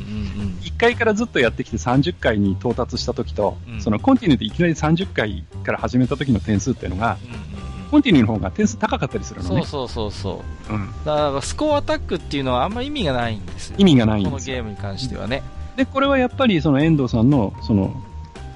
[0.62, 9.66] 1階からずっとやってきて30階に到達したときと、うん、そのコンティニューでいきなり30階から始めたときの点数っていうのが、うんうんコンティニューの方が点数高かったりするのね。
[9.66, 10.72] そうそうそう
[11.04, 13.76] だからスコアアタックっていうのはあんま意味がないんですよ。
[13.76, 15.42] 意味がないんですこのゲームに関してはね。
[15.76, 18.02] で、これはやっぱりその遠藤さんの、その、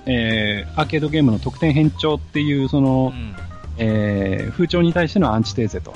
[0.06, 3.36] えー、アーケードゲームの得点変調っていう、その、うん、
[3.78, 5.94] えー、風潮に対してのアンチテーゼと、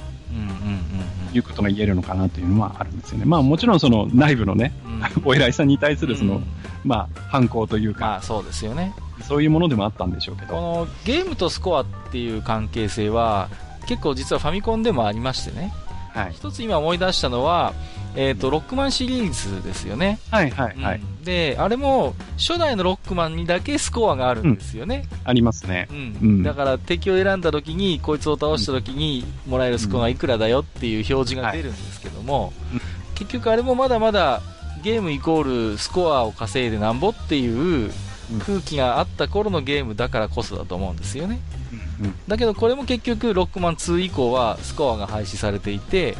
[1.33, 3.25] いうことが言えるのかなというのはあるんですよね。
[3.25, 6.45] まあもちろんその内部のね、うん、お偉いさんに対するその、うん、
[6.85, 8.95] まあ反抗というか、まあそうですよね。
[9.23, 10.55] そういうものでもあったんでしょうけど。
[10.55, 13.49] このゲームとスコアっていう関係性は、
[13.87, 15.73] 結構実はファミコンでもありましてね。
[16.13, 16.33] はい。
[16.33, 17.73] 一つ今思い出したのは、
[18.17, 20.19] えっ、ー、と、ロックマンシリーズですよね。
[20.31, 25.09] はいはいはい、うん、で、あれも、初代のロックマンにだけスコアがあるんですよね。
[25.11, 25.89] うん、ありますね。
[25.91, 26.19] うん。
[26.21, 32.53] うん、だから、敵を選んだ時に、こいつを倒した時に、もらえるスコアがいくらだよっていう表示が出るんですけども、はい、
[33.15, 34.43] 結局あれもまだまだ、
[34.83, 37.91] ゲームイコールスコアを稼いでなんぼっていう
[38.47, 41.41] 空気があった頃のゲームだからこそだと思うんですよね。
[42.29, 46.17] だけどこれも結局ロックマン2以降はスコアが廃止されていて、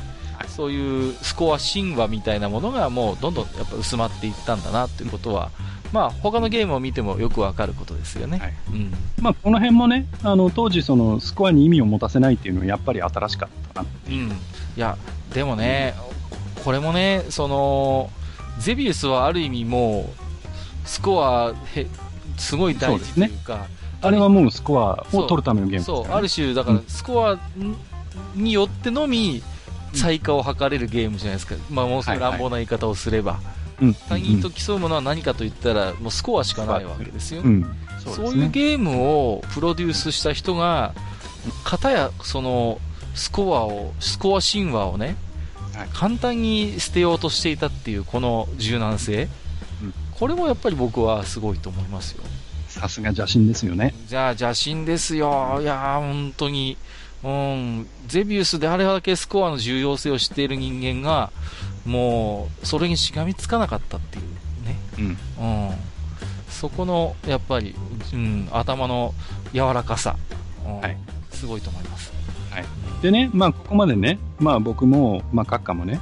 [0.49, 5.51] そういうスコア神話みたいなものがもうどんどんやっぱ薄まっていったんだなっていうことは、
[5.93, 8.39] まあ他のゲームを見てもよくわかることですよね。
[8.39, 8.55] はい。
[8.73, 14.25] うん、まあこの辺もね、あの当時そのスコアに意味を持たせないっていうのはやっぱり新しかったなっていう。
[14.25, 14.35] うん、い
[14.77, 14.97] や、
[15.35, 15.95] でもね、
[16.57, 18.11] うん、これもね、その、
[18.59, 20.11] ゼビウスはある意味も
[20.85, 21.87] う、スコアへ、
[22.37, 23.61] すごい大事というか、ね、
[24.03, 27.39] あれはもうスコアを取るためのゲームです、ね、そう、ある種、だからスコア
[28.35, 29.43] によってのみ、
[29.95, 31.55] 才化を図れるゲームじゃないですか。
[31.71, 33.41] まあ、もうすごい乱暴な言い方をすれば。
[33.81, 33.95] うん。
[33.95, 37.49] 他人と競うものは何かと言ったら、もうスコアしかないわけですよね。
[37.49, 37.77] うん。
[37.99, 40.95] そうですねいうゲームをプロデュースした人が、
[41.65, 42.81] 片やその
[43.15, 49.29] スコアを、スコア神話をね、はい簡単に捨てようとしていたっていうこの柔軟性、
[49.83, 52.23] うんこれもやっぱり僕はすごいと思いますよ。
[52.69, 53.95] さすが邪神ですよね。
[54.07, 55.59] じゃあ邪神ですよ。
[55.63, 56.77] いやー、本当に。
[57.23, 61.31] うん、ゼビウスであれだけスコアの重要性を知っている人間が、
[61.85, 64.25] もう、それにしがみつかなかったっていう
[64.67, 64.77] ね。
[64.99, 65.05] うん。
[65.07, 65.75] うん、
[66.49, 67.75] そこのやっぱり、
[68.13, 69.15] うん、頭の
[69.53, 70.17] 柔らかさ、
[70.67, 70.81] うん。
[70.81, 70.97] はい。
[71.31, 72.11] すごいと思います。
[73.03, 76.01] でね、まあ、ここまでね、まあ、僕も、まあ、閣下もね、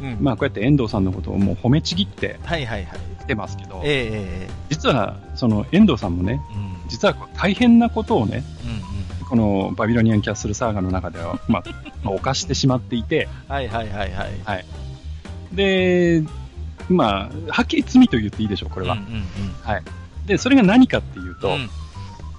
[0.00, 0.16] うん。
[0.20, 2.98] まあ、こうやって遠藤さんのことをもう褒めちぎってはいはいはい。
[3.20, 6.88] きてますけど、えええ実は、その遠藤さんもね、えうん。
[6.88, 8.89] 実はこう大変なことをね、うん
[9.30, 11.64] このバビロニアンキャッスルサーガの中では、まあ、
[12.02, 14.12] まあ犯してしまっていて、うん、はいはいはい。
[14.12, 14.64] はい。
[15.52, 16.22] で、
[16.88, 18.94] まあ、はっきり罪と言っていいでしょう、これは。
[18.94, 19.20] うんうん
[20.26, 21.54] で、それが何かっていうと、うん。
[21.54, 21.70] うん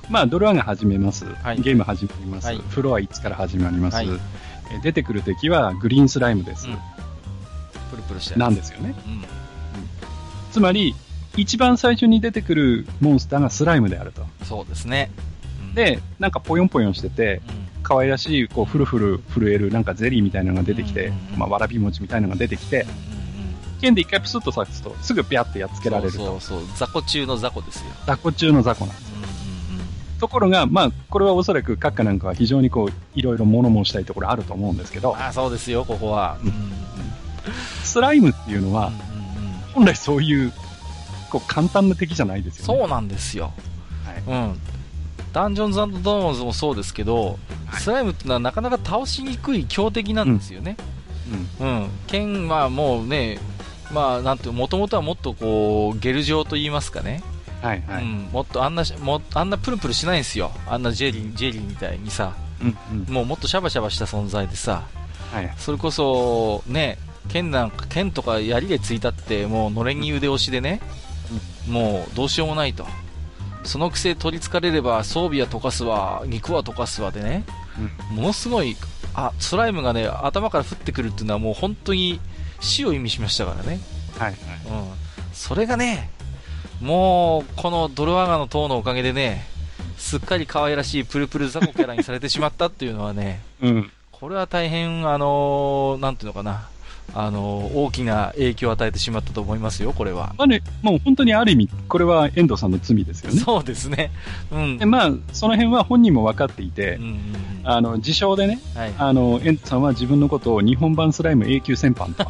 [0.10, 1.62] まあ、ドルアが始めます、はい。
[1.62, 2.58] ゲーム始まります、はい。
[2.58, 4.10] フロア1から始まります、はい。
[4.74, 6.74] え出てくる敵はグリーンスライムです、うん。
[7.92, 8.94] プルプルしてなんですよね。
[9.08, 9.24] うん。
[10.52, 10.96] つまり、
[11.38, 14.26] 一番最初に出てくるモンスターがスライムであると。
[14.44, 15.12] そうですね。
[15.72, 22.86] うん、で、なんかポヨンポヨンしてて、うん可愛らしい、こう、フルフル震える、なんかゼリーみたいなのが出てきてまあ、わらび餅みたいなのが出てきて、
[23.82, 26.18] 剣で一回プスッと刺すと、すぐピャってやっつけられると。
[26.18, 27.86] そうそうそう、雑魚中の雑魚ですよ。
[28.06, 29.12] 雑魚中の雑魚なんです。
[29.16, 29.32] うんうん
[30.22, 36.38] ところが、まあ、これはおそらく閣下なんかは非常にこう、いろいろ物申したいところあると思うんですけどうん、、あそうですよ、ここは。
[37.84, 38.92] スライムっていうのは、
[39.74, 40.54] 本来そういう、
[41.32, 42.80] こう、簡単な敵じゃないですよね。
[42.82, 43.52] そうなんですよ。
[44.06, 44.60] はいうん。
[45.34, 50.76] ダンジョンズドラゴンズもそうですけど、はいスライムってのはなかなか倒しにくい強敵なんですよね。
[51.60, 51.68] うん。
[51.68, 51.90] うん。
[52.08, 53.40] 剣はもうね、
[53.94, 57.24] まあ、なんてもともとはもっとこう、ゲル状と言いますかね。
[57.62, 58.04] はいはい。
[58.04, 58.30] うん。
[58.32, 60.52] もっとあんなし、もあんなプルプルしないんですよ。
[60.68, 62.36] あんなジェリー、ジェリーみたいにさ。
[62.62, 62.78] うん
[63.08, 63.14] うん。
[63.14, 64.84] もうもっとシャバシャバした存在でさ。
[65.32, 65.54] はい。
[65.58, 66.98] それこそ、ね、
[67.30, 70.82] 剣なんか、剣とか槍でついたって、もうのれんに腕押しでね、
[71.70, 72.86] もうどうしようもないと。
[73.64, 77.46] そのくせ取り憑かれれば装備は溶かすわ、肉は溶かすわでね、
[78.12, 78.76] ものすごい、
[79.14, 82.20] あ、スライムがね、頭から降ってくるっていうのはもう本当に
[82.60, 83.80] 死を意味しましたからね。
[84.18, 84.36] はいはい。
[84.36, 84.88] うん。
[85.34, 86.10] それがね、
[86.82, 89.46] もう、このドルワガの塔のおかげでね、
[89.98, 93.92] すっかり可愛らしいプルプル雑魚キャラにされてしまったっていうのはね、うん。
[94.12, 96.70] これは大変、あのーなんていうのかな、
[97.14, 100.34] あのー大きな影響を与えてしまったと思いますよ、これは。
[100.38, 103.40] まあね、もう本当にある意味、これは遠藤さんの罪ですよね。
[103.40, 104.12] そうですね。
[104.52, 104.78] うん。
[104.78, 107.18] で、まあ、その辺は本人も分かっていてうん、うんうん
[107.64, 108.94] あの、自称でね、はい。
[108.98, 112.26] あの、遠藤さんは自分のことを日本版スライム永久戦犯と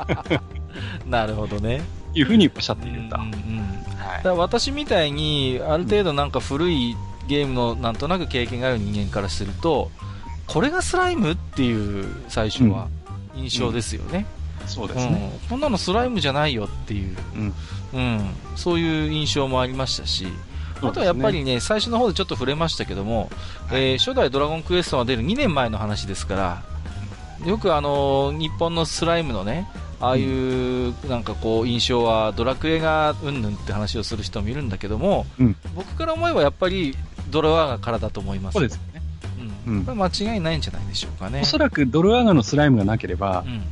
[1.08, 1.82] なるほどね。
[2.14, 3.10] いうふうにおっしゃっているんうんうん
[3.98, 6.96] はいだ私みたいに、ある程度なんか古い
[7.28, 9.90] ゲームのなんとなく経験がある人間からすると、
[10.46, 12.88] これがスライムっていう最初は
[13.36, 14.26] 印象ですよね。
[14.66, 15.00] そうでうん。
[15.00, 15.32] すね。
[15.48, 17.54] こんなのスライムじゃないよっていう、うん。
[17.94, 20.26] うん、そういう印象もありましたし、
[20.82, 23.30] あとはやっぱりね、最初の方でちょっと触れましたけども、
[23.70, 26.62] えー初代ドラゴンクエストが出る2年前の話ですから、
[27.48, 29.68] よくあのー日本のスライムのね、
[30.00, 35.56] ああいうなんかこう印象はドラクエがうんぬんって話をする人もいるんだけども、うん。
[35.74, 36.94] 僕から思えばやっぱり
[37.30, 38.54] ドラワーガからだと思います。
[38.54, 38.80] そうです
[39.84, 41.44] これ間違いないんじゃないでしょうかねお。
[41.44, 43.62] そらくドルアガのスライムがなければう、ん、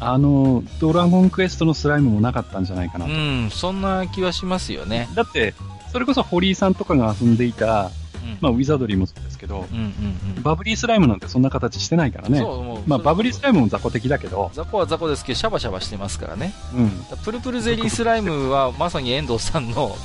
[0.00, 3.12] あの、ドラゴンクエストのスライムもなかったんじゃないかなと。
[3.12, 5.08] うん、そんな気はしますよね。
[5.14, 5.54] だって、
[5.92, 7.90] それこそ堀井さんとかが遊んでいた、
[8.24, 12.44] うんまあ、ウィザードリーもそうですけど、うんうんうんバブリースライムなんてそんな形してないからね。
[12.86, 16.52] まあ、バブリースライムも雑魚的だけど、雑魚は雑魚ですけど、シャバシャバしてますからね。
[16.74, 16.90] うん。
[17.24, 19.96] プルプルゼリースライムはまさに遠藤さんの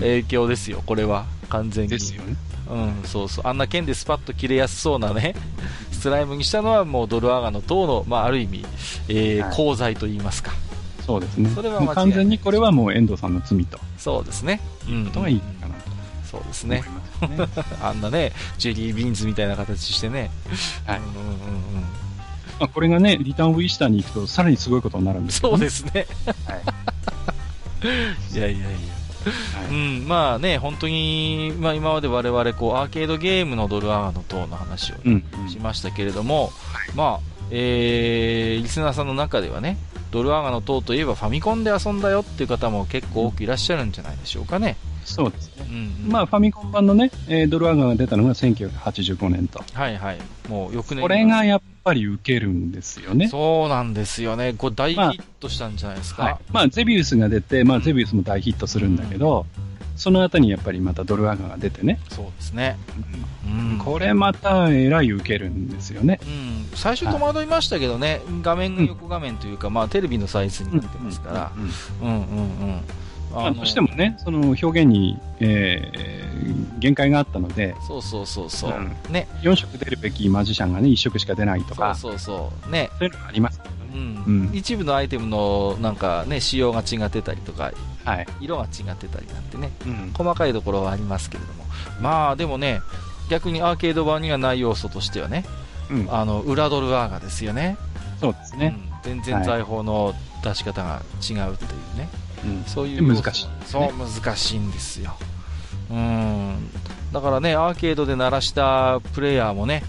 [0.00, 1.26] 影響ですよ、これは。
[1.48, 1.90] 完全に。
[1.90, 2.34] ですよね。
[2.68, 3.46] うん、そうそう。
[3.46, 5.34] あんな剣でスパッと切れやすそうなね、
[5.92, 8.64] スライムにしたのはもうドルアガの塔の、まあある意味、
[9.08, 10.52] えーはい功罪と言いますか。
[11.06, 11.50] そうですね。
[11.54, 13.78] それは完全にこれはもう遠藤さんの罪と。
[13.98, 14.60] そうですね。
[14.88, 15.06] うん。
[15.08, 15.90] とはいいかなと
[16.30, 16.82] そうですね。
[17.82, 20.30] あんなね、ジェリービーンズみたいな形してね。
[20.86, 21.84] はいうんうんうんうん
[22.60, 26.06] まあ、これがね、リターンオブイースターに行くとさらにすごいことになるんですけどねそうですね。
[26.46, 26.62] はい。
[28.38, 28.68] いやいやいや。
[29.30, 35.24] はいうん、まあね、本当に、まあ今まで我々こうアーケードゲームのドルアガの塔の話をうん。
[35.48, 36.50] しましたけれども、
[36.94, 37.20] まあ、
[37.50, 39.78] えー、リスナーさんの中ではね、
[40.10, 44.76] ドルアガの塔といえばファミコンで遊んだよっていう方も結構多くいらっしゃるんじゃないでしょうかね。
[45.04, 45.66] そうですね。
[46.04, 49.62] うん、まあ、ファミコン版のね、えードルアガが出たのが1985年と。
[49.72, 50.18] はいはい。
[50.48, 51.02] もう翌年。
[51.02, 53.28] これがやっぱり受けるんですよね。
[53.28, 54.54] そうなんですよね。
[54.54, 56.22] これ大ヒットしたんじゃないですか。
[56.22, 56.36] はい。
[56.52, 59.46] まあ、ゼビウスが出て、まあ、ゼビウスも大ヒットするんだけど、
[59.96, 62.00] その後にやっぱりまたドルアガが出てね。
[62.08, 62.76] そうですね。
[63.46, 63.78] うん。
[63.78, 66.18] これまたえらい受けるんですよね。
[66.24, 72.80] うん、最初戸惑いましたけどね、画面が横画面というか、まあテレビのサイズになってますから、うんうんうんうんうん。
[73.34, 84.00] まあ、どうしてもね、その表現に、えー、限界があったので、そうそうそうそう、うんね、4色出るべきマジシャンがね、1色しか出ないとか、そうそうそう、ね、そういうのがありますけどうね。
[84.00, 87.72] ん、うん一部のアイテムのなんかね、仕様が違ってたりとか、
[88.04, 88.26] はい。
[88.40, 90.12] 色が違ってたりなんてね、うん。
[90.12, 91.64] 細かいところはありますけれども、
[92.00, 92.80] まあでもね、
[93.30, 95.44] 逆にアーケード版にはない要素としてはね、
[95.90, 96.08] うん。
[96.10, 97.76] あの裏ドルアーガですよね
[98.20, 98.76] そうですね。
[99.04, 102.08] うん、全然財宝の出し方が違うっていうね。
[102.44, 102.64] うん。
[102.64, 105.16] そういうで難しいそう、難しいんですよ。
[105.90, 106.70] うん。
[107.12, 109.82] だからね、アーケードで鳴らしたプレイヤーもね、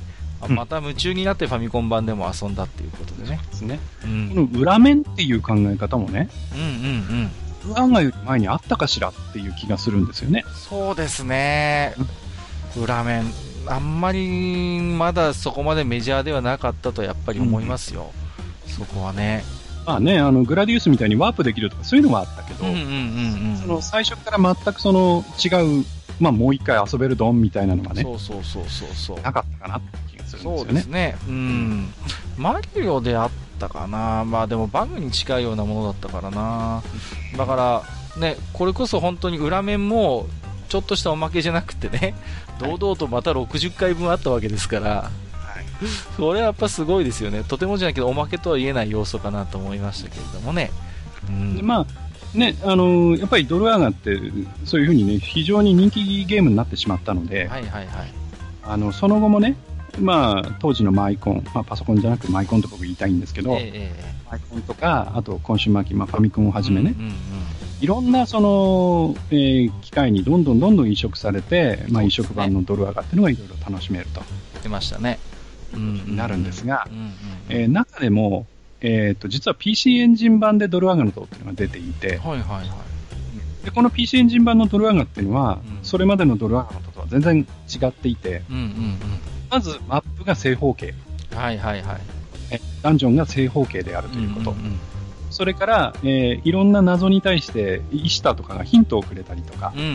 [0.47, 3.39] また夢中になってファミコン版でも遊んだっていうことでね。
[3.51, 3.79] ですね。
[4.03, 4.29] うん。
[4.29, 6.71] この裏面っていう考え方もね、うんうん
[7.65, 7.71] うん。
[7.71, 10.45] 裏がより前にあったかしらっていう気がするんですよね。
[10.53, 11.95] そうですね。
[12.77, 13.25] 裏面。
[13.67, 18.11] あんまりまだそこまでメジャーではなかったとやっぱり思いますよ。
[18.67, 19.43] そこはね。
[19.85, 23.57] まあね、あの、グラディウスみたいにワープできるとかそういうのはあったけど、うんうんうんうん。
[23.57, 25.85] その最初から全くその違う、
[26.19, 29.21] まあもう一回遊べるドンみたいなのがね、そうそうそうそうそう。
[29.21, 30.73] なかったかなって気がするんですそうよね。
[30.73, 31.17] ですね。
[31.27, 31.93] うん。
[32.37, 33.29] マリオであっ
[33.59, 34.25] たかな。
[34.25, 36.81] まあでもバグに近いようなものだったからな。
[37.37, 40.27] だから、ね、これこそ本当に裏面も、
[40.67, 42.15] ちょっとしたおまけじゃなくてね、
[42.59, 45.24] 堂々とまた60回分あったわけですから、はい
[46.17, 47.43] それはやっぱすごいですよね。
[47.43, 50.71] とてもじゃないけど、おまけとは言えない要素かなと思いましたけれどもね。
[51.29, 51.57] うん。
[51.57, 54.19] でまあね、あのーやっぱりドルアーガって、
[54.65, 57.87] そういうふうにね、非常に人気ゲームになってしまったので、はいはいはい。
[58.63, 59.55] あの、その後もね、
[59.99, 67.15] まあ、当時のマイコン、まあ、パソコンじゃなくてマイコンと僕言いたいんですけど、ええええマイコンとか、あとコンシューマー機、まあ、ファミコンをはじめね、うんうんうん
[67.81, 74.21] いろんなその、えー機械にどんどんどんどん移植されて、まあ、移植版のドルアガっていうのがいろいろ楽しめると、
[74.63, 75.19] 出ましたね。
[75.75, 76.87] うんなるんですが
[77.69, 78.47] 中でも、
[78.81, 83.65] えー、と実は PC エンジン版でドルアガの塔っていうのが出ていて、はいはいはい。
[83.65, 88.97] でこの PC エンジン版のドルアガっていうのは、うんそれまでのドルアガの塔とは全然違っていて、うんうん
[89.51, 90.93] まずマップが正方形、
[91.31, 91.37] うん。
[91.37, 92.01] はいはいはい。
[92.51, 94.79] えダンジョンが正方形であるということ、んんん
[95.29, 99.93] それから、えーいろんな謎に対して、イシタとかがヒントをくれたりとか、うんうんうん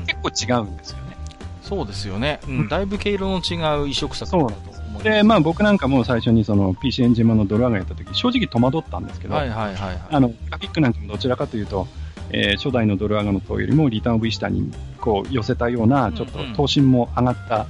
[0.00, 0.06] うん。
[0.06, 1.16] 結構違うんですよね。
[1.62, 2.40] そうですよね。
[2.46, 5.04] ううんん、だいぶ毛色の違う移植作だと思います。
[5.04, 9.98] で、まあ僕なんかも最初にその PC エンジン版のドルアガやった時、正直戸惑ったんですけど、はいはいはいはい。
[10.10, 11.86] あの、グラフィックなんかもどちらかというと、
[12.30, 17.66] えー初代のドルアガの塔よりもリターンオブイシタにこう寄せたような、ちょっとうんうん頭身も上がった、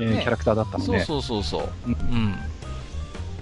[0.00, 1.68] えーねキャラクターだったので、そうそうそうそう。
[1.86, 2.34] うんうん。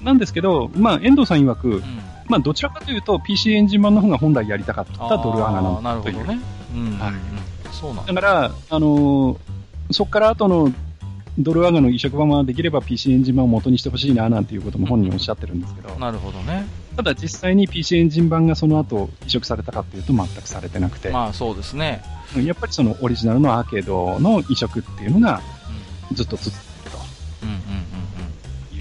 [0.05, 1.82] なんですけど、まあ遠藤さん曰くう、ん。
[2.28, 6.16] まあどちらかというと PC エンジン版の方が本来やりたかったドルアガなという。
[6.16, 6.40] なるほどね。
[6.74, 6.98] うんうんうん。
[6.98, 7.12] はい
[7.70, 8.12] そうなんだ。
[8.14, 9.36] だから、あのー
[9.90, 10.70] そこから後の
[11.39, 16.66] ドルアガの移植版はできれば PC エンジン版を元にしてほしいななんていうことも本人おっしゃってるんですけど、なるほどね。
[16.97, 22.02] ただ実際に PC エンジン版がその後移植されたかっていうと全くされてなくて、まあそうですね。
[22.36, 25.40] やっぱりそのオリジナルのアーケードの移植っていうのが
[26.12, 26.69] ずっと続く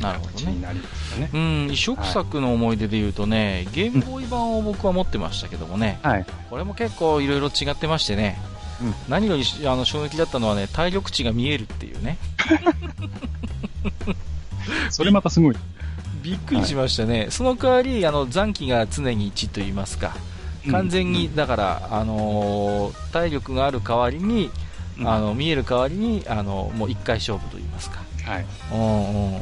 [0.01, 0.37] なるほどね。
[0.37, 1.29] 形になりますよね。
[1.33, 6.25] うん移植作の思い出で言うとね、ゲームボーイ版を僕は持ってましたけどもね、はい。
[6.49, 8.39] これも結構いろいろ違ってましてね、
[8.81, 8.95] うん。
[9.07, 12.17] 何よりあの衝撃だったのはね、体力値が見えるっていうね。
[14.91, 15.55] それまたすごい。
[16.21, 20.15] びっくりしましたね、その代わりあの残機が常に1と言いますか、
[20.69, 24.49] 完全に、だから、あのー体力がある代わりに、
[24.99, 25.07] うん。
[25.07, 28.45] あの見える代わりにあのもう1回勝負と言いますか、はい。
[28.73, 29.41] うんうんうん、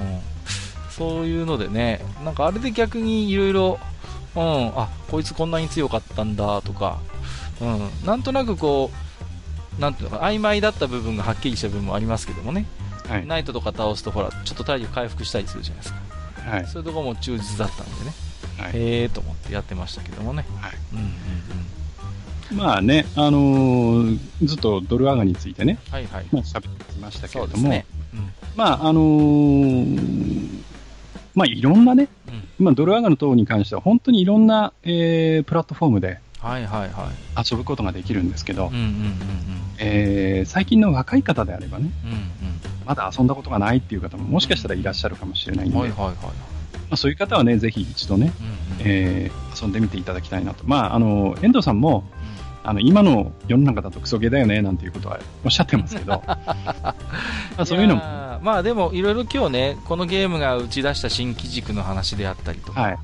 [0.92, 3.80] そういうのでね、なんかあれで逆にいろいろ、
[4.36, 7.00] うん、あこいつこんなに強かったんだとか、
[7.62, 9.05] うん、なんとなくこう、
[9.80, 12.66] なんていうのかな曖昧だった部分がはっきりした部分もありますけどもね、
[13.08, 13.26] はい。
[13.28, 16.00] ナイトとか倒すと、ほら、ちょっと体力回復したりするじゃないですか。
[16.52, 16.68] はい。
[16.68, 18.14] そういうところも忠実だったんでね、
[18.58, 20.46] はいへえーと思ってやってましたけどもね。
[20.62, 22.58] はいうんうんうん。
[22.58, 26.26] まあね、あのーずっとドルアガについてね、はいはい。
[26.32, 27.86] まあ喋ってきましたけれども、ね。
[28.14, 28.30] うん。
[28.56, 30.64] まああのー
[31.36, 32.08] まあいろんなね、
[32.60, 32.66] うん。
[32.66, 37.52] まあドルアガの塔に関しては本当にいろんな、えープラットフォームではいはいはい。
[37.52, 38.72] 遊ぶことができるんですけど、
[40.46, 42.86] 最近の若い方であればね、うん。
[42.86, 46.16] まだ遊んだことがないっていう方ももしかしたらいらっしゃるかもしれないんで、まうんはいはいはい。
[46.92, 48.56] あ、そういう方はね、ぜひ一度ね、うんうん。
[48.86, 50.66] えー遊んでみていただきたいなと。
[50.68, 52.04] まあ、あの、遠藤さんも、
[52.64, 56.96] あの、今の世の中だとクソゲーだよね、なんていうことはおっしゃってますけど、 ま
[57.58, 58.02] あそういうのも、
[58.42, 62.98] まあでも、いろいろ今日ね、このゲームが打ち出した新機軸の話であったりとか、はい、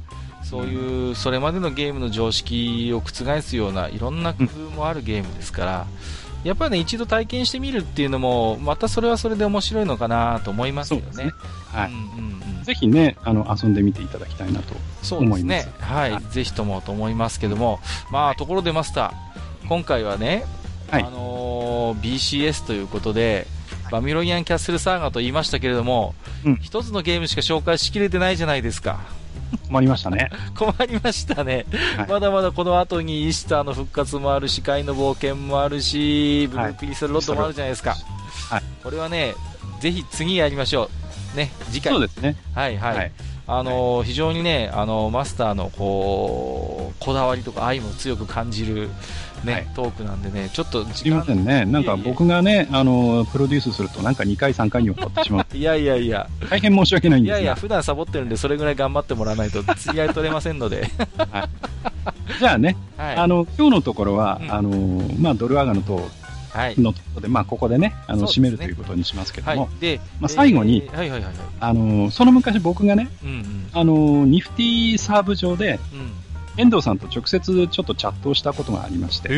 [0.52, 5.88] そういう、それまでのゲームの常識を覆すようないろんな工夫もあるゲームですから、
[6.44, 11.24] うん、やっぱりね、一度体験してみるっていうのも、またそれはそれで面白いのかなと思いますよね。
[11.24, 11.32] ね
[11.72, 11.92] はい。
[11.92, 14.76] うんうんうん、ぜひね、あの、遊んでみていただきたいなと
[15.16, 15.44] 思います。
[15.46, 15.72] ね。
[15.80, 16.12] はい。
[16.12, 17.80] はい、ぜひともと思いますけども、
[18.12, 20.44] まあ、ところでマスター、今回はね、
[20.90, 23.48] はい、あのー、BCS ということで、
[23.90, 26.14] バミロギアンキャッスルサーガと言いましたけれども、
[26.46, 29.00] うん、一つのゲームしか紹介しきれてないじゃないですか。
[29.68, 30.30] 困りましたね。
[30.56, 31.66] 困りましたね、
[31.98, 37.96] はい、まだまだこの後にイースターの復活もあるし、界の冒険もあるし、ブルークリスロッドもあるじゃないですか。
[38.50, 39.36] はい、これはね、
[39.80, 40.90] ぜひ次やりましょ
[41.34, 41.38] う。
[41.38, 41.94] ね、次回。
[41.94, 42.36] そうですね。
[42.54, 42.98] はいはい。
[42.98, 43.12] はい、
[43.48, 48.90] あのー、非常にね、あのー、マスターのこう、こだわりとか愛も強く感じる、
[49.44, 51.66] ね、はい、トークなんでね、ちょっとすみませんね。
[51.66, 55.46] なんか僕がね、あの、プロデュースするとなんか2回3回にわたってしまう。
[55.58, 56.28] いやいやいや。
[56.50, 57.40] 大変申し訳ないんですが。
[57.40, 60.90] いやいや、普段サボってるんで、それぐらい頑張ってもらわないと、釣り合い取れませんので。
[61.32, 61.48] は
[62.36, 66.10] い、じゃあね、はい、あの、今日のところは、うん、あの、まあ、ドルアガの塔
[66.56, 76.21] のところで、まあ、ここでね、あの、締めるということにしますけども、で、まあ、最後に、はいはいはい、あの、その昔僕がね、うんうん、あの、ニフティサーブ上で、うん
[76.58, 79.30] 遠藤さんと直接ちょっとチャットをしたことがありまして、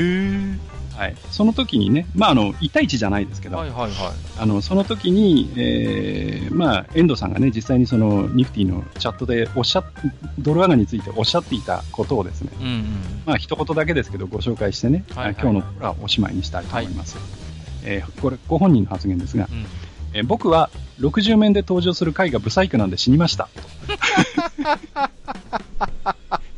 [0.96, 3.92] はい、その時にね、まあ、あの1対1じゃないですけど、はいはいはい、
[4.38, 9.84] あのその時に、えーまあ、遠藤さんがね実際にそのニフティのチャットでおっしゃ
[10.40, 12.84] ドルアガについておっしゃっていたことをですね、うんうん、
[13.26, 17.18] まあ一言だけですけどご紹介してね、はいはい、今日のところはおしまいにしたいと思います。
[17.18, 17.26] はい、
[17.84, 19.66] えー、これご本人の発言ですが、うん。
[20.14, 20.70] えー、僕は
[21.00, 23.50] 60面で登場する回がブサイクなんで死にました。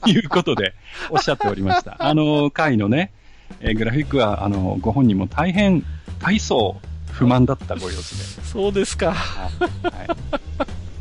[0.09, 0.73] いうことで
[1.09, 1.97] おっしゃっておりました。
[1.99, 3.11] あの回のね、
[3.59, 5.83] えー、グラフィックはあのご本人も大変
[6.19, 6.77] 大層
[7.11, 8.43] 不満だったご様子で。
[8.43, 9.13] そうですか。
[9.13, 10.07] はい、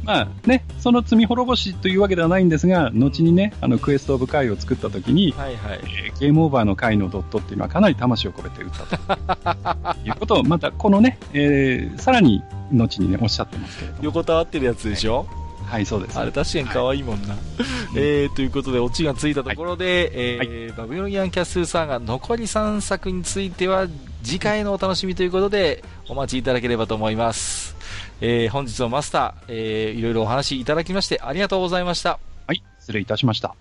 [0.05, 14.05] まあね、その罪滅ぼしというわけではないんですが、後にね、あのクエストオブ回を作った時に、はいはいえー、ゲームオーバーの回のドットっていうのはかなり魂を込めて打ったということを、またこのね、えー、さらに後にね、おっしゃってますけれども。
[14.05, 15.44] 横たわってるやつでしょ、はい
[15.75, 17.31] はい、そうです、あれ確かに可愛いもんな。
[17.31, 17.39] はい、
[17.99, 23.89] えー、ということで、オチがついたところで、はい、えーはい、バビロニアンキャッスルサーガ残り3作については、
[24.23, 27.75] 次回のお楽しみということで、お待ちいただければと思います。
[28.21, 32.21] えー、本日のマスター、えー、いろいろお話いただきまして、ありがとうございました。
[32.47, 33.57] はい、失礼いたしました。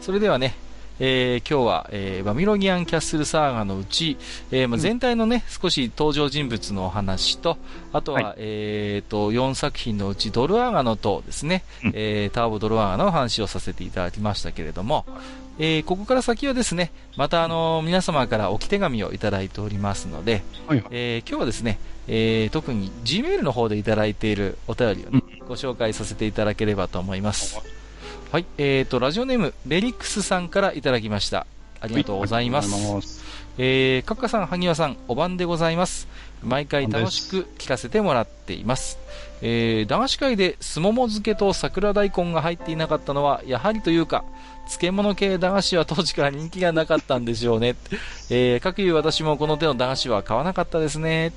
[0.00, 0.54] それではね、
[1.00, 4.16] えー、今日は、えー、バミロギアンキャッスルサーガのうち、
[4.50, 7.56] えーまあ、全体のね、うん、少し登場人物のお話と、
[7.92, 15.06] あとは、はい、えー、と、4作品のうち、ドルアーガの塔ですね、うん、えー、ターボドルアーガの話をさせていただきましたけれども、
[15.58, 27.77] えー、ここから先はですね、またあのー、皆様から置き手紙をいただいておりますので、はいはい、えー、今日はですね、えー、特に Gmail の方でいただいているお便りを、ね、うん、ご紹介させていただければと思います。
[28.30, 31.46] はい、えーと、ラジオネーム、レリックスさんからいただきました。
[31.80, 33.24] ありがとうございます。
[33.56, 36.06] えー、カッカさん、萩和さん、お晩でございます。
[36.42, 38.98] 毎回楽しく聞かせてもらっています。
[39.40, 44.26] えー、駄菓子界ですもも漬けと桜大根が入っていなかったのは、やはりというか、
[44.66, 47.76] 漬物系駄菓子は当時から人気がなかったんでしょうね。
[48.28, 51.32] えー、かくいう私もこの手の駄菓子は買わなかったですね。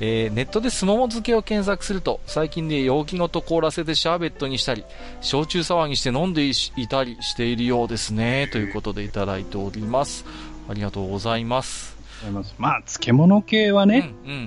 [0.00, 4.84] えー、ネットですもも漬けを検索すると、最近で容器ごと凍らせてシャーベットにしたり、
[5.20, 8.48] 焼酎騒ぎして飲んでいたりしているようですね。
[8.52, 10.24] ということでいただいております。
[10.68, 11.92] ありがとうございます。
[12.58, 14.42] まあ、漬物系はね、うんうんうんう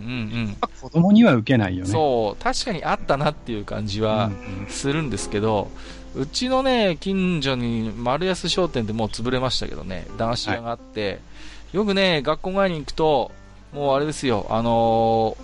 [0.51, 1.91] ん、子供には受けないよね。
[1.91, 4.31] そう、確かにあったなっていう感じは
[4.69, 5.69] するんですけど、
[6.13, 11.15] うんうん、うちのね、近所に丸安商店でもう潰れましたけどね、駄菓子屋があって、は
[11.73, 13.31] い、よくね、学校帰りに行くと、
[13.75, 15.35] もうあれですよ、あの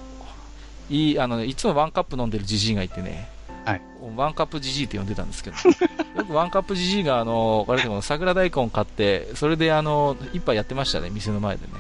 [0.89, 3.29] ー、いい、あの、ね、いつもワンカップ飲んでるじじいがいてね、
[3.65, 3.81] はい、
[4.15, 5.57] ワンカップじじいって呼んでたんですけど、
[6.15, 11.73] よくワンカップじじいが、あのー、あれでも桜大根買って、それであのー、一杯やってましたね、店の前でね。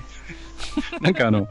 [0.99, 1.47] なんかあの、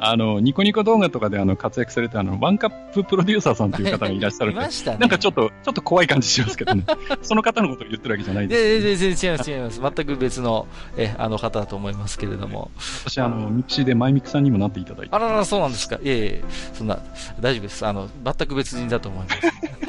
[0.00, 4.68] あの、ニコニコ動画とかであの活躍されたあの、ワンカッププロデューサーさんという方がいらっしゃるんで、ね、
[4.98, 6.84] なんかちょっと、ちょっと怖い感じしますけどね。
[7.22, 8.96] その方のことを言ってるわけじゃないです、ね。
[8.96, 9.80] 全然違います、違います。
[9.80, 10.66] 全く別の、
[10.96, 12.70] え、あの方だと思いますけれども。
[13.04, 15.14] 私、あの、ミクシーでマイミクさんにもなっていただいて。
[15.14, 15.96] あらら、そうなんですか。
[15.96, 16.98] いえいえ、そんな、
[17.40, 17.86] 大丈夫です。
[17.86, 19.46] あの、全く別人だと思います。
[19.46, 19.88] はい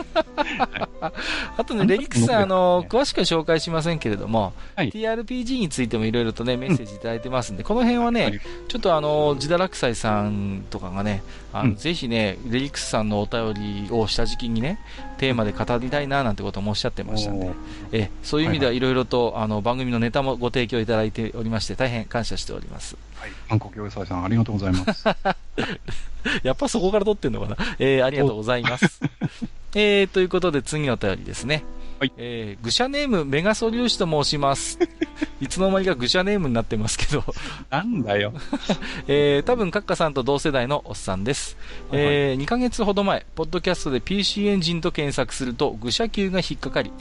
[1.58, 11.22] あとね、レリックスさん、あの、詳しくは紹介しませんけれども、はい TRPG についてもいろいろとね、メッセージいただいてますんで、この辺はね、ちょっとあの、ジダラクサイさんとかがね、
[11.54, 13.54] あの、うんぜひね、レリックスさんのお便
[13.88, 14.80] りを下敷きにね、
[15.18, 17.52] テーマで語りたいななんてこともおっしゃってましたんで
[17.92, 22.96] えそういう意味ではいろいろと、あの、番組のネタもご提供いただいておりまして、大変感謝しております。
[23.16, 23.32] はい。
[23.50, 25.06] 韓国野菜さん、ありがとうございます。
[26.44, 27.58] やっぱそこから撮ってんのかな？
[27.80, 29.02] えー、ありがとうございます。
[29.76, 31.64] えー、ということで次のお便りですね。
[32.00, 34.80] はいえー、愚者ネームメガソ粒子と申します。
[35.42, 37.26] いつの間にか愚者ネームになってますけど、
[37.70, 38.32] なんだよ。
[39.10, 41.58] えー、多分カッカさんと同世代のおっさんです。
[41.92, 46.94] えー、2ヶ月ほど前、ポッドキャストで PC エンジンと検索すると愚者級が引っかかり、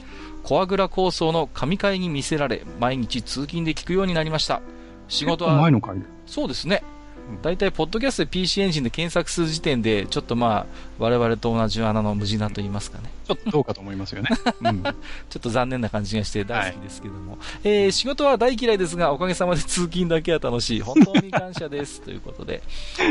[0.43, 4.61] コアグラ構想の神回に見せられ、毎日通勤で聞くようになりました。
[5.07, 6.07] 仕事は前の回で。
[6.27, 6.83] そうですね
[7.31, 7.43] うん。
[7.43, 10.67] 大体、ポッドキャストで PC エンジンで検索する時点で、ちょっとまあ、
[10.99, 13.11] 我々と同じ穴の無地なと言いますかね。
[13.27, 14.29] ちょっとどうかと思いますよね。
[14.61, 14.83] うん。
[14.83, 17.39] ちょっと残念な感じがして大好きですけども。
[17.65, 20.81] えー仕事は大嫌いですが、おかげさまで通勤だけは楽しい。
[20.81, 22.01] 本当に感謝です。
[22.01, 22.63] ということで。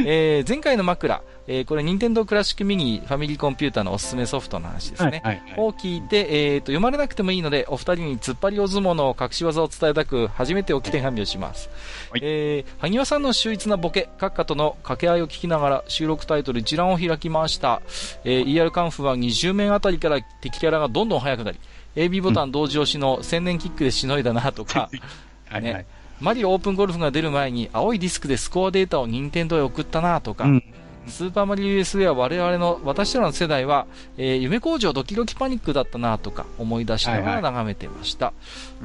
[0.05, 5.21] えー前回の枕、えーこれ、任天堂クラシックミニファミリーコンピューターのおすすめソフトの話ですね。
[5.23, 5.35] はい。
[5.37, 5.53] はい。
[5.57, 11.69] を聞いて、えーと、読まれなくてもいいので、お二人に突っ張り大相撲の隠し技を伝えたく、初めておき手紙をします。
[12.11, 17.76] はいえー、萩和さんの秀逸なボケ、閣下との掛け合いを聞きながら、収録タイトル一覧を開きました。
[18.23, 21.59] えー、ER カンフは20面あたりから敵キャラがどんどん速くなり、
[21.95, 24.89] AB ボタン同時押しの千年キックでしのいだなとか、
[25.49, 25.61] はい。
[25.61, 25.85] ねはい。
[26.19, 30.63] マリオオープンゴルフが出る前に青いディスクでスコアデータを任天堂へ送ったなとか、うん。
[31.07, 33.85] スーパーマリオ USA は我々の、私らの世代は、
[34.17, 38.33] えー夢工場ドキドキパニックだったなとか思い出しながら眺めてました。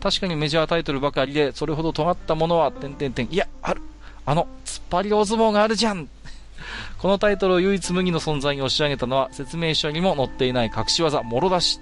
[0.01, 3.83] 確かにメジャータイトルばかりで、それほど尖ったものは、点々点、いや、ある。
[4.25, 6.09] あの、突っ張り大相撲があるじゃん。
[7.03, 11.81] このタイトルを唯一無二の存在に押し上げたのは、説明書にも載っていない隠し技、もろ出し。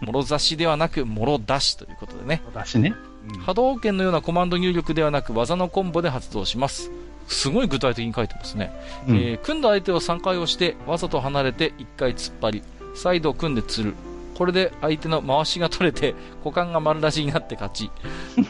[0.00, 2.40] もろ差しではなく、もろ出しということでね。
[2.54, 2.94] だしね。
[3.34, 6.92] うん波動拳のようなコマンド入力ではなく、技のコンボで発動します。
[7.26, 8.72] すごい具体的に書いてますね。
[9.08, 12.62] うんえー組んだ相手を3回押して、わざと離れて1回突っ張り、
[12.94, 13.96] 再度組んで釣る。
[14.40, 17.90] これで相手の回しが取れて、股間が丸出しになって勝ち。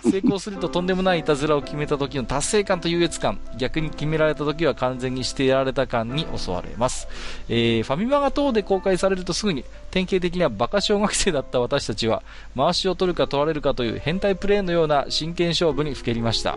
[0.08, 7.08] 成功するととんでもないいたずらを決めた時の達成感と優越感、逆に決められた時は完全にしてやられた感に襲われます。
[7.48, 12.22] えーファミマが等で公開されるとすぐに、典型的にはバカ小学生だった私たちは、
[12.56, 16.56] 回しを取るか取られるかという変態プレーのような真剣勝負にふけりました。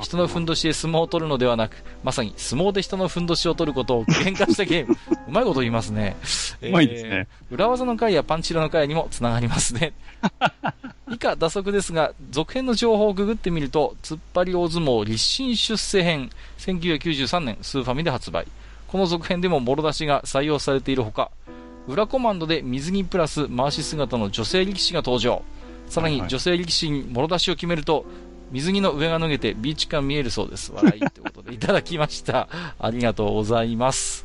[0.00, 4.96] 人のふんどしで相撲を取るのではなく、まさに相撲で人のふんどしを取ることを具現化したゲーム。
[5.28, 6.16] うまいこと言いますね。
[6.62, 9.92] うまいですねえー裏技の回やパンチラの回にもつながりますね。
[11.10, 18.46] 以下、打足ですが、続編の情報をググってみると、突っ張り大相撲立身出世編、1993年、スーファミで発売。
[18.88, 21.30] この続編でももろ出しが採用されているほか、
[21.86, 25.42] 裏コマンドで水着プラス回し姿の女性力士が登場。
[25.88, 28.06] さらに女性力士にもろ出しを決めると、
[28.54, 30.70] 水着の上が脱げてビーチ感見えるそうです。
[30.72, 32.48] 笑いということでいただきました。
[32.78, 34.24] ありがとうございます。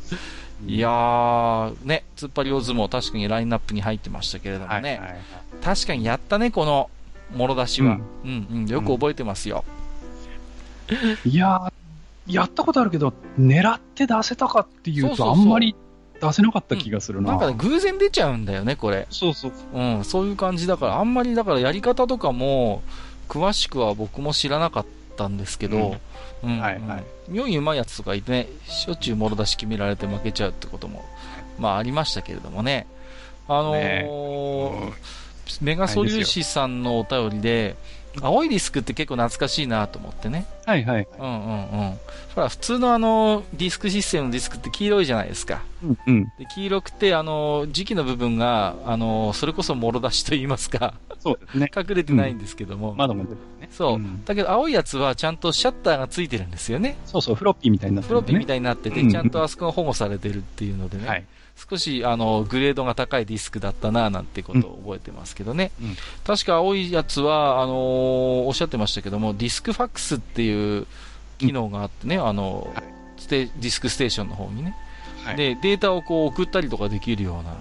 [0.68, 5.00] いやー、ね、突っ張り大相撲確かにラインナップに入ってましたけれどもね。
[5.02, 5.10] はい。
[5.10, 5.20] はい。
[5.64, 6.92] 確かにやったね、この、
[7.36, 7.98] もろ出しは。
[8.24, 9.66] うん、うん、よく覚えてますよ。
[11.26, 15.76] いやー、やったことあるけど、狙って出せたかっていうと、あんまり
[16.22, 17.32] 出せなかった気がするな。
[17.32, 19.08] なんかね、偶然出ちゃうんだよね、これ。
[19.10, 19.52] そうそう。
[19.74, 22.84] うん、そういう感じだから、あんまりだからやり方とかも、
[23.30, 24.86] 詳しくは僕も知らなかっ
[25.16, 26.00] たんですけど、
[26.44, 31.06] うん、うんはいはい妙にうまいやつとかいてね、しょっちゅうもろ出し決められて負けちゃうってことも、
[31.60, 32.88] まあありましたけれどもね。
[33.48, 34.94] あのーね
[35.62, 37.76] メガソリューシさんのお便りで、
[38.22, 40.46] 青いディスクって結構懐かしいなと思ってね。
[40.66, 41.08] はいはい。
[41.20, 42.00] うんうんうん。
[42.36, 45.62] ほら、普通のあの、ディスクシステムのディスクって黄色いじゃないですか。
[45.84, 46.24] うんうん。
[46.38, 51.72] で黄色くて、あの、時期の部分が、あの、それこそもろ出しと言いますか、そうですね。
[51.76, 52.96] 隠れてないんですけども。
[52.96, 53.70] 窓も出てるね。
[53.72, 56.98] そう、んだけど青いやつはちゃんとシャッターがついてるんですよね。
[57.06, 61.08] そうそう、フロッピーみたいになってフロッピーみいたいになってて、うんちゃんとあそこが保護されてるっていうのでね。
[61.08, 61.26] はい。
[61.70, 65.72] 少し、あの、グレードが高いディスクだったな、なんてことを覚えてますけどね。
[65.82, 67.76] うん確か青いやつは、あのー
[68.46, 70.88] おっしゃってましたけども、ディスクファックスっていう
[71.38, 72.84] 機能があってね、あのはい
[73.28, 74.76] ディスクステーションの方にね。
[75.26, 77.56] はいで、データをこう送ったりとかできるような、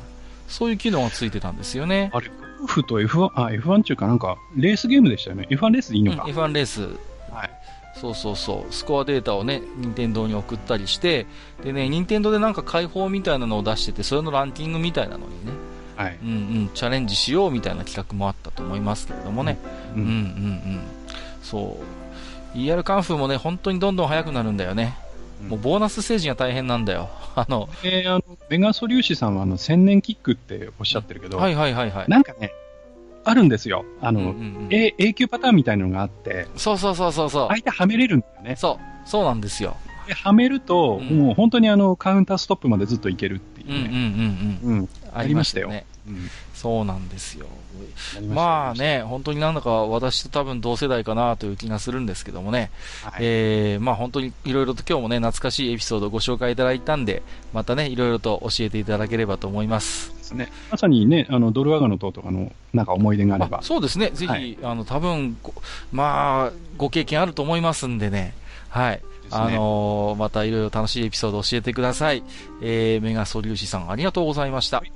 [0.46, 2.10] そういう機能がついてたんですよね。
[2.14, 2.30] あれ、
[2.62, 5.46] 夫婦と F1、あ、F1 中かなんか、レースゲームでしたよね。
[5.50, 6.28] F1 レースでいいうん、のか。
[6.28, 6.82] F1 レース。
[7.32, 7.50] はい。
[7.94, 8.72] そうそうそう。
[8.72, 11.26] スコアデータをね、任天堂に送ったりして、
[11.64, 15.52] でね、任天堂でなんか解放みたいなのを出してて、それのランキングみたいなのにね、
[15.96, 16.18] はい。
[16.22, 16.32] うんう
[16.66, 19.58] ん、チャレンジしようみたいな企画もあったと思いますけれどもね。
[19.96, 20.80] ううんうんうん。
[21.42, 21.76] そ
[22.54, 22.56] う。
[22.56, 24.96] ER カンフーもね、本当にどんどん速くなるんだよね。
[25.46, 27.08] もうボーナスステージが大変なんだよ。
[27.36, 32.04] あの、えー、あの、メガソリューシさんはあの、千年キックっておっしゃってるけど、はいはいはいはい。
[32.08, 32.50] なんかね、
[33.24, 33.84] あるんですよ。
[34.00, 37.48] あの、うんうんうんえ永久パターンみたいなのがあって、そうそうそうそうそう。
[37.48, 38.56] 相手はめれるんだよね。
[38.56, 39.76] そう、そうなんですよ。
[40.06, 44.58] で、はめると、うんもう本当にあの、カウンターストップまでずっといけるっていううんうんうんね。
[44.62, 44.78] うん。
[44.78, 44.88] うん。
[45.14, 45.84] ありましたよね。
[46.08, 46.30] うん。
[46.54, 47.46] そうなんですよ。
[48.28, 48.74] まあ。
[48.74, 52.70] ね、本当になんだか私と多分同世代かなという気がするんですけどもね。
[53.02, 57.22] はいえー、まあ本当にいろいろと今日もね、懐かしいエピソードをご紹介いただいたんで、
[57.52, 60.12] またね、いろいろと教えていただければと思います。
[60.70, 63.62] まさにね、あの、ドルワガの塔とかの、なんか思い出があればあ。
[63.62, 65.54] そうですね、ぜひ、はいあの、多分ご
[65.92, 68.34] まあ、ご経験あると思いますんでね。
[68.68, 69.00] はい。
[69.30, 72.22] あのーまたいろいろ楽しいエピソードを教えてください。
[72.62, 74.92] えー、メガソリューシさんありがとうございましたはい。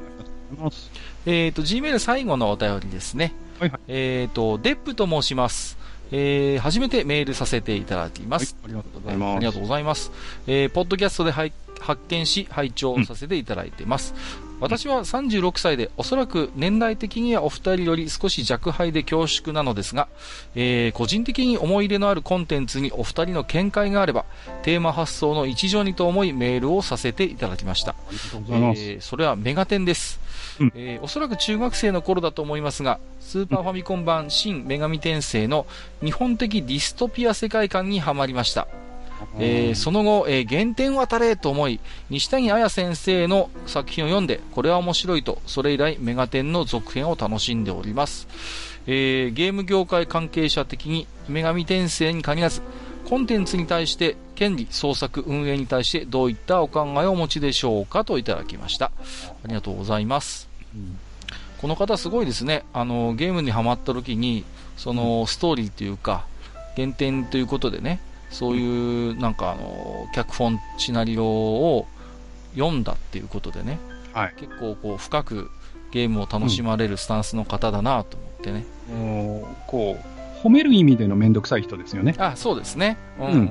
[1.26, 3.32] えっ、と、Gmail 最後のお便りですね。
[3.58, 3.80] はいはい。
[3.88, 5.78] えっ、と、デップと申します。
[6.14, 8.54] えー、初めてメールさせていただきます。
[8.60, 10.12] はいありがとうございますありがとうございます。
[10.46, 14.14] えー、ポッドキャストで拝発見し、拝聴させていただいてます。
[14.60, 20.06] 私は36歳で、おそらく年代的にはお二人より少し弱敗で恐縮なのですが、
[20.54, 24.24] えー個人的に思い入れのあるコンテンツにお二人の見解があれば、
[24.62, 27.92] テーマ発想の一助にと思いメールをさせていただきました。
[27.92, 28.80] ありがとうございます。
[28.82, 30.20] えーそれはメガテンです、
[30.62, 35.66] うんえーおそらく中学生の頃だと思いますが、スーパーファミコン版新女神転生の
[36.02, 38.68] 日本的ディストピア世界観にはまりました。
[39.38, 41.80] えーその後、えー原点を当たれと思い、
[42.10, 48.28] 西谷彩先生の作品を読んで、これは面白いと、それ以来、メガテンの続編を楽しんでおります。
[48.86, 52.62] えーゲーム業界関係者的に、女神転生に限らず、
[53.08, 58.86] コンテンツに対して、権利、創作、運営に対して、どういったお考えをお持ちでしょうかといただきました。
[59.44, 60.51] ありがとうございます。
[60.74, 60.98] うん
[61.62, 62.64] この方すごいですね。
[62.72, 64.44] あの、ゲームにハマった時に、
[64.76, 66.26] その、ストーリーというか、
[66.74, 68.00] 原点ということでね、
[68.30, 71.86] そういう、なんかあの、脚本、シナリオを
[72.56, 73.78] 読んだっていうことでね、
[74.12, 74.34] はい。
[74.38, 75.50] 結構こう、深く
[75.92, 78.64] ゲームを楽しまれるスタンスの方だなと思ってね。
[78.92, 82.16] もうこう、褒める意味でのめんどくさい人ですよね。
[82.18, 82.96] あ、そうですね。
[83.20, 83.48] うんうんううんん。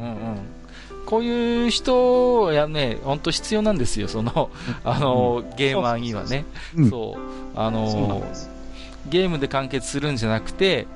[1.11, 4.49] こういう人やね、本当必要なんですよ、その、
[4.85, 6.45] あの、ゲーマーにはね。
[6.73, 7.59] うんそう。
[7.59, 8.25] あの。
[9.09, 10.87] ゲームで完結するんじゃなくて、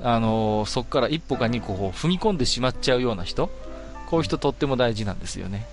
[0.00, 3.48] あのそこから一歩か二歩踏み込んでしまっちゃうような人、
[4.06, 5.66] こういう人とっても大事なんですよね。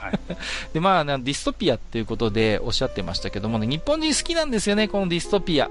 [0.00, 0.18] はい。
[0.72, 5.68] で、まあ、なディストピアっていうことでおっしゃってましたけどもね、日本人好きなんですよね、このディストピア。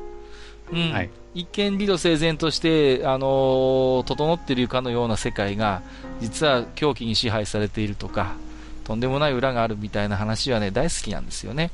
[0.71, 0.91] うん。
[0.91, 1.09] はい。
[1.33, 5.81] 一見理路整然として、あのー整っているかのような世界が、
[6.19, 8.35] 実は狂気に支配されているとか、
[8.83, 11.71] とんでもない裏があるみたいな話はね、大好きなんですよね。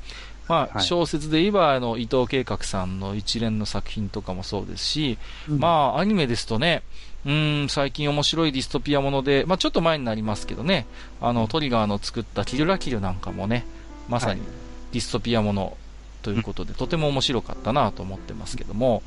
[0.47, 0.83] まあ、はい。
[0.83, 5.17] 小説で言えば、あの、伊藤計画さんの一連の作品とかもそうですし、
[5.47, 5.59] うん。
[5.59, 6.83] まあ、アニメですとね、
[7.25, 10.85] うーん、最近面白いディストピアもので、まあ、ちょっと前になりますけどね、
[11.21, 13.65] あの、トリガーの作ったキルラキルなんかもね、
[14.09, 14.49] まさにはい。
[14.91, 15.77] ディストピアもの
[16.23, 19.03] ということで、とても面白かったなと思ってますけども、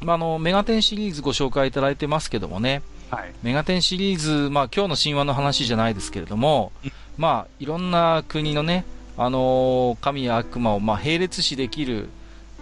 [0.00, 3.32] まあ、あの、メガテンシリーズご紹介いただいてますけどもね、はい。
[3.42, 8.84] メガテンシリーズ、まあ、今日の神話の話じゃないですけれどもうん、まあ、いろんな国のね、
[9.18, 12.08] あのー神や悪魔を、まあ、並列視できる、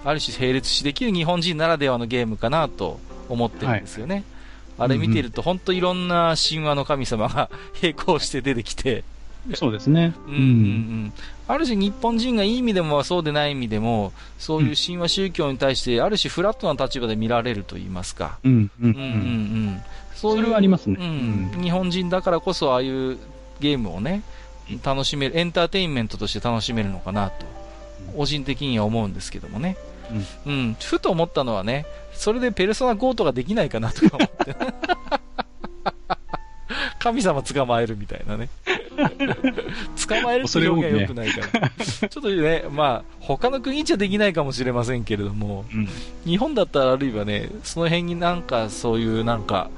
[0.05, 2.99] ある種並列視できる日本人ならではのゲームかなと
[3.29, 4.25] 思ってるんですよね。
[4.79, 7.51] あれ見てると、本当いろんな神話の神様が
[7.83, 9.05] 並行して出てきて、
[9.55, 10.15] そうですね。
[10.27, 11.13] うんうんうん、
[11.49, 18.39] ある種日本人がいい意味でもそうでない意味でも、そういう神話宗教に対して、ある種フラットな立場で見られると言いますか。
[18.45, 18.71] うん。
[18.81, 18.91] うん。
[18.91, 19.07] ううんうんうん
[19.77, 19.83] ん。
[20.15, 21.63] そういうそれはありますねうん。
[21.63, 23.19] 日本人だからこそ、ああいう
[23.61, 24.23] ゲームをね、
[24.85, 27.47] 楽しめる、エンターテインメントとして楽しめるのかなと、
[28.17, 29.77] 個人的には思うんですけどもね。
[30.47, 30.77] うん。
[30.81, 34.57] ふと思ったのはね、それでペルソナ5とかできないかなとか思って。
[36.99, 38.49] 神様捕まえるみたいなね。
[40.09, 41.71] 捕まえるって表現は良くないから。
[41.85, 45.89] ちょっとね、まあ、他の国じゃできないかもしれませんけれども、うん。
[46.25, 49.71] 日本だったらあるいはね、その辺になんかそういうなんか、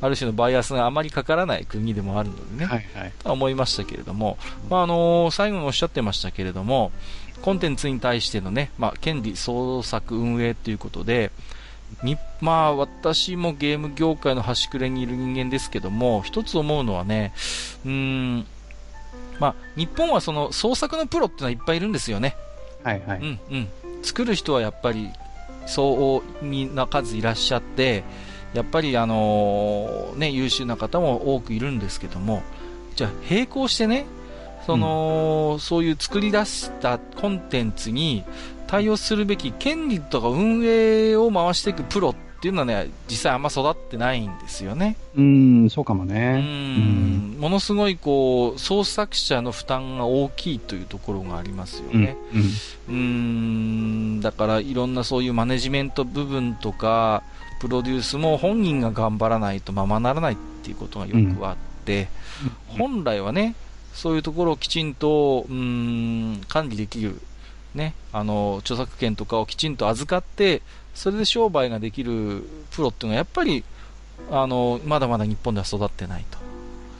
[0.00, 3.12] ある種のバイアスがあまりかからない国でもあるのでね、はいはい。
[3.22, 4.36] とは思いましたけれども、
[4.68, 6.90] まああの最後におっしゃってましたけれども、
[7.40, 11.30] コンテンツに対してのね、まあ、権利創作運営ということで、
[12.02, 17.32] にまあ私もゲーム業界の端くれにいる人間ですけども、一つ思うのはね、
[17.84, 17.90] うー
[18.38, 18.46] ん、
[19.42, 22.36] まあ日本はその創作のプロっていうのはいっぱいいるんですよね。
[22.84, 23.18] はいはい。
[23.18, 23.68] うんうん、
[24.04, 25.10] 作る人はやっぱり
[25.66, 28.04] そうみんな数いらっしゃって
[28.54, 32.44] やっぱりあのね優秀な方も多くいるんですけども
[32.94, 34.06] じゃあ並行してね
[34.64, 38.22] その、そういう作り出したコンテンツに
[38.68, 44.96] 対応するべき権利とか運営を回していくプロっっていうのはね、実際あんま育ってないんですよね。
[45.14, 46.40] うん、そうかもうね。
[46.40, 52.16] ん、ものすごいこう、創作者の負担が大きいというところがありますよね。
[52.88, 52.94] うん。
[52.94, 52.98] う
[54.16, 57.22] ん、だからいろんなそういうマネジメント部分とか、
[57.60, 62.08] プロデュースも本人が頑張らないとままならないっていうことがよくあって、
[62.66, 63.54] 本来はね、
[63.94, 65.54] そういうところをきちんと、うー
[66.38, 67.22] ん、管理できる、
[67.76, 70.60] ね、あの、著作権とかをきちんと預かって、
[70.94, 73.64] それで商売ができるプロっていうのは、やっぱり、
[74.30, 76.38] あの、まだまだ日本では育ってないと。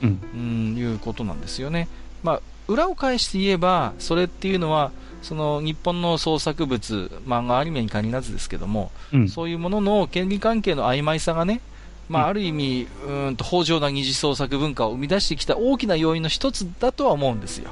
[0.03, 0.21] うん。
[0.33, 1.87] うん、いうことなんですよね。
[2.23, 4.91] まあ、裏を返して言えば、それっていうのは、
[5.21, 9.29] その日本の創作物、漫画アニメに限らずですけども、うん。
[9.29, 11.61] そういうものの権利関係の曖昧さがね、
[12.09, 17.71] まあ、うんある意味、うーんと、豊穣な二次創作文化を生み出してきた大きな要因の一つだとは思うんですよ。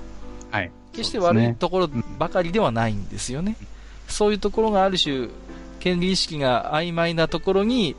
[0.51, 0.71] はい。
[0.93, 3.55] 決して悪いところばかりではないんですよね。
[4.07, 5.29] そういうところがある種、
[5.81, 7.95] 権利意識が曖昧なところに、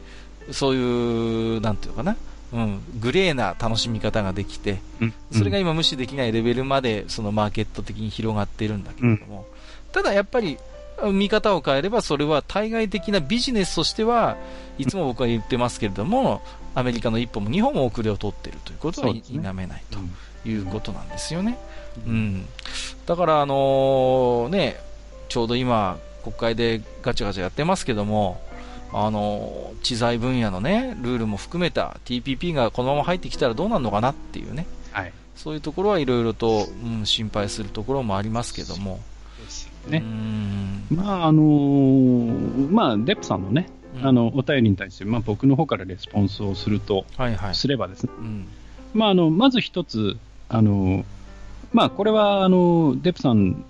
[0.50, 2.16] そういう、なんていうのかな、
[2.52, 5.14] うん、グレーな楽しみ方ができて、うん。
[5.32, 9.46] それが今無視できないレベルまでそのマーケット的に広がっているんだけれども、
[9.92, 10.58] ただやっぱり
[11.12, 14.36] 見方を変えればそれは対外的なビジネスとしては
[14.78, 16.42] いつも僕は言ってますけれども、
[16.74, 20.14] アメリカの一歩も日本も遅れを取っているということは否めないとうん。
[20.44, 21.56] いうことなんですよね。
[22.06, 22.46] うん。
[23.06, 24.76] だからあのね、
[25.28, 28.40] ちょうど今国会でガチャガチャやってますけども、
[28.92, 35.12] あの知財分野のね、ルールも含めた TPP がこのまま入ってきたらどうなるのかなっていうね、はい。
[35.34, 39.00] そういうところはいろいろと、うん、心配するところもありますけども。
[39.88, 39.98] うね。
[39.98, 43.68] んまあ、あのーまあ、デップさんのね、
[43.98, 47.54] うんあの、お便りに対して、まあ、僕の方からレスポンスをすると、はいはい。
[47.54, 48.46] すればですね、うん。
[48.94, 50.16] まあ、あの、まず一つ、
[50.48, 51.04] あの、
[51.72, 53.64] まあ、これは、あの、デップさん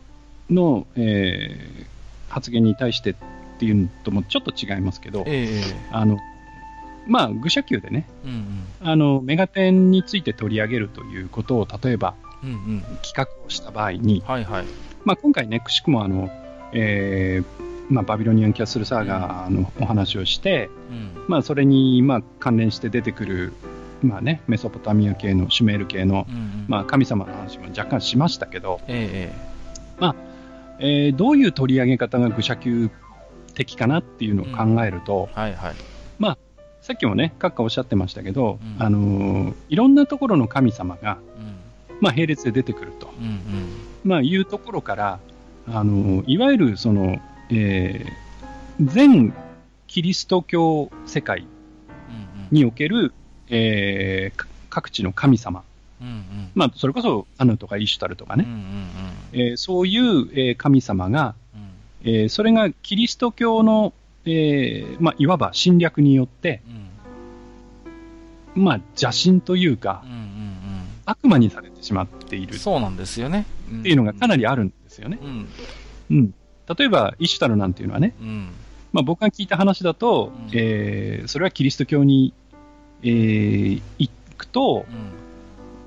[0.51, 1.93] の、えー
[2.33, 3.15] 発言に対してっ
[3.59, 6.19] ていうのともちょっと違いますけど、ええあの、
[7.07, 8.35] まあ、愚者級でね、うんう
[8.85, 8.89] ん。
[8.89, 12.83] あの、メガテンについて取り上げるということを、例えばうんうん。
[13.03, 14.65] 企画をした場合に、はいはい。
[15.05, 16.31] まあ、今回ね、くしくもあの、
[16.73, 21.25] えーまあ、バビロニアンキャッスルサーガーのお話をして、うん。
[21.29, 23.53] まあ、それに、まあ、関連して出てくる、
[24.03, 26.65] まあね、メソポタミア系の、シュメール系の、うんうん。
[26.69, 32.91] まあ、神様の話も若干しましたけど、ええーどういう取り上げ方が愚者級
[33.55, 35.75] 的かなっていうのを考えると、えはいはい。
[36.81, 41.99] さっきもね、閣下おっしゃってましたけど、うんあのーいろんなところの神様が、うん。
[42.01, 43.41] まあ、並列で出てくると、うんうん。
[44.03, 45.21] まあ、いうところから、
[45.69, 49.33] あのーいわゆるその、えー全
[49.87, 51.49] キリスト教世界うんう
[52.47, 52.49] ん。
[52.51, 53.13] における、
[53.49, 55.63] えーか各地の神様、
[56.03, 56.51] うんうん。
[56.55, 58.61] まあ、それこそアヌとかイシュタルとかね、うんうん
[59.33, 61.35] えーそういう、えー神様が、
[62.05, 62.11] うん。
[62.11, 63.93] えーそれがキリスト教の、
[64.27, 66.61] えーまあ、いわば侵略によって、
[68.57, 68.65] うん。
[68.65, 70.23] まあ、邪神というかうん、うん
[71.05, 72.47] 悪魔にされてしまっていうん。
[72.47, 73.45] るっそうなんですよね。
[73.83, 74.43] ていうのがかなり。
[74.43, 75.19] りあるんですよね。
[75.21, 75.49] うん。
[76.11, 76.35] うん。
[76.79, 78.51] 例えば、イシュタルなんていうのはね、うん。
[78.93, 82.33] まあ、僕が聞いた話だと、うんえーそれはキリスト教に、
[83.03, 85.22] えー行くと、うん。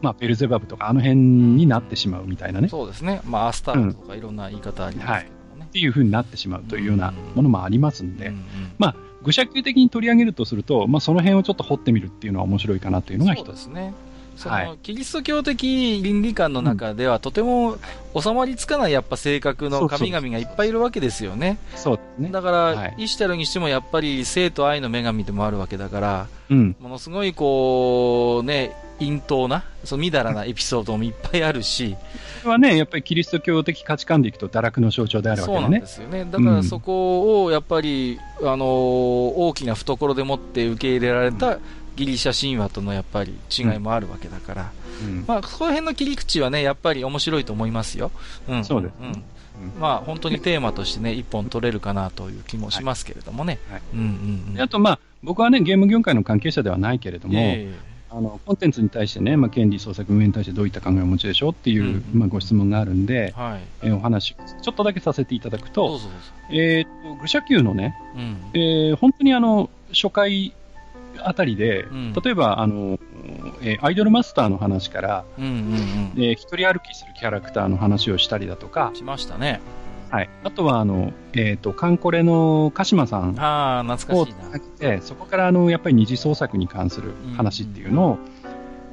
[0.05, 3.21] まあ、ベルゼバブとかあの辺になってしまうみたいなね、っそうですね。
[3.25, 5.67] まあ、アスタートとかいろんな言い方ありますけどもね。
[5.71, 8.43] ていう風になってしまうというようなものもありますんで、うんうん
[8.77, 13.55] まあ、愚者級的に取り上げるとすると、まあ、その辺をちょっと掘ってみるっていうのは面白いかなというのがそう一つ。
[13.55, 13.93] ですね。
[14.35, 17.77] そはいのキリスト教的倫理観の中では、とても
[18.19, 21.57] 収まりつかないやっぱ性格の神々がいっぱいいるわけですよね。
[21.75, 22.29] そうですね。
[22.31, 26.75] だから、はいイシュタルにしてもやっぱり生と愛の女神でもあるわけだから、うん。
[26.79, 31.95] ものすごいこう、ね、陰頭な、そのみだらなエピソードもいっぱいあるし、
[32.41, 36.25] それはね、やっぱりキリスト教的価値観でいくと堕落の象徴であるわけそうなんですよね。
[36.25, 41.59] だからそこをやっぱり、あの、大きな懐でもって受け入れられた
[41.95, 44.71] ギリシャ神話とのやっぱり違いもあるわけだから、
[45.03, 48.11] うんまあ、その辺の切り口はね、やっぱり面白いと思いますよ。
[48.47, 48.65] うん。
[48.65, 49.23] そうですうん。
[49.79, 53.59] まあ、本当にテーマとしてね、一本取れるかなという気もしますけれどもね。
[53.71, 54.09] はいうんうんう
[54.51, 54.53] ん。
[54.55, 57.73] であと、まあ、僕はね、ゲーム業界の関係者ではないけれども、え
[58.15, 63.61] あのコンテンツに対してね、まあ、権利創作運営に対してどういった考えをお持ちでしょうっていう、うんまあ、ご質問があるんでえ、はい。
[63.83, 66.09] えーお話をちょっとだけさせていただくどうと、ぞどうぞ。
[66.51, 68.37] えーと、愚者級のね、うん。
[68.53, 70.53] えー本当にあの初回
[71.23, 72.99] あたりで、うん例えばあの、
[73.61, 76.23] えーアイドルマスターの話から、うんうんうん。
[76.23, 79.61] えー一人歩きするキャラクターの話をしたりだとか、しましたね。
[80.11, 84.25] はい、あとはあの、えー、とカンコレの鹿島さんあをかしいな。
[84.25, 88.17] つなげて、そこからあのやっぱり二次創作に関する話っていうのを、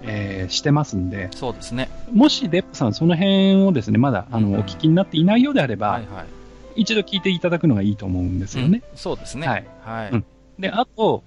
[0.02, 1.90] えーしてますんで、そうですね。
[2.12, 6.26] もしデップさん、その辺をですねまだあの、うんお聞きになっていないようであれば、はいはい。
[6.74, 8.82] 一度聞いていただくのがいいと思うんですよね。
[8.90, 9.46] うんそうですね。
[9.46, 9.66] はい。
[9.84, 10.10] はい。
[10.10, 10.24] うん
[10.58, 11.24] で、あと、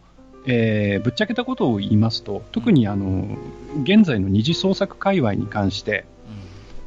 [0.48, 3.38] えーぶっちゃけたことを言いますと、特にあの、
[3.84, 6.06] 現在の二次創作界隈に関して、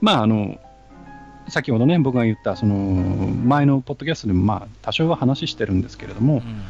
[0.00, 0.58] まああの、
[1.48, 6.40] 先ほどね、僕が言った、その、前のポッドキャストでもまあ、多少は話してるんですけれども、うん。
[6.40, 6.62] うん。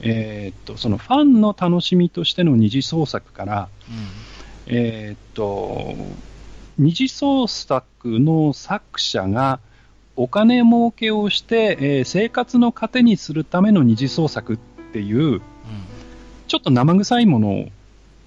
[0.00, 3.68] えーっと、そのファンの楽しみとしての二次創作から、
[4.66, 5.94] えーっと、
[6.78, 9.60] 二次創作の作者が
[10.16, 14.58] お金儲けをして、えー生活の糧にするための二次創作っ
[14.92, 15.42] ていう、
[16.50, 17.68] ちょっと生臭いもの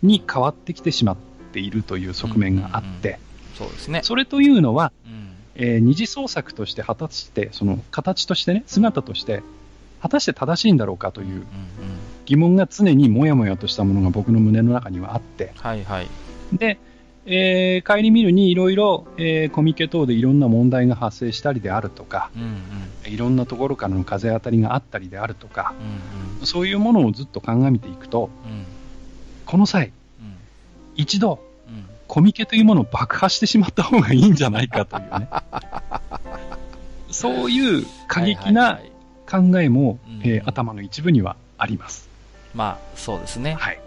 [0.02, 1.18] に変わってきてしまっ
[1.52, 3.20] ているという側面があって、
[3.54, 4.00] そうですね。
[4.02, 5.34] それというのは、うん。
[5.56, 9.44] えー二次創作として果たして、その形としてね、姿として、
[10.02, 11.44] 果たして正しいんだろうかという。
[12.26, 16.08] 疑問が常にもやもやとしたものが僕の胸の中にはあって、はいはい。
[16.54, 16.80] で、
[17.26, 22.41] えー、帰り見るにいろいろ、えーコミケ等でいろんな問題が発生したりであるとか、うん
[23.06, 23.14] うん。
[23.14, 25.74] いろんなところからの風当たりがあったりであるとか、
[26.40, 28.52] うんそういうものをずっと鑑みていくと、うん。
[28.52, 28.66] うん。
[29.45, 29.88] この際、
[30.20, 30.36] うん。
[30.95, 31.86] 一度、うん。
[32.08, 35.30] コミケというものを爆破してしまった方がいいんじゃないかというね。
[37.10, 38.94] そういう過激はいなはいはい
[39.26, 42.10] 考えも、うんえー頭の一部にはあります。
[42.54, 43.56] まあ、そうですね。
[43.58, 43.80] はい。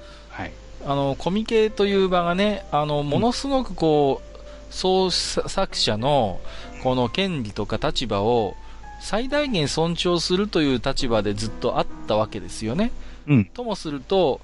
[0.87, 0.93] はい。
[0.93, 6.41] あの、コミケという場がね、あの、ものすごくこう、創作者の、
[6.83, 8.57] この権利とか立場を、
[9.01, 12.93] 最大限尊重するという立場でずっとあったわけですよね。
[13.27, 13.45] うん。
[13.45, 14.41] ともすると、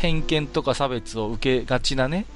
[0.00, 2.26] 偏見とか差別を受けがちなね、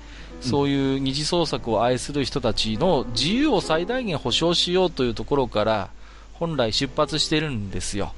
[0.40, 5.90] そういう二次創作を愛する人たちの自由を最大限保障しようというところから、
[6.34, 8.14] 本来出発してるんですよ。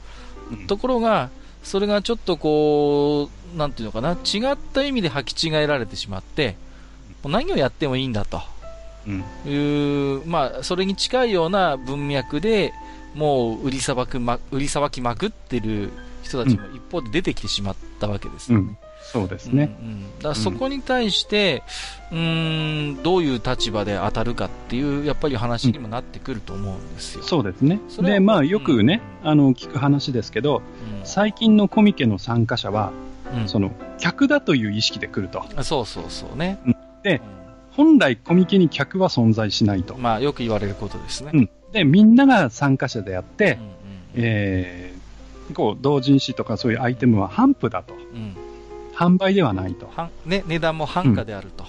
[0.50, 1.30] うんところが、
[1.62, 6.56] それがちょっとこう、なんていうのかな、違った意味で履き違えられてしまって、
[7.22, 8.42] もう何をやってもいいんだと
[9.06, 9.24] うん。
[9.46, 12.72] いう、まあ、それに近いような文脈で、
[13.14, 15.90] もう売りさばく、ま、売りさばきまくってる
[16.22, 18.78] 人たちも一方で出てきてしまったわけですよね。
[19.02, 19.20] うん。
[19.20, 19.76] そうですね。
[19.80, 21.64] うんうんだそこに対して、
[22.12, 27.24] うーん、どういう立場で当たるかっていう、やっぱり話にもなってくると思うんですよ。
[27.24, 27.80] そうですね。
[28.00, 30.62] で、まあ、よくね、うんあの、聞く話ですけど、うん
[31.04, 32.92] 最近のコミケの参加者は、
[33.34, 35.44] うんその、客だという意識で来ると。
[35.62, 36.60] そうそうそうね。
[37.02, 37.20] でう
[37.72, 40.02] 本来コミケに客は存在しないとん。
[40.02, 41.30] まあ、よく言われることですね。
[41.34, 43.72] うんで、みんなが参加者であって、うんうん
[44.14, 47.94] えー、こう、同人誌とかそういうアイテムは販布だと。
[47.94, 48.36] うん
[48.94, 49.90] 販売ではないと。
[50.26, 51.64] ね、値段も半価であると。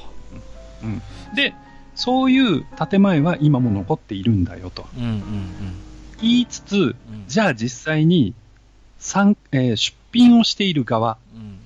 [0.83, 1.01] うん。
[1.35, 1.53] で、
[1.95, 4.85] そういう建前は今も残っているんだよと。
[4.97, 5.21] うんうん
[6.21, 6.95] 言いつつ、うん。
[7.27, 8.33] じゃあ実際に、
[8.97, 11.57] 参えー出品をしている側うん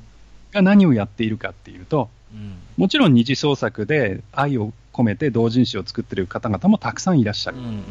[0.52, 7.58] が何をやっているかっていうと、うんもちろん二次創作で愛を込めて同人誌を作っている方々もたくさんいらっしゃる。
[7.58, 7.84] うんうん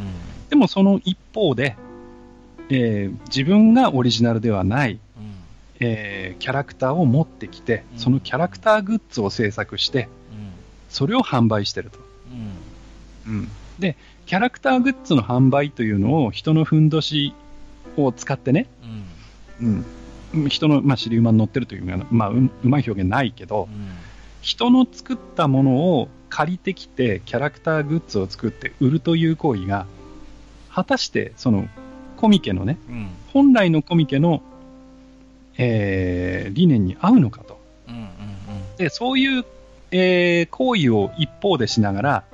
[0.48, 1.76] でもその一方で、
[2.68, 5.00] えー自分がオリジナルではない、うん
[5.80, 7.98] えーキャラクターを持ってきて、うん。
[7.98, 10.08] そのキャラクターグッズを制作して、
[10.88, 11.98] それを販売してると。
[13.26, 13.48] うん。
[13.78, 13.96] で、
[14.26, 17.34] キャラクターグッズの販売というのを人のふんどし
[17.96, 18.66] を使ってね、
[19.60, 19.84] うん。
[20.34, 23.68] うん、人の、まあ、尻馬に乗ってるというのは、まあ、ううまい表現ないけど、
[24.40, 29.86] 人の作ったものを借りてきて、キャラクターグッズを作って売るという行為が、
[30.70, 31.68] 果たして、その、
[32.16, 33.08] コミケのね、うん。
[33.32, 34.42] 本来のコミケの、
[35.58, 37.60] えー理念に合うのかと。
[37.88, 38.06] うんうん
[38.76, 39.44] で、そういう、
[39.90, 42.24] えー行為を一方でしながら、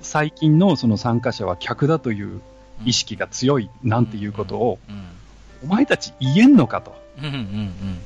[0.00, 2.40] 最近のその参加者は客だという
[2.84, 4.78] 意識が強いなんていうことを、
[5.62, 6.94] お前たち言えんのかと。
[7.18, 7.98] うんうんうんうん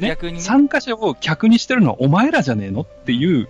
[0.00, 0.08] ね？
[0.08, 3.48] 逆にね参加者を客にしてるのはお前らじゃねえのっていう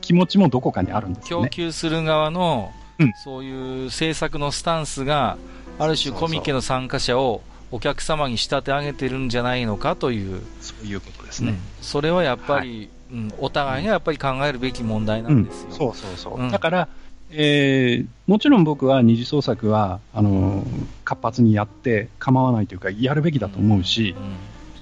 [0.00, 1.50] 気持ちもどこかにあるんですよ供ね。
[1.50, 5.38] 給する側のうんそういう制作のスタンスが
[5.78, 7.40] ある種コミケの参加者を
[7.72, 10.42] お客様に仕立て上げてるんじゃないのかという。
[10.60, 11.50] そういうことですね。
[11.50, 11.58] うん。
[11.80, 15.70] それはやっぱり、うんお互いがやっぱり考えるべき問題なうんんですよ。
[15.72, 16.40] そうそうそう。
[16.40, 16.50] うん。
[16.50, 16.88] だから、
[17.30, 20.66] えーもちろん僕は二次創作は、あのー
[21.04, 24.14] 活発にやって構わないというか、やるべきだと思うし、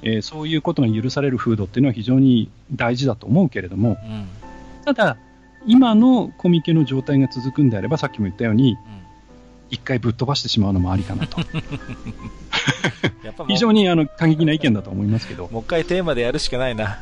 [0.02, 4.12] えーそういうことが許される風土っていうのは非常に大事だと思うけれども、うん。
[4.12, 4.26] うん
[4.84, 5.16] ただ、
[5.66, 8.78] 今のコミケの状態が続くんであれば、さっきも言ったように、
[9.70, 11.40] 一回ぶっ飛ばしてしまうのもありかなと。
[13.24, 16.98] やっぱもう非常にあの過激な意見だと思いますけど、もう一回テーマでやるしかないな。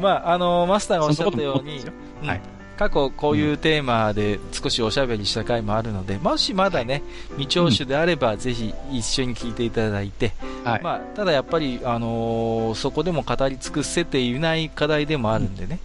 [0.00, 1.80] まあ、あの、マスターがおっしゃったように
[2.26, 2.40] はい。
[2.76, 7.02] 過去こういうテーマで少しおしゃべりした回もあるので、もしまだね、
[7.38, 10.82] 未聴取であれば、ぜひ一緒に聞いていただいて、はい。
[10.82, 15.78] まあ、ただやっぱり、あのーそこでも語り尽くせていない課題でもあるんでね、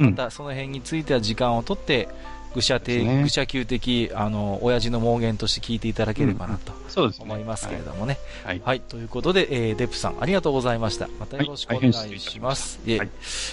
[0.00, 0.10] うん。
[0.10, 2.08] またその辺については時間をとって、
[2.54, 6.72] 愚者的、ね愚者級的、あの、親父の妄言として聞いていただければなと。
[7.20, 8.18] 思いますけれどもね。
[8.44, 8.62] はい。
[8.64, 8.80] はい。
[8.80, 11.08] ということで、えーデップさん、ありがとうございました。
[11.18, 12.80] またよろしくお願いします。
[12.86, 13.10] えはい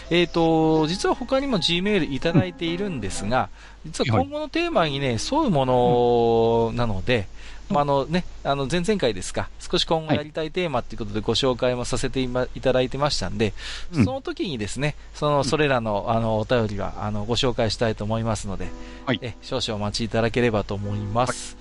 [0.09, 3.49] えーと、実は他にも G メールいただいているんですが、
[3.85, 7.27] 実は今後のテーマにね、沿うものなので、
[7.73, 13.53] まあ、あのね、あの、前々回ですか、少し今後やりたいテーマということでご紹介もさせていまいただいてましたんで、
[13.93, 18.67] うんその時にですね、その、それらの、あの、お便りは、あの、ご紹介したいと思いますので、
[19.05, 21.57] はいえ、少々お待ちいただければと思います。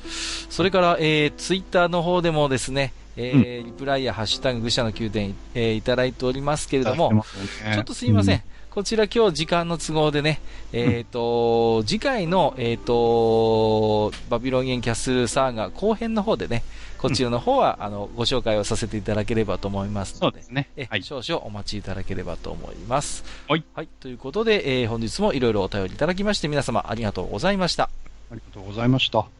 [0.50, 7.24] それから、えー、ツイッターの方でもですね、えーリプライやハッシュタグ愚者の宮殿、えーいただいておりますけれども、
[7.74, 8.42] ちょっとすいません。。
[8.70, 10.40] こちら今日時間の都合でね、
[10.72, 16.62] えっ、と、次回の、えっ、と、バビロニアンキャッスルサーガ後編の方でね、
[16.98, 20.84] こちらの方は、あの、ご紹介をさせていただければと思いますので、そうですねえ。
[20.86, 21.02] はい。
[21.02, 23.24] 少々お待ちいただければと思います。
[23.48, 23.64] はい。
[23.74, 23.88] はい。
[24.00, 27.84] ということで、えー本日もいろいろお便りいただきまして、皆様ありがとうございました。
[28.30, 29.37] ありがとうございました。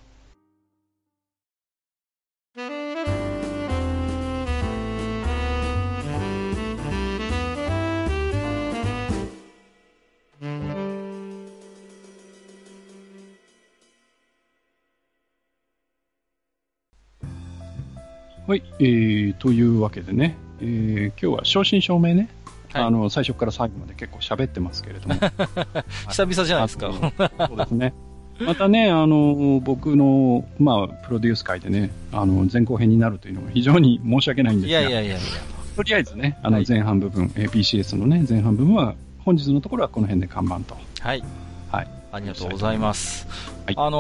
[18.48, 22.30] はい、えー、というわけでね、えー、今日は正真正銘ね、
[22.72, 25.16] はいあの、最初から最後まで結構喋ってますけれども。
[26.08, 26.90] 久々じゃないですか。
[27.46, 27.92] そうですね。
[28.40, 35.18] またね、あの、僕の、まあ、プロデュース会でね、あの、前後編になるというのが非常に申し訳ないんですが、いやいやいやいや。
[35.76, 38.94] とりあえずね、あのはい、前半部分、えー PCS のね、前半部分は、
[39.26, 40.74] 本日のところはこの辺で看板と。
[41.00, 41.22] はい。
[41.70, 41.88] はい。
[42.12, 43.26] ありがとうございます。
[43.66, 43.98] はいあの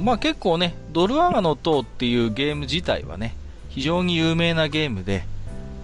[0.00, 3.34] ーまあ、結構ね、ドルアガの塔っていうゲーム自体はね、
[3.74, 5.12] 非常に有名なゲームで、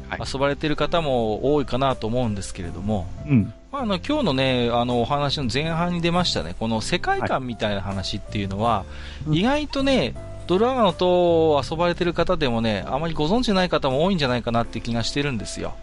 [0.09, 3.55] はい遊ばれてる方も多いかなと思うんですけれども、うん。
[3.71, 8.85] まあ、あの今日のね、あのお話の前半に出ましたね、この世界観みたいな話っていうのは、
[9.29, 10.15] うん意外とね、
[10.49, 15.75] ドルアガの塔を遊ばれてる方でもね、あまりご存知ない方も多いんじゃないかなって気がしてるんですよ。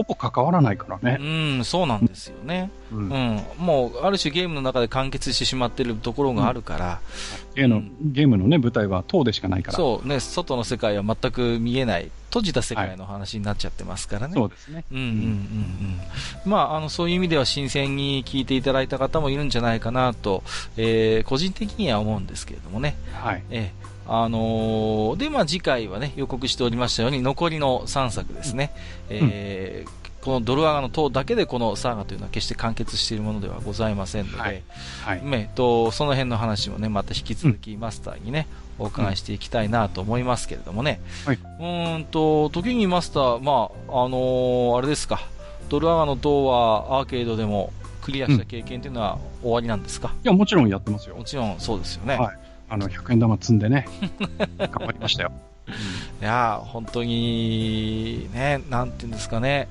[0.00, 1.60] ほぼ関わらないからねう。
[1.60, 2.70] ん、そうなんですよね。
[2.90, 2.96] う。
[2.96, 7.00] うん、もう、ある種ゲームの中で完結してしまってるところがあるから、
[7.54, 9.76] ゲームのゲームのね、舞台は塔でしかないから。
[9.76, 14.34] そうね、外の世界は全く見えない、閉じた世界の話になっちゃってますからね。
[14.34, 14.84] そうですね。
[14.90, 15.10] うんうんうん
[16.44, 16.50] うん。
[16.50, 20.42] まあ、あの、そういう意味では新鮮に聞いていただいた方もいるんじゃないかなと、
[20.76, 22.96] えー個人的には思うんですけれどもね。
[23.12, 23.42] はい。
[23.50, 28.72] ええあのーで、まあ、次回はね、予告しておりましたように、残りの3作ですね。
[29.08, 34.62] えーこのドルアガの塔だけでこのサーガというのは決して完結しているものではございませんので、はい
[35.02, 35.24] はい。
[35.24, 38.46] ねとその辺の話もね、また引き続きマスターにね、
[38.78, 41.00] お伺いしていきたいなと思いますけれどもね。
[41.24, 45.22] はいうーんと、時にマスター、まあ、あのーあれですか、
[45.70, 47.72] ドルアガの塔はアーケードでも
[48.02, 51.24] クリアした経験というのは終わりなんですか、いや、もちろんやってますよも。
[51.24, 52.16] ちろんそうですよね。
[52.16, 52.38] はい
[52.70, 53.86] あの、100円玉積んでね、
[54.58, 55.32] 頑張りましたよ。
[56.20, 59.68] いやー本当に、ね、なんていうんですかね、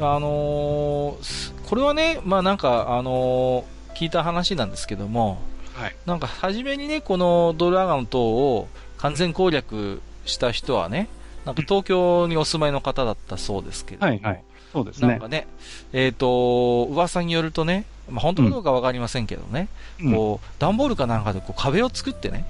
[0.00, 5.38] あのーすこれはね、まあなんか、あのー聞いた話なんですけども、
[5.74, 5.96] はい。
[6.04, 8.68] なんか初めにね、このドルアガの塔を
[8.98, 11.08] 完全攻略した人はね、
[11.44, 14.44] なんか東京にお住まいの方だったそうですけれども、はいはい
[14.74, 15.28] そうですねなんか。
[15.28, 15.46] ね、
[15.92, 19.68] えっ、と、噂によるとね、まあ、本当かどうかわかりませんけどね、
[20.00, 22.44] うんこう、段ボールかなんかでこう壁を作ってね、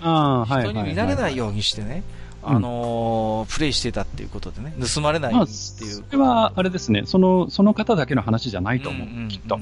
[0.00, 0.68] ああ、はい。
[0.68, 6.02] 人に見られないよようにしてね、うんあのープレイしてたっていうことでね、盗まれないっていうそ。
[6.10, 9.58] れは、あれですね、その、その方だけの話じゃないと思う、うんうんうんきっと。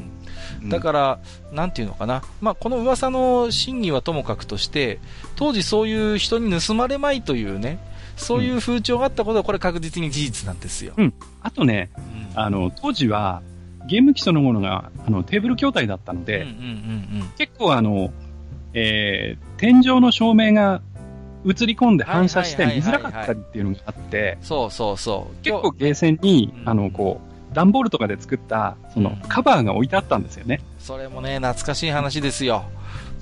[0.69, 1.19] だから、
[1.53, 4.99] なんていうのかな、まあ、この噂の真偽はともかくとして、
[5.37, 7.79] 当時そういう人に盗まれまいというね、
[8.21, 10.95] そういう風潮があったことは、これ確実に事実なんですよ。
[10.97, 11.91] うんあとね、
[12.35, 13.43] うんあの、当時は、
[13.87, 18.13] ゲーム機そのものが、あの、テーブル筐体だったので、うんうんうん結構あの、
[18.73, 20.81] えー、天井の照明が
[21.45, 25.43] 映り込んで反射して見づらかったりっていうのがあって、うん、そうそうそう。
[25.43, 27.21] 結構ゲーセンにう、んあの、こ
[27.51, 30.61] う、段ボールとかで作った、そのうん、カバーが置いてあったんですよね。
[30.79, 32.65] それもね、懐かしい話ですよ。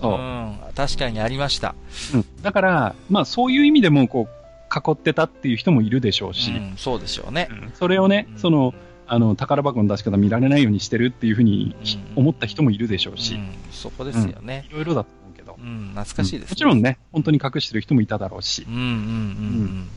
[0.00, 1.74] そううん、確かにありました。
[2.14, 2.24] うん。
[2.42, 4.37] だから、まあそういう意味でも、こう、
[4.74, 7.54] 囲ってたっていう人もいるでしょうし、うん、そうでしょうねう。
[7.54, 8.74] んそれをねう、んその、
[9.06, 11.74] あの、宝箱の出し方見られないようにしてるっていうふうに
[12.16, 14.66] うん思った人もいるでしょうし、うん、そこですよね。
[14.70, 15.56] いろいろだと思うけど。
[15.58, 18.70] うん、懐かしいです、もちろんね、本当に隠してる人もいただろうしう。
[18.70, 19.88] んうんうんうん。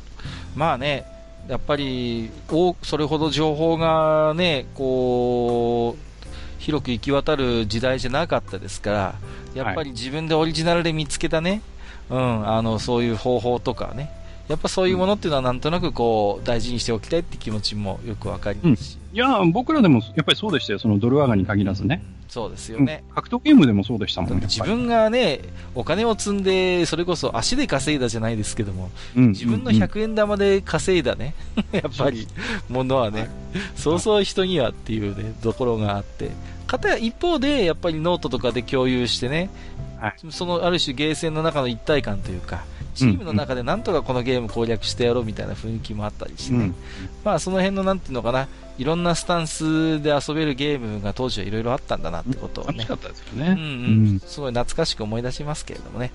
[0.56, 1.06] まあね、
[1.48, 6.12] やっぱり、おそれほど情報がね、こう、
[6.60, 9.16] 広く行き渡る時代じゃなかったですから、
[9.56, 11.62] やっぱり自分でオリジナルで見つけたね、
[12.10, 14.12] うん、あの、そういう方法とかね、
[14.52, 18.98] やっぱそういうものっていうのはなんとなくこう、大事にしておきたいって気持ちもよくわかりますし。
[19.14, 20.80] いや、僕らでもやっぱりそうでしたよ。
[20.80, 22.04] そのドルアガに限らずね。
[22.28, 23.04] そうですよね。
[23.16, 24.42] 格闘ゲームでもそうでしたもんね。
[24.48, 25.40] 自分がね、
[25.74, 31.34] お金を積んで、それこそ足で稼いだじゃないですけども、うん自分の100円玉で稼いだね、
[31.72, 32.28] やっぱり、
[32.70, 33.30] ものはね、
[33.76, 36.32] そうそう人にはっていうね、ところがあって、
[36.68, 39.50] かたや一方で、やっぱりノートとかで共有してね、
[40.00, 46.76] はいそのある種ゲーセンの中の一体感というか、チームの中でなんとかこのゲーム攻略してやろうみたいな雰囲気もあったりしてね、うん
[47.24, 48.48] まあその辺のなんていうのかな、
[48.78, 53.50] いろんなスタンスで遊べるゲームが当時はいろいろあったんだなってことをね楽しか、ったですよね。
[53.52, 56.12] うんうん、すごい懐かしく思い出しますけれどもね。